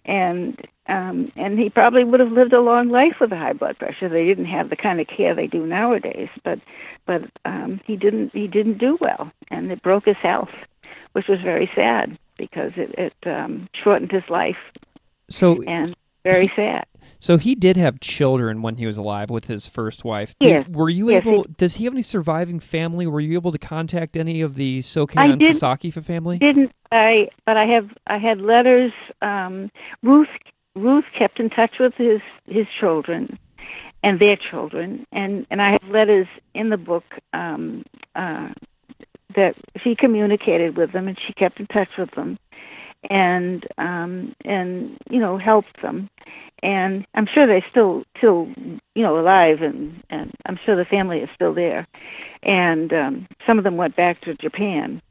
And 0.05 0.59
um 0.87 1.31
and 1.35 1.59
he 1.59 1.69
probably 1.69 2.03
would 2.03 2.19
have 2.19 2.31
lived 2.31 2.53
a 2.53 2.61
long 2.61 2.89
life 2.89 3.15
with 3.19 3.31
a 3.31 3.37
high 3.37 3.53
blood 3.53 3.77
pressure. 3.77 4.09
They 4.09 4.25
didn't 4.25 4.45
have 4.45 4.69
the 4.69 4.75
kind 4.75 4.99
of 4.99 5.07
care 5.07 5.35
they 5.35 5.47
do 5.47 5.65
nowadays. 5.65 6.29
But 6.43 6.59
but 7.05 7.23
um 7.45 7.81
he 7.85 7.95
didn't 7.95 8.31
he 8.33 8.47
didn't 8.47 8.77
do 8.77 8.97
well. 9.01 9.31
And 9.49 9.71
it 9.71 9.81
broke 9.81 10.05
his 10.05 10.17
health 10.17 10.49
which 11.13 11.27
was 11.27 11.41
very 11.41 11.69
sad 11.75 12.17
because 12.37 12.71
it 12.75 12.93
it 12.97 13.27
um 13.27 13.67
shortened 13.73 14.11
his 14.11 14.23
life. 14.29 14.57
So 15.29 15.61
and 15.63 15.95
very 16.31 16.51
sad. 16.55 16.85
So 17.19 17.37
he 17.37 17.55
did 17.55 17.75
have 17.77 17.99
children 17.99 18.61
when 18.61 18.77
he 18.77 18.85
was 18.85 18.97
alive 18.97 19.29
with 19.29 19.45
his 19.45 19.67
first 19.67 20.05
wife. 20.05 20.35
Did, 20.39 20.49
yes. 20.49 20.67
Were 20.69 20.89
you 20.89 21.09
yes, 21.09 21.25
able? 21.25 21.43
He, 21.43 21.53
does 21.57 21.75
he 21.75 21.85
have 21.85 21.93
any 21.93 22.01
surviving 22.01 22.59
family? 22.59 23.07
Were 23.07 23.19
you 23.19 23.33
able 23.33 23.51
to 23.51 23.57
contact 23.57 24.15
any 24.15 24.41
of 24.41 24.55
the 24.55 24.79
Sokei-an 24.79 25.41
Sasaki 25.41 25.91
family? 25.91 26.37
Didn't 26.37 26.71
I? 26.91 27.29
But 27.45 27.57
I 27.57 27.65
have. 27.65 27.89
I 28.07 28.17
had 28.17 28.39
letters. 28.39 28.91
Um, 29.21 29.69
Ruth. 30.03 30.29
Ruth 30.75 31.05
kept 31.17 31.39
in 31.39 31.49
touch 31.49 31.75
with 31.79 31.93
his 31.95 32.21
his 32.45 32.67
children 32.79 33.37
and 34.03 34.19
their 34.19 34.37
children, 34.37 35.05
and 35.11 35.45
and 35.51 35.61
I 35.61 35.71
have 35.71 35.83
letters 35.89 36.27
in 36.53 36.69
the 36.69 36.77
book 36.77 37.03
um, 37.33 37.83
uh, 38.15 38.49
that 39.35 39.55
she 39.83 39.95
communicated 39.95 40.77
with 40.77 40.93
them, 40.93 41.07
and 41.07 41.17
she 41.25 41.33
kept 41.33 41.59
in 41.59 41.67
touch 41.67 41.89
with 41.97 42.11
them 42.11 42.37
and 43.09 43.65
um 43.77 44.35
and 44.45 44.97
you 45.09 45.19
know 45.19 45.37
help 45.37 45.65
them. 45.81 46.09
And 46.61 47.05
i'm 47.15 47.27
sure 47.33 47.47
they're 47.47 47.65
still 47.69 48.03
still 48.17 48.47
you 48.95 49.03
know 49.03 49.19
alive 49.19 49.61
and 49.61 50.03
and 50.09 50.33
i'm 50.45 50.59
sure 50.65 50.75
the 50.75 50.85
family 50.85 51.19
is 51.19 51.29
still 51.35 51.53
there. 51.53 51.87
And 52.43 52.91
um 52.93 53.27
some 53.47 53.57
of 53.57 53.63
them 53.63 53.77
went 53.77 53.95
back 53.95 54.21
to 54.21 54.35
japan. 54.35 55.01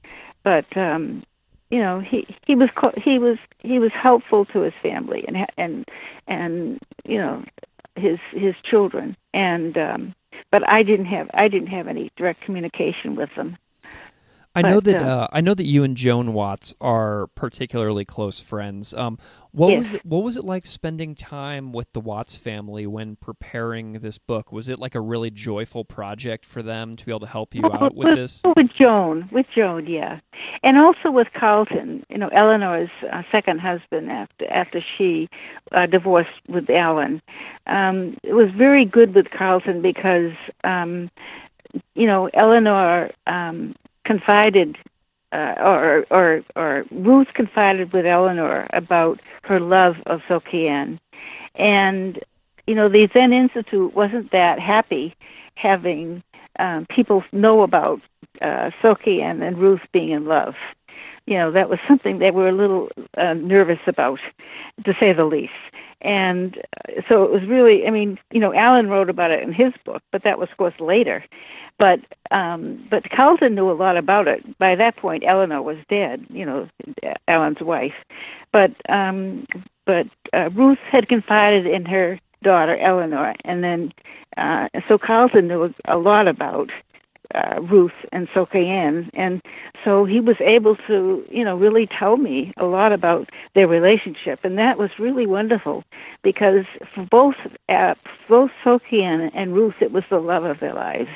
But 0.44 0.76
um 0.76 1.22
you 1.70 1.78
know 1.78 2.00
he 2.00 2.26
he 2.46 2.54
was 2.54 2.68
he 3.02 3.18
was 3.18 3.38
he 3.60 3.78
was 3.78 3.92
helpful 3.92 4.44
to 4.46 4.60
his 4.60 4.74
family 4.82 5.24
and 5.26 5.36
and 5.56 5.84
and 6.26 6.80
you 7.04 7.18
know 7.18 7.44
his 7.96 8.18
his 8.32 8.54
children. 8.62 9.16
And 9.34 9.76
um 9.78 10.14
but 10.50 10.66
i 10.68 10.82
didn't 10.82 11.06
have 11.06 11.30
i 11.34 11.48
didn't 11.48 11.68
have 11.68 11.88
any 11.88 12.10
direct 12.16 12.40
communication 12.42 13.16
with 13.16 13.30
them 13.36 13.56
I 14.58 14.68
know 14.68 14.80
that 14.80 14.96
uh, 14.96 15.06
uh, 15.06 15.28
I 15.32 15.40
know 15.40 15.54
that 15.54 15.66
you 15.66 15.84
and 15.84 15.96
Joan 15.96 16.32
Watts 16.32 16.74
are 16.80 17.28
particularly 17.34 18.04
close 18.04 18.40
friends. 18.40 18.92
Um, 18.94 19.18
what 19.52 19.70
yes. 19.70 19.78
was 19.78 19.94
it, 19.94 20.06
what 20.06 20.22
was 20.24 20.36
it 20.36 20.44
like 20.44 20.66
spending 20.66 21.14
time 21.14 21.72
with 21.72 21.92
the 21.92 22.00
Watts 22.00 22.36
family 22.36 22.86
when 22.86 23.16
preparing 23.16 23.94
this 23.94 24.18
book? 24.18 24.52
Was 24.52 24.68
it 24.68 24.78
like 24.78 24.94
a 24.94 25.00
really 25.00 25.30
joyful 25.30 25.84
project 25.84 26.44
for 26.44 26.62
them 26.62 26.94
to 26.94 27.06
be 27.06 27.12
able 27.12 27.20
to 27.20 27.26
help 27.26 27.54
you 27.54 27.64
out 27.66 27.94
with, 27.94 28.08
with 28.08 28.16
this? 28.16 28.42
With 28.56 28.70
Joan, 28.78 29.28
with 29.32 29.46
Joan, 29.54 29.86
yeah, 29.86 30.20
and 30.62 30.76
also 30.76 31.10
with 31.10 31.28
Carlton. 31.38 32.04
You 32.08 32.18
know, 32.18 32.28
Eleanor's 32.28 32.90
uh, 33.12 33.22
second 33.30 33.60
husband 33.60 34.10
after 34.10 34.50
after 34.50 34.84
she 34.96 35.28
uh, 35.72 35.86
divorced 35.86 36.30
with 36.48 36.68
Alan. 36.68 37.22
Um, 37.66 38.16
it 38.22 38.34
was 38.34 38.50
very 38.56 38.84
good 38.84 39.14
with 39.14 39.30
Carlton 39.30 39.82
because. 39.82 40.32
Um, 40.64 41.10
you 41.94 42.06
know, 42.06 42.30
Eleanor 42.32 43.10
um, 43.26 43.74
confided 44.08 44.76
uh, 45.32 45.54
or 45.60 46.06
or 46.10 46.42
or 46.56 46.84
Ruth 46.90 47.28
confided 47.34 47.92
with 47.92 48.06
Eleanor 48.06 48.66
about 48.72 49.20
her 49.44 49.60
love 49.60 49.96
of 50.06 50.20
Soh 50.26 50.40
Kay 50.40 50.66
and 51.54 52.18
you 52.66 52.74
know 52.74 52.88
the 52.88 53.08
Zen 53.12 53.32
Institute 53.34 53.94
wasn't 53.94 54.32
that 54.32 54.58
happy 54.58 55.14
having 55.54 56.22
um, 56.58 56.86
people 56.88 57.22
know 57.32 57.60
about 57.62 58.00
uh, 58.40 58.70
Soh 58.80 58.94
Kay 58.94 59.20
and 59.20 59.58
Ruth 59.58 59.82
being 59.92 60.10
in 60.10 60.24
love. 60.24 60.54
You 61.26 61.34
know 61.34 61.52
that 61.52 61.68
was 61.68 61.78
something 61.86 62.18
they 62.18 62.30
were 62.30 62.48
a 62.48 62.52
little 62.62 62.88
uh, 63.18 63.34
nervous 63.34 63.80
about, 63.86 64.20
to 64.86 64.94
say 64.98 65.12
the 65.12 65.26
least. 65.26 65.52
And 66.00 66.58
uh, 66.58 67.02
so 67.08 67.24
it 67.24 67.30
was 67.30 67.42
really, 67.48 67.86
I 67.86 67.90
mean, 67.90 68.18
you 68.30 68.40
know, 68.40 68.54
Alan 68.54 68.88
wrote 68.88 69.10
about 69.10 69.30
it 69.30 69.42
in 69.42 69.52
his 69.52 69.72
book, 69.84 70.02
but 70.12 70.22
that 70.24 70.38
was, 70.38 70.48
of 70.50 70.56
course, 70.56 70.74
later. 70.78 71.24
But 71.78 72.00
um, 72.30 72.86
but 72.90 73.08
Carlton 73.10 73.54
knew 73.54 73.70
a 73.70 73.72
lot 73.72 73.96
about 73.96 74.26
it. 74.26 74.58
By 74.58 74.74
that 74.74 74.96
point, 74.96 75.22
Eleanor 75.26 75.62
was 75.62 75.76
dead. 75.88 76.26
You 76.28 76.44
know, 76.44 76.68
Alan's 77.28 77.60
wife. 77.60 77.94
But 78.52 78.72
um, 78.88 79.46
but 79.86 80.06
uh, 80.32 80.50
Ruth 80.50 80.78
had 80.90 81.08
confided 81.08 81.66
in 81.66 81.84
her 81.86 82.18
daughter 82.42 82.76
Eleanor, 82.78 83.34
and 83.44 83.62
then 83.62 83.92
uh, 84.36 84.68
so 84.88 84.98
Carlton 84.98 85.48
knew 85.48 85.72
a 85.86 85.98
lot 85.98 86.28
about 86.28 86.70
uh, 87.34 87.60
Ruth 87.60 87.92
and 88.10 88.28
Soh 88.32 88.46
Kay 88.46 88.66
and 89.14 89.42
so 89.84 90.04
he 90.04 90.20
was 90.20 90.36
able 90.40 90.76
to, 90.86 91.24
you 91.30 91.44
know, 91.44 91.56
really 91.56 91.86
tell 91.86 92.16
me 92.16 92.52
a 92.56 92.64
lot 92.64 92.92
about 92.92 93.28
their 93.54 93.68
relationship, 93.68 94.40
and 94.44 94.56
that 94.58 94.78
was 94.78 94.90
really 94.98 95.26
wonderful 95.26 95.84
because 96.22 96.64
for 96.94 97.04
both 97.04 97.36
uh, 97.68 97.94
both 98.28 98.50
Soh 98.64 98.78
Kay 98.78 99.02
and 99.02 99.54
Ruth, 99.54 99.74
it 99.80 99.92
was 99.92 100.04
the 100.08 100.18
love 100.18 100.44
of 100.44 100.60
their 100.60 100.74
lives. 100.74 101.10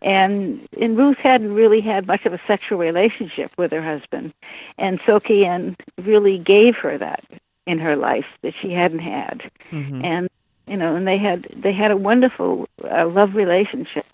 And 0.00 0.66
and 0.80 0.96
Ruth 0.96 1.18
hadn't 1.18 1.52
really 1.52 1.80
had 1.80 2.06
much 2.06 2.24
of 2.24 2.32
a 2.32 2.40
sexual 2.46 2.78
relationship 2.78 3.50
with 3.58 3.72
her 3.72 3.82
husband, 3.82 4.32
and 4.78 5.00
Soh 5.04 5.20
Kay 5.20 5.74
really 5.98 6.38
gave 6.38 6.76
her 6.76 6.96
that 6.96 7.24
in 7.66 7.78
her 7.78 7.96
life 7.96 8.26
that 8.42 8.54
she 8.62 8.72
hadn't 8.72 9.00
had, 9.00 9.50
mm-hmm. 9.70 10.04
and 10.04 10.28
you 10.68 10.76
know, 10.76 10.94
and 10.94 11.06
they 11.06 11.18
had 11.18 11.46
they 11.54 11.72
had 11.72 11.90
a 11.90 11.96
wonderful 11.96 12.68
uh, 12.84 13.06
love 13.06 13.34
relationship, 13.34 14.06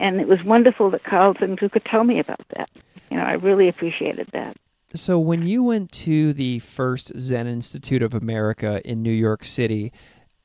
and 0.00 0.20
it 0.20 0.26
was 0.26 0.38
wonderful 0.44 0.90
that 0.90 1.04
Carlton 1.04 1.56
who 1.58 1.68
could 1.68 1.84
tell 1.84 2.04
me 2.04 2.18
about 2.18 2.40
that. 2.56 2.70
You 3.10 3.16
know, 3.16 3.22
I 3.22 3.32
really 3.34 3.68
appreciated 3.68 4.28
that. 4.32 4.56
So 4.92 5.20
when 5.20 5.46
you 5.46 5.62
went 5.62 5.92
to 5.92 6.32
the 6.32 6.58
first 6.58 7.12
Zen 7.18 7.46
Institute 7.46 8.02
of 8.02 8.12
America 8.12 8.80
in 8.84 9.02
New 9.02 9.12
York 9.12 9.44
City, 9.44 9.92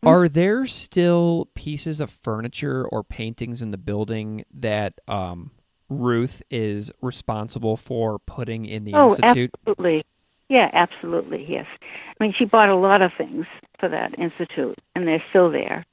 Mm-hmm. 0.06 0.14
Are 0.14 0.30
there 0.30 0.68
still 0.68 1.49
pieces 1.56 1.99
of 1.99 2.12
furniture 2.12 2.88
or 2.88 3.03
paintings 3.03 3.64
in 3.64 3.72
the 3.72 3.78
building 3.78 4.45
that 4.53 4.99
um, 5.08 5.49
Ruth 5.89 6.43
is 6.51 6.91
responsible 7.01 7.76
for 7.76 8.20
putting 8.20 8.66
in 8.66 8.84
the 8.84 8.93
oh, 8.93 9.16
institute? 9.16 9.51
absolutely. 9.60 10.06
Yeah, 10.47 10.70
absolutely. 10.74 11.45
Yes. 11.49 11.66
I 11.82 12.24
mean, 12.24 12.34
she 12.38 12.45
bought 12.45 12.70
a 12.70 12.76
lot 12.76 13.01
of 13.01 13.14
things 13.18 13.47
for 13.80 13.89
that 13.89 14.18
institute, 14.20 14.78
and 14.93 15.08
they're 15.08 15.24
still 15.32 15.49
there. 15.49 15.86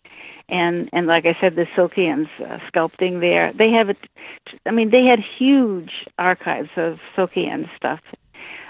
And 0.52 0.88
and 0.92 1.06
like 1.06 1.24
I 1.26 1.36
said, 1.40 1.56
the 1.56 1.66
Kay 1.94 2.10
uh, 2.10 2.58
sculpting 2.72 3.20
there. 3.20 3.52
They 3.58 3.70
have 3.70 3.88
it. 3.88 3.96
I 4.66 4.70
mean, 4.70 4.90
they 4.90 5.04
had 5.04 5.18
huge 5.18 5.90
archives 6.18 6.70
of 6.76 6.98
Kay 7.16 7.50
stuff 7.76 8.00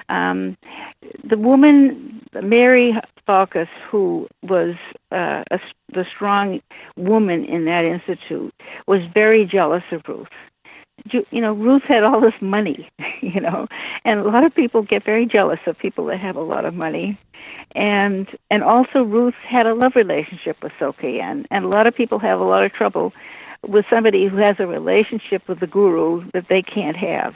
um, 0.09 0.57
the 1.29 1.37
woman, 1.39 2.21
Mary 2.43 2.95
Farkas, 3.27 3.69
who 3.91 4.29
was 4.43 4.75
uh, 5.11 5.43
a, 5.51 5.59
the 5.93 6.05
strong 6.15 6.61
woman 6.97 7.45
in 7.45 7.65
that 7.65 7.85
institute, 7.85 8.55
was 8.87 9.01
very 9.15 9.45
jealous 9.47 9.85
of 9.91 10.03
Ruth. 10.07 10.29
You 11.11 11.41
know, 11.41 11.53
Ruth 11.53 11.83
had 11.83 12.05
all 12.05 12.21
this 12.21 12.35
money, 12.41 12.89
you 13.23 13.41
know, 13.41 13.67
and 14.05 14.21
a 14.21 14.25
lot 14.25 14.45
of 14.45 14.55
people 14.55 14.83
get 14.83 15.05
very 15.05 15.27
jealous 15.27 15.61
of 15.67 15.79
people 15.79 16.07
that 16.07 16.21
have 16.21 16.37
a 16.37 16.43
lot 16.43 16.65
of 16.65 16.75
money. 16.75 17.19
And 17.75 18.29
and 18.51 18.63
also 18.63 19.03
Ruth 19.03 19.35
had 19.47 19.67
a 19.67 19.75
love 19.75 19.93
relationship 19.97 20.63
with 20.63 20.73
Sokei-an, 20.81 21.47
and 21.51 21.65
a 21.65 21.69
lot 21.69 21.87
of 21.87 21.95
people 21.95 22.19
have 22.19 22.39
a 22.39 22.45
lot 22.45 22.65
of 22.65 22.73
trouble 22.73 23.13
with 23.67 23.85
somebody 23.89 24.27
who 24.27 24.37
has 24.37 24.57
a 24.59 24.67
relationship 24.67 25.49
with 25.49 25.61
the 25.61 25.67
guru 25.67 26.29
that 26.33 26.47
they 26.49 26.63
can't 26.63 26.97
have. 26.97 27.35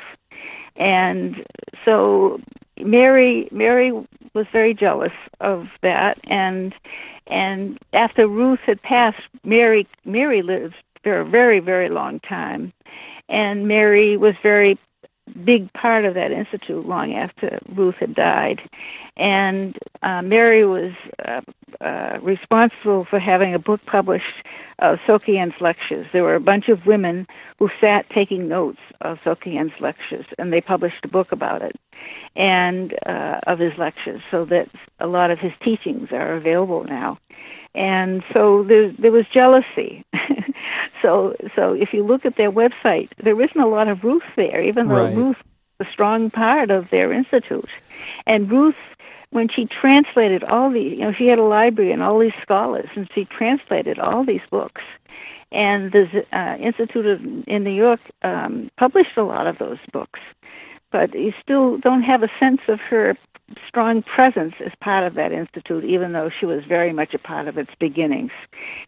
And 0.76 1.46
so 1.84 2.40
Mary 2.78 3.48
Mary 3.50 3.92
was 4.34 4.46
very 4.52 4.74
jealous 4.74 5.12
of 5.40 5.66
that 5.82 6.18
and 6.24 6.74
and 7.26 7.78
after 7.92 8.28
Ruth 8.28 8.60
had 8.66 8.82
passed 8.82 9.22
Mary 9.44 9.88
Mary 10.04 10.42
lived 10.42 10.74
for 11.02 11.20
a 11.20 11.24
very 11.24 11.58
very 11.58 11.88
long 11.88 12.20
time 12.20 12.72
and 13.28 13.68
Mary 13.68 14.16
was 14.16 14.34
very 14.42 14.78
big 15.44 15.72
part 15.72 16.04
of 16.04 16.14
that 16.14 16.30
institute 16.30 16.86
long 16.86 17.12
after 17.14 17.58
Ruth 17.74 17.96
had 17.98 18.14
died. 18.14 18.60
And 19.16 19.76
uh, 20.02 20.22
Mary 20.22 20.64
was 20.64 20.92
uh, 21.24 21.40
uh, 21.84 22.18
responsible 22.22 23.06
for 23.08 23.18
having 23.18 23.54
a 23.54 23.58
book 23.58 23.80
published 23.86 24.24
of 24.78 24.98
Sokei-an's 25.06 25.54
lectures. 25.60 26.06
There 26.12 26.22
were 26.22 26.34
a 26.34 26.40
bunch 26.40 26.68
of 26.68 26.86
women 26.86 27.26
who 27.58 27.70
sat 27.80 28.08
taking 28.10 28.48
notes 28.48 28.78
of 29.00 29.18
Sokei-an's 29.24 29.72
lectures, 29.80 30.26
and 30.38 30.52
they 30.52 30.60
published 30.60 31.04
a 31.04 31.08
book 31.08 31.32
about 31.32 31.62
it 31.62 31.76
and 32.36 32.94
uh, 33.06 33.40
of 33.46 33.58
his 33.58 33.72
lectures, 33.78 34.20
so 34.30 34.44
that 34.44 34.68
a 35.00 35.06
lot 35.06 35.30
of 35.30 35.38
his 35.38 35.52
teachings 35.62 36.08
are 36.12 36.36
available 36.36 36.84
now. 36.84 37.18
And 37.74 38.22
so 38.32 38.64
there, 38.66 38.92
there 38.98 39.12
was 39.12 39.24
jealousy. 39.32 40.04
so, 41.06 41.36
so 41.54 41.72
if 41.72 41.92
you 41.92 42.04
look 42.04 42.26
at 42.26 42.36
their 42.36 42.50
website, 42.50 43.10
there 43.22 43.40
isn't 43.40 43.60
a 43.60 43.68
lot 43.68 43.86
of 43.86 44.02
Ruth 44.02 44.24
there, 44.34 44.60
even 44.60 44.88
though 44.88 45.04
Right. 45.04 45.16
Ruth 45.16 45.36
was 45.78 45.86
a 45.86 45.92
strong 45.92 46.30
part 46.30 46.72
of 46.72 46.90
their 46.90 47.12
institute. 47.12 47.70
And 48.26 48.50
Ruth 48.50 48.74
when 49.30 49.48
she 49.48 49.66
translated 49.66 50.42
all 50.44 50.70
these, 50.70 50.92
you 50.92 51.04
know, 51.04 51.12
she 51.12 51.26
had 51.26 51.38
a 51.38 51.44
library 51.44 51.92
and 51.92 52.02
all 52.02 52.18
these 52.18 52.32
scholars, 52.40 52.88
and 52.94 53.08
she 53.14 53.24
translated 53.24 53.98
all 53.98 54.24
these 54.24 54.40
books. 54.50 54.82
And 55.52 55.92
the 55.92 56.24
uh, 56.32 56.56
Institute 56.56 57.06
of, 57.06 57.20
in 57.46 57.62
New 57.62 57.70
York 57.70 58.00
um, 58.22 58.70
published 58.78 59.16
a 59.16 59.22
lot 59.22 59.46
of 59.46 59.58
those 59.58 59.78
books, 59.92 60.20
but 60.92 61.14
you 61.14 61.32
still 61.42 61.78
don't 61.78 62.02
have 62.02 62.22
a 62.22 62.28
sense 62.40 62.60
of 62.68 62.80
her 62.80 63.16
strong 63.68 64.02
presence 64.02 64.54
as 64.64 64.72
part 64.80 65.04
of 65.06 65.14
that 65.14 65.30
institute, 65.32 65.84
even 65.84 66.12
though 66.12 66.28
she 66.40 66.46
was 66.46 66.64
very 66.68 66.92
much 66.92 67.14
a 67.14 67.18
part 67.18 67.46
of 67.46 67.56
its 67.56 67.70
beginnings. 67.78 68.32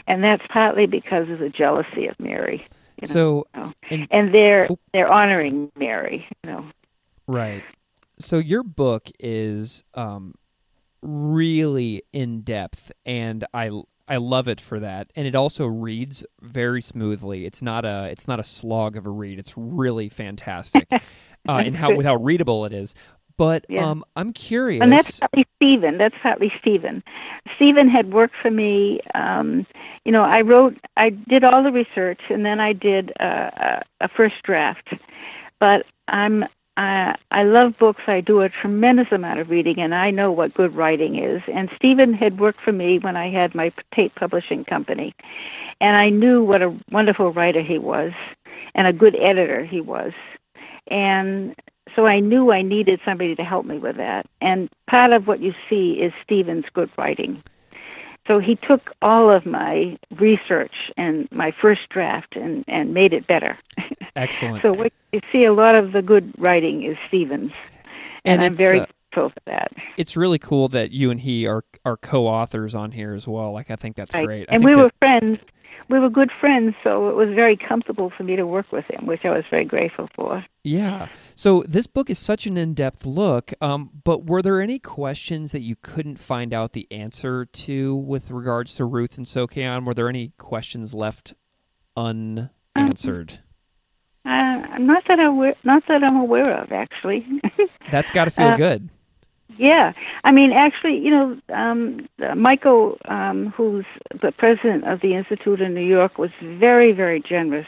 And 0.08 0.22
that's 0.24 0.42
partly 0.48 0.86
because 0.86 1.28
of 1.30 1.38
the 1.38 1.48
jealousy 1.48 2.06
of 2.08 2.18
Mary. 2.18 2.66
You 3.00 3.06
know, 3.08 3.12
So, 3.12 3.46
so. 3.54 3.72
and- 3.90 4.08
and 4.10 4.34
they're 4.34 4.66
Oh. 4.70 4.78
they're 4.92 5.10
honoring 5.12 5.70
Mary, 5.76 6.26
you 6.44 6.50
know. 6.50 6.64
Right. 7.28 7.62
So 8.18 8.38
your 8.38 8.64
book 8.64 9.08
is 9.20 9.84
um, 9.94 10.34
really 11.02 12.02
in 12.12 12.40
depth, 12.42 12.90
and 13.06 13.44
I 13.54 13.70
I 14.10 14.16
love 14.16 14.48
it 14.48 14.58
for 14.60 14.80
that. 14.80 15.10
And 15.14 15.26
it 15.26 15.34
also 15.34 15.66
reads 15.66 16.24
very 16.40 16.80
smoothly. 16.80 17.44
It's 17.44 17.62
not 17.62 17.84
a 17.84 18.08
it's 18.10 18.26
not 18.26 18.40
a 18.40 18.44
slog 18.44 18.96
of 18.96 19.06
a 19.06 19.10
read. 19.10 19.38
It's 19.38 19.54
really 19.56 20.08
fantastic, 20.08 20.88
uh, 21.48 21.62
and 21.64 21.76
how 21.76 21.94
with 21.94 22.06
how 22.10 22.16
readable 22.16 22.64
it 22.64 22.72
is. 22.72 22.94
But 23.36 23.66
Yeah. 23.68 23.88
um, 23.88 24.04
I'm 24.16 24.32
curious. 24.32 24.82
And 24.82 24.92
that's 24.92 25.20
partly 25.20 25.46
Stephen. 25.56 25.96
That's 25.96 26.16
partly 26.22 26.52
Stephen. 26.60 27.04
Stephen 27.54 27.88
had 27.88 28.12
worked 28.12 28.34
for 28.42 28.50
me. 28.50 29.00
Um, 29.14 29.64
you 30.04 30.10
know, 30.12 30.24
I 30.24 30.40
wrote, 30.40 30.76
I 30.96 31.10
did 31.10 31.44
all 31.44 31.62
the 31.62 31.70
research, 31.70 32.20
and 32.30 32.44
then 32.44 32.58
I 32.58 32.72
did 32.72 33.12
uh, 33.20 33.50
a, 33.56 33.82
a 34.00 34.08
first 34.08 34.42
draft. 34.42 34.92
But 35.60 35.86
I'm, 36.08 36.42
I, 36.76 37.14
I 37.30 37.44
love 37.44 37.78
books. 37.78 38.02
I 38.08 38.20
do 38.20 38.40
a 38.40 38.48
tremendous 38.48 39.06
amount 39.12 39.38
of 39.38 39.50
reading, 39.50 39.78
and 39.78 39.94
I 39.94 40.10
know 40.10 40.32
what 40.32 40.54
good 40.54 40.74
writing 40.74 41.22
is. 41.22 41.40
And 41.52 41.70
Stephen 41.76 42.12
had 42.14 42.40
worked 42.40 42.60
for 42.64 42.72
me 42.72 42.98
when 42.98 43.16
I 43.16 43.30
had 43.30 43.54
my 43.54 43.72
tape 43.94 44.16
publishing 44.16 44.64
company, 44.64 45.14
and 45.80 45.96
I 45.96 46.08
knew 46.08 46.42
what 46.42 46.60
a 46.62 46.76
wonderful 46.90 47.32
writer 47.32 47.62
he 47.62 47.78
was, 47.78 48.10
and 48.74 48.88
a 48.88 48.92
good 48.92 49.14
editor 49.14 49.64
he 49.64 49.80
was. 49.80 50.12
And 50.90 51.54
so 51.94 52.06
I 52.06 52.20
knew 52.20 52.52
I 52.52 52.62
needed 52.62 53.00
somebody 53.04 53.34
to 53.34 53.44
help 53.44 53.66
me 53.66 53.78
with 53.78 53.96
that. 53.96 54.26
And 54.40 54.68
part 54.88 55.12
of 55.12 55.26
what 55.26 55.40
you 55.40 55.52
see 55.68 55.92
is 55.92 56.12
Stephen's 56.24 56.66
good 56.72 56.90
writing. 56.96 57.42
So 58.26 58.38
he 58.38 58.56
took 58.56 58.90
all 59.00 59.34
of 59.34 59.46
my 59.46 59.98
research 60.18 60.74
and 60.98 61.26
my 61.32 61.50
first 61.62 61.88
draft 61.88 62.36
and, 62.36 62.62
and 62.68 62.92
made 62.92 63.14
it 63.14 63.26
better. 63.26 63.58
excellent. 64.16 64.60
so 64.62 64.72
what 64.74 64.92
you 65.12 65.20
see 65.32 65.44
a 65.44 65.52
lot 65.52 65.74
of 65.74 65.92
the 65.92 66.02
good 66.02 66.34
writing 66.36 66.84
is 66.84 66.96
Stephen's. 67.08 67.52
And, 68.24 68.42
And 68.42 68.44
I'm 68.44 68.54
very 68.54 68.80
uh, 68.80 68.86
grateful 69.18 69.30
for 69.44 69.50
that. 69.50 69.72
it's 69.96 70.16
really 70.16 70.38
cool 70.38 70.68
that 70.68 70.90
you 70.92 71.10
and 71.10 71.20
he 71.20 71.46
are 71.46 71.64
are 71.84 71.96
co-authors 71.96 72.74
on 72.74 72.92
here 72.92 73.14
as 73.14 73.26
well. 73.26 73.52
Like 73.52 73.70
I 73.70 73.76
think 73.76 73.96
that's 73.96 74.14
Right. 74.14 74.24
great. 74.26 74.48
I 74.50 74.54
And 74.54 74.64
we 74.64 74.74
that- 74.74 74.82
were 74.84 74.90
friends. 74.98 75.40
We 75.90 75.98
were 75.98 76.10
good 76.10 76.30
friends, 76.38 76.74
so 76.84 77.08
it 77.08 77.16
was 77.16 77.30
very 77.34 77.56
comfortable 77.56 78.10
for 78.14 78.22
me 78.22 78.36
to 78.36 78.46
work 78.46 78.70
with 78.72 78.84
him, 78.90 79.06
which 79.06 79.24
I 79.24 79.30
was 79.30 79.44
very 79.50 79.64
grateful 79.64 80.10
for. 80.14 80.44
Yeah. 80.62 81.08
So 81.34 81.62
this 81.66 81.86
book 81.86 82.10
is 82.10 82.18
such 82.18 82.46
an 82.46 82.58
in-depth 82.58 83.06
look. 83.06 83.54
Um, 83.62 83.88
but 84.04 84.26
were 84.26 84.42
there 84.42 84.60
any 84.60 84.78
questions 84.78 85.50
that 85.52 85.62
you 85.62 85.76
couldn't 85.80 86.18
find 86.18 86.52
out 86.52 86.74
the 86.74 86.86
answer 86.90 87.46
to 87.46 87.96
with 87.96 88.30
regards 88.30 88.74
to 88.74 88.84
Ruth 88.84 89.16
and 89.16 89.24
Sokei-an? 89.24 89.86
Were 89.86 89.94
there 89.94 90.10
any 90.10 90.32
questions 90.36 90.92
left 90.92 91.32
unanswered? 91.96 93.38
Uh, 94.26 94.76
not 94.78 95.04
that 95.08 95.18
I'm 95.18 95.26
aware, 95.28 95.54
not 95.64 95.84
that 95.88 96.04
I'm 96.04 96.16
aware 96.16 96.50
of, 96.62 96.70
actually. 96.70 97.26
That's 97.90 98.10
got 98.10 98.24
to 98.26 98.30
feel 98.38 98.48
Uh, 98.48 98.56
good. 98.58 98.90
Yeah, 99.56 99.92
I 100.24 100.32
mean, 100.32 100.52
actually, 100.52 100.98
you 100.98 101.10
know, 101.10 101.38
um, 101.54 102.06
uh, 102.22 102.34
Michael, 102.34 102.98
um, 103.06 103.50
who's 103.56 103.86
the 104.20 104.30
president 104.30 104.86
of 104.86 105.00
the 105.00 105.14
Institute 105.14 105.60
in 105.60 105.74
New 105.74 105.86
York, 105.86 106.18
was 106.18 106.30
very, 106.42 106.92
very 106.92 107.20
generous. 107.20 107.66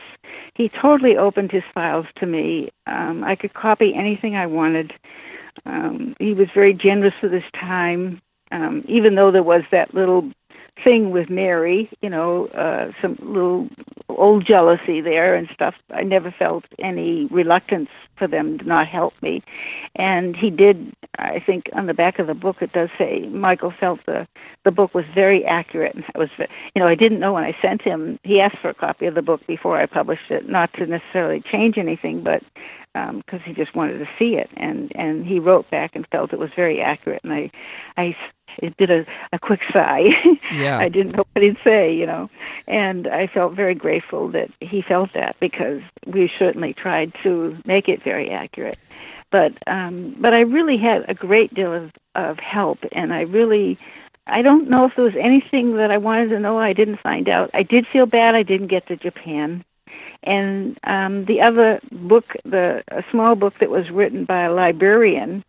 He 0.55 0.69
totally 0.69 1.17
opened 1.17 1.53
his 1.53 1.63
files 1.73 2.07
to 2.17 2.27
me. 2.27 2.71
Um, 2.87 3.25
I 3.25 3.35
could 3.35 3.55
copy 3.55 3.95
anything 3.95 4.37
I 4.37 4.47
wanted. 4.47 4.93
Um, 5.65 6.15
he 6.19 6.35
was 6.35 6.49
very 6.55 6.75
generous 6.75 7.15
with 7.23 7.33
his 7.33 7.45
time, 7.59 8.21
um, 8.53 8.83
even 8.87 9.15
though 9.15 9.31
there 9.31 9.43
was 9.43 9.63
that 9.71 9.95
little 9.95 10.31
thing 10.83 11.11
with 11.11 11.31
Mary, 11.31 11.91
you 12.01 12.11
know, 12.11 12.47
uh, 12.49 12.93
some 13.03 13.17
little 13.21 13.69
old 14.09 14.47
jealousy 14.47 15.01
there 15.01 15.35
and 15.35 15.49
stuff. 15.55 15.75
I 15.91 16.03
never 16.03 16.35
felt 16.37 16.65
any 16.79 17.27
reluctance 17.27 17.89
for 18.17 18.29
them 18.29 18.59
to 18.59 18.65
not 18.65 18.87
help 18.87 19.15
me. 19.23 19.43
And 19.97 20.37
he 20.37 20.51
did, 20.51 20.93
I 21.19 21.43
think, 21.45 21.65
on 21.73 21.87
the 21.87 21.95
back 21.95 22.19
of 22.19 22.27
the 22.27 22.35
book 22.35 22.57
it 22.61 22.73
does 22.73 22.91
say 22.99 23.21
Michael 23.29 23.73
felt 23.79 24.01
the 24.07 24.27
the 24.65 24.71
book 24.71 24.95
was 24.95 25.05
very 25.15 25.45
accurate. 25.45 25.95
And 25.95 26.05
I 26.15 26.19
was, 26.19 26.29
you 26.39 26.83
know, 26.83 26.87
I 26.87 26.95
didn't 26.95 27.21
know 27.21 27.33
when 27.33 27.45
I 27.45 27.57
sent 27.63 27.83
him. 27.83 28.19
He 28.23 28.41
asked 28.41 28.59
for 28.61 28.69
a 28.71 28.75
copy 28.75 29.07
of 29.07 29.15
the 29.15 29.23
book 29.23 29.41
before 29.47 29.81
I 29.81 29.87
published 29.87 30.31
it, 30.31 30.49
not 30.49 30.73
to 30.75 30.87
necessarily 30.87 31.43
change 31.51 31.79
anything, 31.79 32.23
but 32.23 32.43
because 32.93 33.41
he 33.45 33.53
just 33.55 33.75
wanted 33.75 33.99
to 33.99 34.09
see 34.19 34.37
it. 34.37 34.51
And 34.57 34.93
and 34.95 35.25
he 35.27 35.39
wrote 35.39 35.71
back 35.71 35.93
and 35.95 36.07
felt 36.13 36.33
it 36.33 36.39
was 36.39 36.51
very 36.55 36.81
accurate. 36.81 37.23
And 37.25 37.33
I, 37.33 37.51
I 37.97 38.17
it 38.59 38.77
did 38.77 38.91
a, 38.91 39.07
a 39.33 39.39
quick 39.39 39.61
sigh. 39.73 40.09
Yeah. 40.53 40.79
I 40.79 40.89
didn't 40.89 41.13
know 41.13 41.25
what 41.33 41.45
he'd 41.45 41.57
say, 41.63 41.95
you 41.95 42.07
know. 42.07 42.29
And 42.67 43.07
I 43.07 43.29
felt 43.29 43.55
very 43.55 43.75
grateful 43.75 44.29
that 44.31 44.51
he 44.61 44.83
felt 44.83 45.11
that 45.15 45.37
because 45.39 45.81
we 46.07 46.31
certainly 46.39 46.75
tried 46.75 47.13
to 47.23 47.57
make 47.65 47.89
it 47.89 48.03
very 48.03 48.31
accurate. 48.31 48.79
But 49.31 49.53
um 49.69 50.17
but 50.19 50.35
I 50.35 50.41
really 50.41 50.77
had 50.77 51.09
a 51.09 51.15
great 51.15 51.55
deal 51.55 51.73
of, 51.73 51.93
of 52.17 52.39
help 52.39 52.79
and 52.91 53.13
I 53.13 53.21
really 53.21 53.79
I 54.27 54.43
don't 54.43 54.69
know 54.69 54.87
if 54.87 54.93
there 54.97 55.05
was 55.05 55.15
anything 55.19 55.77
that 55.77 55.91
I 55.91 55.99
wanted 55.99 56.29
to 56.31 56.41
know 56.41 56.59
I 56.59 56.73
didn't 56.73 57.01
find 57.01 57.29
out. 57.29 57.51
I 57.55 57.63
did 57.63 57.87
feel 57.93 58.07
bad 58.07 58.35
I 58.35 58.43
didn't 58.43 58.69
get 58.69 58.87
to 58.89 58.97
Japan. 58.97 59.65
And 60.23 60.79
um 60.85 61.25
the 61.27 61.41
other 61.41 61.81
book, 61.93 62.25
the 62.45 62.83
a 62.89 63.03
small 63.11 63.35
book 63.35 63.55
that 63.61 63.71
was 63.71 63.91
written 63.91 64.25
by 64.25 64.43
a 64.43 64.53
librarian 64.53 65.45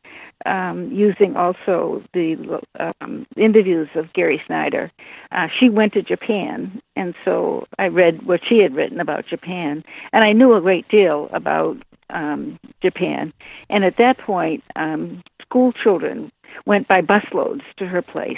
um, 0.46 0.92
using 0.92 1.36
also 1.36 2.04
the 2.14 2.62
um, 2.80 3.26
interviews 3.38 3.90
of 3.96 4.12
Gary 4.14 4.42
Snyder. 4.48 4.92
Uh, 5.32 5.48
she 5.60 5.70
went 5.70 5.94
to 5.94 6.02
Japan, 6.02 6.82
and 6.96 7.14
so 7.24 7.68
I 7.78 7.88
read 7.88 8.26
what 8.26 8.42
she 8.48 8.60
had 8.60 8.76
written 8.76 9.00
about 9.00 9.28
Japan, 9.28 9.84
and 10.14 10.24
I 10.24 10.34
knew 10.34 10.54
a 10.54 10.62
great 10.62 10.88
deal 10.88 11.30
about 11.32 11.78
um, 12.10 12.60
Japan. 12.82 13.34
And 13.70 13.84
at 13.84 13.98
that 13.98 14.18
point, 14.18 14.64
um, 14.76 15.24
school 15.42 15.74
children 15.74 16.32
went 16.66 16.88
by 16.88 17.02
busloads 17.02 17.64
to 17.78 17.86
her 17.88 18.02
place 18.02 18.38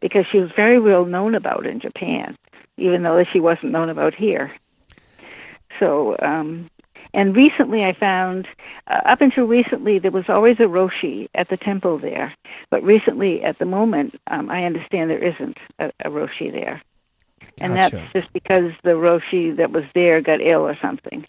because 0.00 0.24
she 0.30 0.38
was 0.38 0.50
very 0.56 0.80
well 0.80 1.04
known 1.04 1.34
about 1.34 1.66
in 1.66 1.80
Japan, 1.80 2.36
even 2.76 3.02
though 3.02 3.22
she 3.32 3.40
wasn't 3.40 3.72
known 3.72 3.90
about 3.90 4.14
here. 4.14 4.52
So, 5.80 6.16
um, 6.22 6.70
and 7.12 7.34
recently 7.34 7.82
I 7.82 7.92
found, 7.98 8.46
uh, 8.86 9.00
up 9.06 9.20
until 9.20 9.44
recently, 9.44 9.98
there 9.98 10.12
was 10.12 10.26
always 10.28 10.56
a 10.60 10.64
Roshi 10.64 11.28
at 11.34 11.48
the 11.48 11.56
temple 11.56 11.98
there. 11.98 12.32
But 12.70 12.84
recently, 12.84 13.42
at 13.42 13.58
the 13.58 13.64
moment, 13.64 14.14
um, 14.28 14.50
I 14.50 14.64
understand 14.64 15.10
there 15.10 15.24
isn't 15.24 15.58
a, 15.80 15.86
a 16.04 16.10
Roshi 16.10 16.52
there. 16.52 16.82
And 17.58 17.74
Gotcha. 17.74 17.96
that's 17.96 18.12
just 18.12 18.32
because 18.32 18.70
the 18.84 18.90
Roshi 18.90 19.56
that 19.56 19.72
was 19.72 19.84
there 19.94 20.20
got 20.20 20.40
ill 20.40 20.60
or 20.60 20.78
something. 20.80 21.26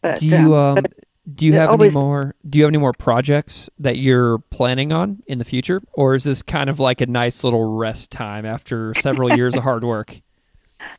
But, 0.00 0.20
do 0.20 0.28
you 0.28 0.54
um, 0.54 0.78
um, 0.78 0.82
but 0.82 0.92
do 1.34 1.46
you 1.46 1.54
have 1.54 1.72
any 1.72 1.90
more 1.90 2.34
do 2.48 2.58
you 2.58 2.64
have 2.64 2.70
any 2.70 2.78
more 2.78 2.92
projects 2.92 3.68
that 3.78 3.98
you're 3.98 4.38
planning 4.50 4.92
on 4.92 5.22
in 5.26 5.38
the 5.38 5.44
future 5.44 5.82
or 5.92 6.14
is 6.14 6.22
this 6.22 6.42
kind 6.42 6.70
of 6.70 6.78
like 6.78 7.00
a 7.00 7.06
nice 7.06 7.42
little 7.42 7.76
rest 7.76 8.12
time 8.12 8.46
after 8.46 8.94
several 9.00 9.34
years 9.34 9.56
of 9.56 9.64
hard 9.64 9.82
work 9.82 10.20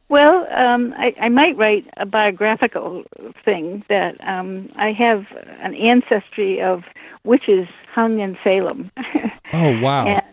Well, 0.10 0.48
um, 0.56 0.94
I, 0.98 1.14
I 1.22 1.30
might 1.30 1.58
write 1.58 1.86
a 1.98 2.06
biographical 2.06 3.04
thing 3.44 3.84
that 3.90 4.16
um, 4.26 4.70
I 4.76 4.92
have 4.94 5.26
an 5.62 5.76
ancestry 5.76 6.62
of 6.62 6.84
witches 7.24 7.68
hung 7.94 8.20
in 8.20 8.38
Salem. 8.44 8.92
oh 9.54 9.80
wow 9.82 10.06
and 10.08 10.24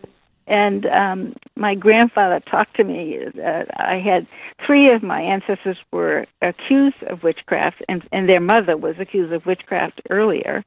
and 0.47 0.85
um, 0.85 1.35
my 1.55 1.73
grandfather 1.73 2.39
talked 2.39 2.75
to 2.77 2.83
me 2.83 3.19
that 3.35 3.67
I 3.79 3.95
had 3.95 4.27
three 4.65 4.93
of 4.93 5.01
my 5.01 5.19
ancestors 5.19 5.77
were 5.91 6.27
accused 6.41 7.01
of 7.07 7.23
witchcraft, 7.23 7.83
and, 7.89 8.07
and 8.11 8.29
their 8.29 8.39
mother 8.39 8.77
was 8.77 8.95
accused 8.99 9.33
of 9.33 9.45
witchcraft 9.45 10.01
earlier, 10.09 10.63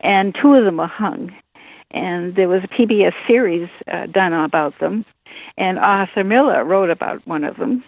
and 0.00 0.36
two 0.40 0.54
of 0.54 0.64
them 0.64 0.76
were 0.76 0.86
hung. 0.86 1.34
And 1.90 2.36
there 2.36 2.48
was 2.48 2.62
a 2.62 2.68
PBS 2.68 3.14
series 3.26 3.68
uh, 3.92 4.06
done 4.06 4.32
about 4.32 4.78
them, 4.78 5.04
and 5.56 5.78
Arthur 5.78 6.22
Miller 6.22 6.64
wrote 6.64 6.90
about 6.90 7.26
one 7.26 7.42
of 7.42 7.56
them. 7.56 7.82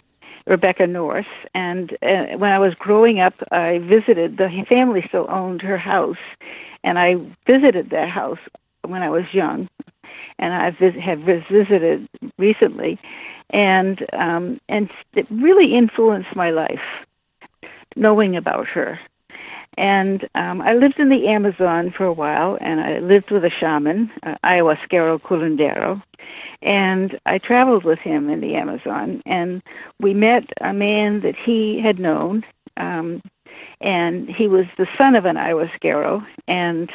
Rebecca 0.48 0.86
Nurse, 0.86 1.26
and 1.54 1.92
uh, 2.02 2.36
when 2.38 2.50
I 2.50 2.58
was 2.58 2.74
growing 2.74 3.20
up, 3.20 3.34
I 3.52 3.78
visited. 3.78 4.38
The 4.38 4.48
family 4.68 5.04
still 5.06 5.26
owned 5.30 5.62
her 5.62 5.76
house, 5.78 6.16
and 6.82 6.98
I 6.98 7.16
visited 7.46 7.90
that 7.90 8.08
house 8.08 8.38
when 8.86 9.02
I 9.02 9.10
was 9.10 9.24
young, 9.32 9.68
and 10.38 10.54
I 10.54 10.70
vis- 10.70 11.00
have 11.02 11.20
vis- 11.20 11.44
visited 11.50 12.08
recently, 12.38 12.98
and 13.50 14.06
um, 14.14 14.60
and 14.68 14.88
it 15.14 15.26
really 15.30 15.76
influenced 15.76 16.34
my 16.34 16.50
life, 16.50 16.80
knowing 17.94 18.36
about 18.36 18.66
her. 18.68 18.98
And 19.78 20.28
um, 20.34 20.60
I 20.60 20.74
lived 20.74 20.98
in 20.98 21.08
the 21.08 21.28
Amazon 21.28 21.94
for 21.96 22.04
a 22.04 22.12
while, 22.12 22.58
and 22.60 22.80
I 22.80 22.98
lived 22.98 23.30
with 23.30 23.44
a 23.44 23.50
shaman, 23.60 24.10
uh, 24.24 24.34
Ayahuasquero 24.44 25.20
Curandero, 25.20 26.02
and 26.62 27.16
I 27.26 27.38
traveled 27.38 27.84
with 27.84 28.00
him 28.00 28.28
in 28.28 28.40
the 28.40 28.56
Amazon, 28.56 29.22
and 29.24 29.62
we 30.00 30.14
met 30.14 30.42
a 30.60 30.72
man 30.72 31.20
that 31.20 31.36
he 31.36 31.80
had 31.80 32.00
known, 32.00 32.42
um, 32.76 33.22
and 33.80 34.28
he 34.28 34.48
was 34.48 34.64
the 34.78 34.88
son 34.98 35.14
of 35.14 35.24
an 35.26 35.36
Ayahuasquero, 35.36 36.26
and 36.48 36.90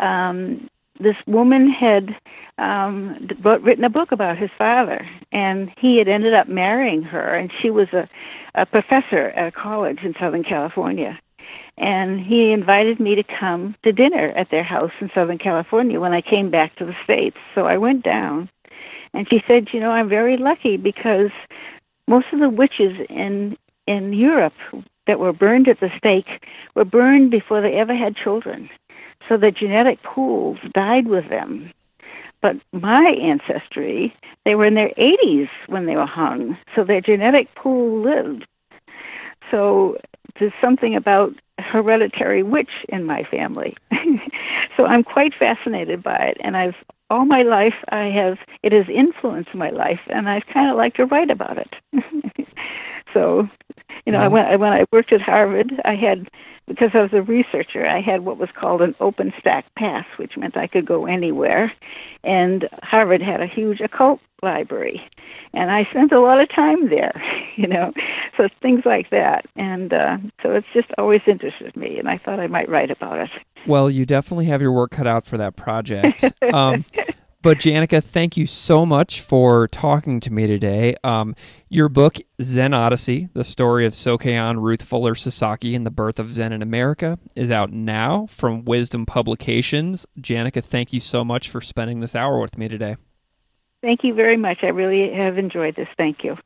um, 0.00 0.70
this 0.98 1.16
woman 1.26 1.68
had 1.68 2.16
um, 2.56 3.28
written 3.42 3.84
a 3.84 3.90
book 3.90 4.12
about 4.12 4.38
his 4.38 4.50
father, 4.56 5.06
and 5.30 5.70
he 5.78 5.98
had 5.98 6.08
ended 6.08 6.32
up 6.32 6.48
marrying 6.48 7.02
her, 7.02 7.34
and 7.34 7.52
she 7.60 7.68
was 7.68 7.88
a, 7.92 8.08
a 8.54 8.64
professor 8.64 9.28
at 9.36 9.48
a 9.48 9.52
college 9.52 9.98
in 10.02 10.14
Southern 10.18 10.42
California. 10.42 11.18
And 11.76 12.20
he 12.20 12.52
invited 12.52 13.00
me 13.00 13.16
to 13.16 13.24
come 13.24 13.74
to 13.82 13.92
dinner 13.92 14.28
at 14.36 14.50
their 14.50 14.62
house 14.62 14.92
in 15.00 15.10
Southern 15.14 15.38
California 15.38 16.00
when 16.00 16.12
I 16.12 16.20
came 16.20 16.50
back 16.50 16.76
to 16.76 16.84
the 16.84 16.94
States. 17.02 17.36
So 17.54 17.66
I 17.66 17.78
went 17.78 18.04
down, 18.04 18.48
and 19.12 19.28
she 19.28 19.42
said, 19.46 19.68
"You 19.72 19.80
know, 19.80 19.90
I'm 19.90 20.08
very 20.08 20.36
lucky 20.36 20.76
because 20.76 21.30
most 22.06 22.26
of 22.32 22.40
the 22.40 22.48
witches 22.48 22.94
in 23.08 23.56
in 23.86 24.12
Europe 24.12 24.54
that 25.06 25.18
were 25.18 25.32
burned 25.32 25.68
at 25.68 25.80
the 25.80 25.90
stake 25.98 26.46
were 26.74 26.84
burned 26.84 27.30
before 27.30 27.60
they 27.60 27.74
ever 27.74 27.94
had 27.94 28.16
children. 28.16 28.70
So 29.28 29.36
the 29.36 29.50
genetic 29.50 30.02
pools 30.02 30.58
died 30.72 31.06
with 31.06 31.28
them. 31.28 31.72
But 32.40 32.56
my 32.72 33.16
ancestry, 33.20 34.14
they 34.44 34.54
were 34.54 34.66
in 34.66 34.74
their 34.74 34.92
80s 34.98 35.48
when 35.66 35.86
they 35.86 35.96
were 35.96 36.06
hung, 36.06 36.58
so 36.74 36.84
their 36.84 37.00
genetic 37.00 37.54
pool 37.54 38.02
lived. 38.02 38.46
So 39.50 39.98
there's 40.38 40.52
something 40.60 40.94
about 40.96 41.32
hereditary 41.58 42.42
witch 42.42 42.70
in 42.88 43.04
my 43.04 43.22
family. 43.24 43.76
so 44.76 44.84
I'm 44.84 45.04
quite 45.04 45.32
fascinated 45.38 46.02
by 46.02 46.16
it, 46.16 46.36
and 46.40 46.56
I've 46.56 46.74
all 47.10 47.26
my 47.26 47.42
life 47.42 47.74
I 47.90 48.06
have 48.06 48.38
it 48.62 48.72
has 48.72 48.86
influenced 48.88 49.54
my 49.54 49.70
life, 49.70 50.00
and 50.08 50.28
I've 50.28 50.46
kind 50.52 50.70
of 50.70 50.76
like 50.76 50.94
to 50.94 51.04
write 51.06 51.30
about 51.30 51.58
it. 51.58 51.74
so, 53.14 53.48
you 54.06 54.12
know, 54.12 54.18
I 54.18 54.28
Well- 54.28 54.44
when 54.50 54.60
when 54.60 54.72
I 54.72 54.84
worked 54.92 55.12
at 55.12 55.20
Harvard, 55.20 55.72
I 55.84 55.94
had 55.94 56.28
because 56.66 56.90
I 56.94 57.02
was 57.02 57.12
a 57.12 57.20
researcher, 57.22 57.86
I 57.86 58.00
had 58.00 58.24
what 58.24 58.38
was 58.38 58.48
called 58.58 58.80
an 58.80 58.94
open 58.98 59.34
stack 59.38 59.66
pass, 59.76 60.06
which 60.16 60.36
meant 60.38 60.56
I 60.56 60.66
could 60.66 60.86
go 60.86 61.04
anywhere. 61.06 61.72
And 62.24 62.68
Harvard 62.82 63.20
had 63.20 63.42
a 63.42 63.46
huge 63.46 63.80
occult 63.80 64.20
library, 64.42 65.06
and 65.52 65.70
I 65.70 65.84
spent 65.90 66.12
a 66.12 66.20
lot 66.20 66.40
of 66.40 66.48
time 66.48 66.88
there, 66.88 67.22
you 67.56 67.66
know. 67.66 67.92
So 68.36 68.48
things 68.60 68.82
like 68.84 69.10
that, 69.10 69.44
and 69.54 69.92
uh, 69.92 70.16
so 70.42 70.52
it's 70.52 70.66
just 70.74 70.88
always 70.98 71.20
interested 71.26 71.76
me, 71.76 71.98
and 71.98 72.08
I 72.08 72.18
thought 72.18 72.40
I 72.40 72.48
might 72.48 72.68
write 72.68 72.90
about 72.90 73.18
it. 73.20 73.30
Well, 73.66 73.88
you 73.88 74.04
definitely 74.04 74.46
have 74.46 74.60
your 74.60 74.72
work 74.72 74.90
cut 74.90 75.06
out 75.06 75.24
for 75.24 75.38
that 75.38 75.56
project. 75.56 76.24
Um, 76.52 76.84
but 77.44 77.58
Janica, 77.58 78.02
thank 78.02 78.38
you 78.38 78.46
so 78.46 78.86
much 78.86 79.20
for 79.20 79.68
talking 79.68 80.18
to 80.20 80.32
me 80.32 80.46
today. 80.46 80.94
Um, 81.04 81.36
your 81.68 81.90
book, 81.90 82.16
Zen 82.40 82.72
Odyssey, 82.72 83.28
the 83.34 83.44
story 83.44 83.84
of 83.84 83.92
Sokei-an 83.92 84.60
Ruth 84.60 84.82
Fuller 84.82 85.14
Sasaki 85.14 85.74
and 85.74 85.84
the 85.84 85.90
birth 85.90 86.18
of 86.18 86.32
Zen 86.32 86.54
in 86.54 86.62
America, 86.62 87.18
is 87.36 87.50
out 87.50 87.70
now 87.70 88.26
from 88.30 88.64
Wisdom 88.64 89.04
Publications. 89.04 90.06
Janica, 90.18 90.64
thank 90.64 90.94
you 90.94 91.00
so 91.00 91.22
much 91.22 91.50
for 91.50 91.60
spending 91.60 92.00
this 92.00 92.14
hour 92.14 92.40
with 92.40 92.56
me 92.56 92.66
today. 92.66 92.96
Thank 93.82 94.04
you 94.04 94.14
very 94.14 94.38
much. 94.38 94.60
I 94.62 94.68
really 94.68 95.12
have 95.14 95.36
enjoyed 95.36 95.76
this. 95.76 95.88
Thank 95.98 96.24
you. 96.24 96.38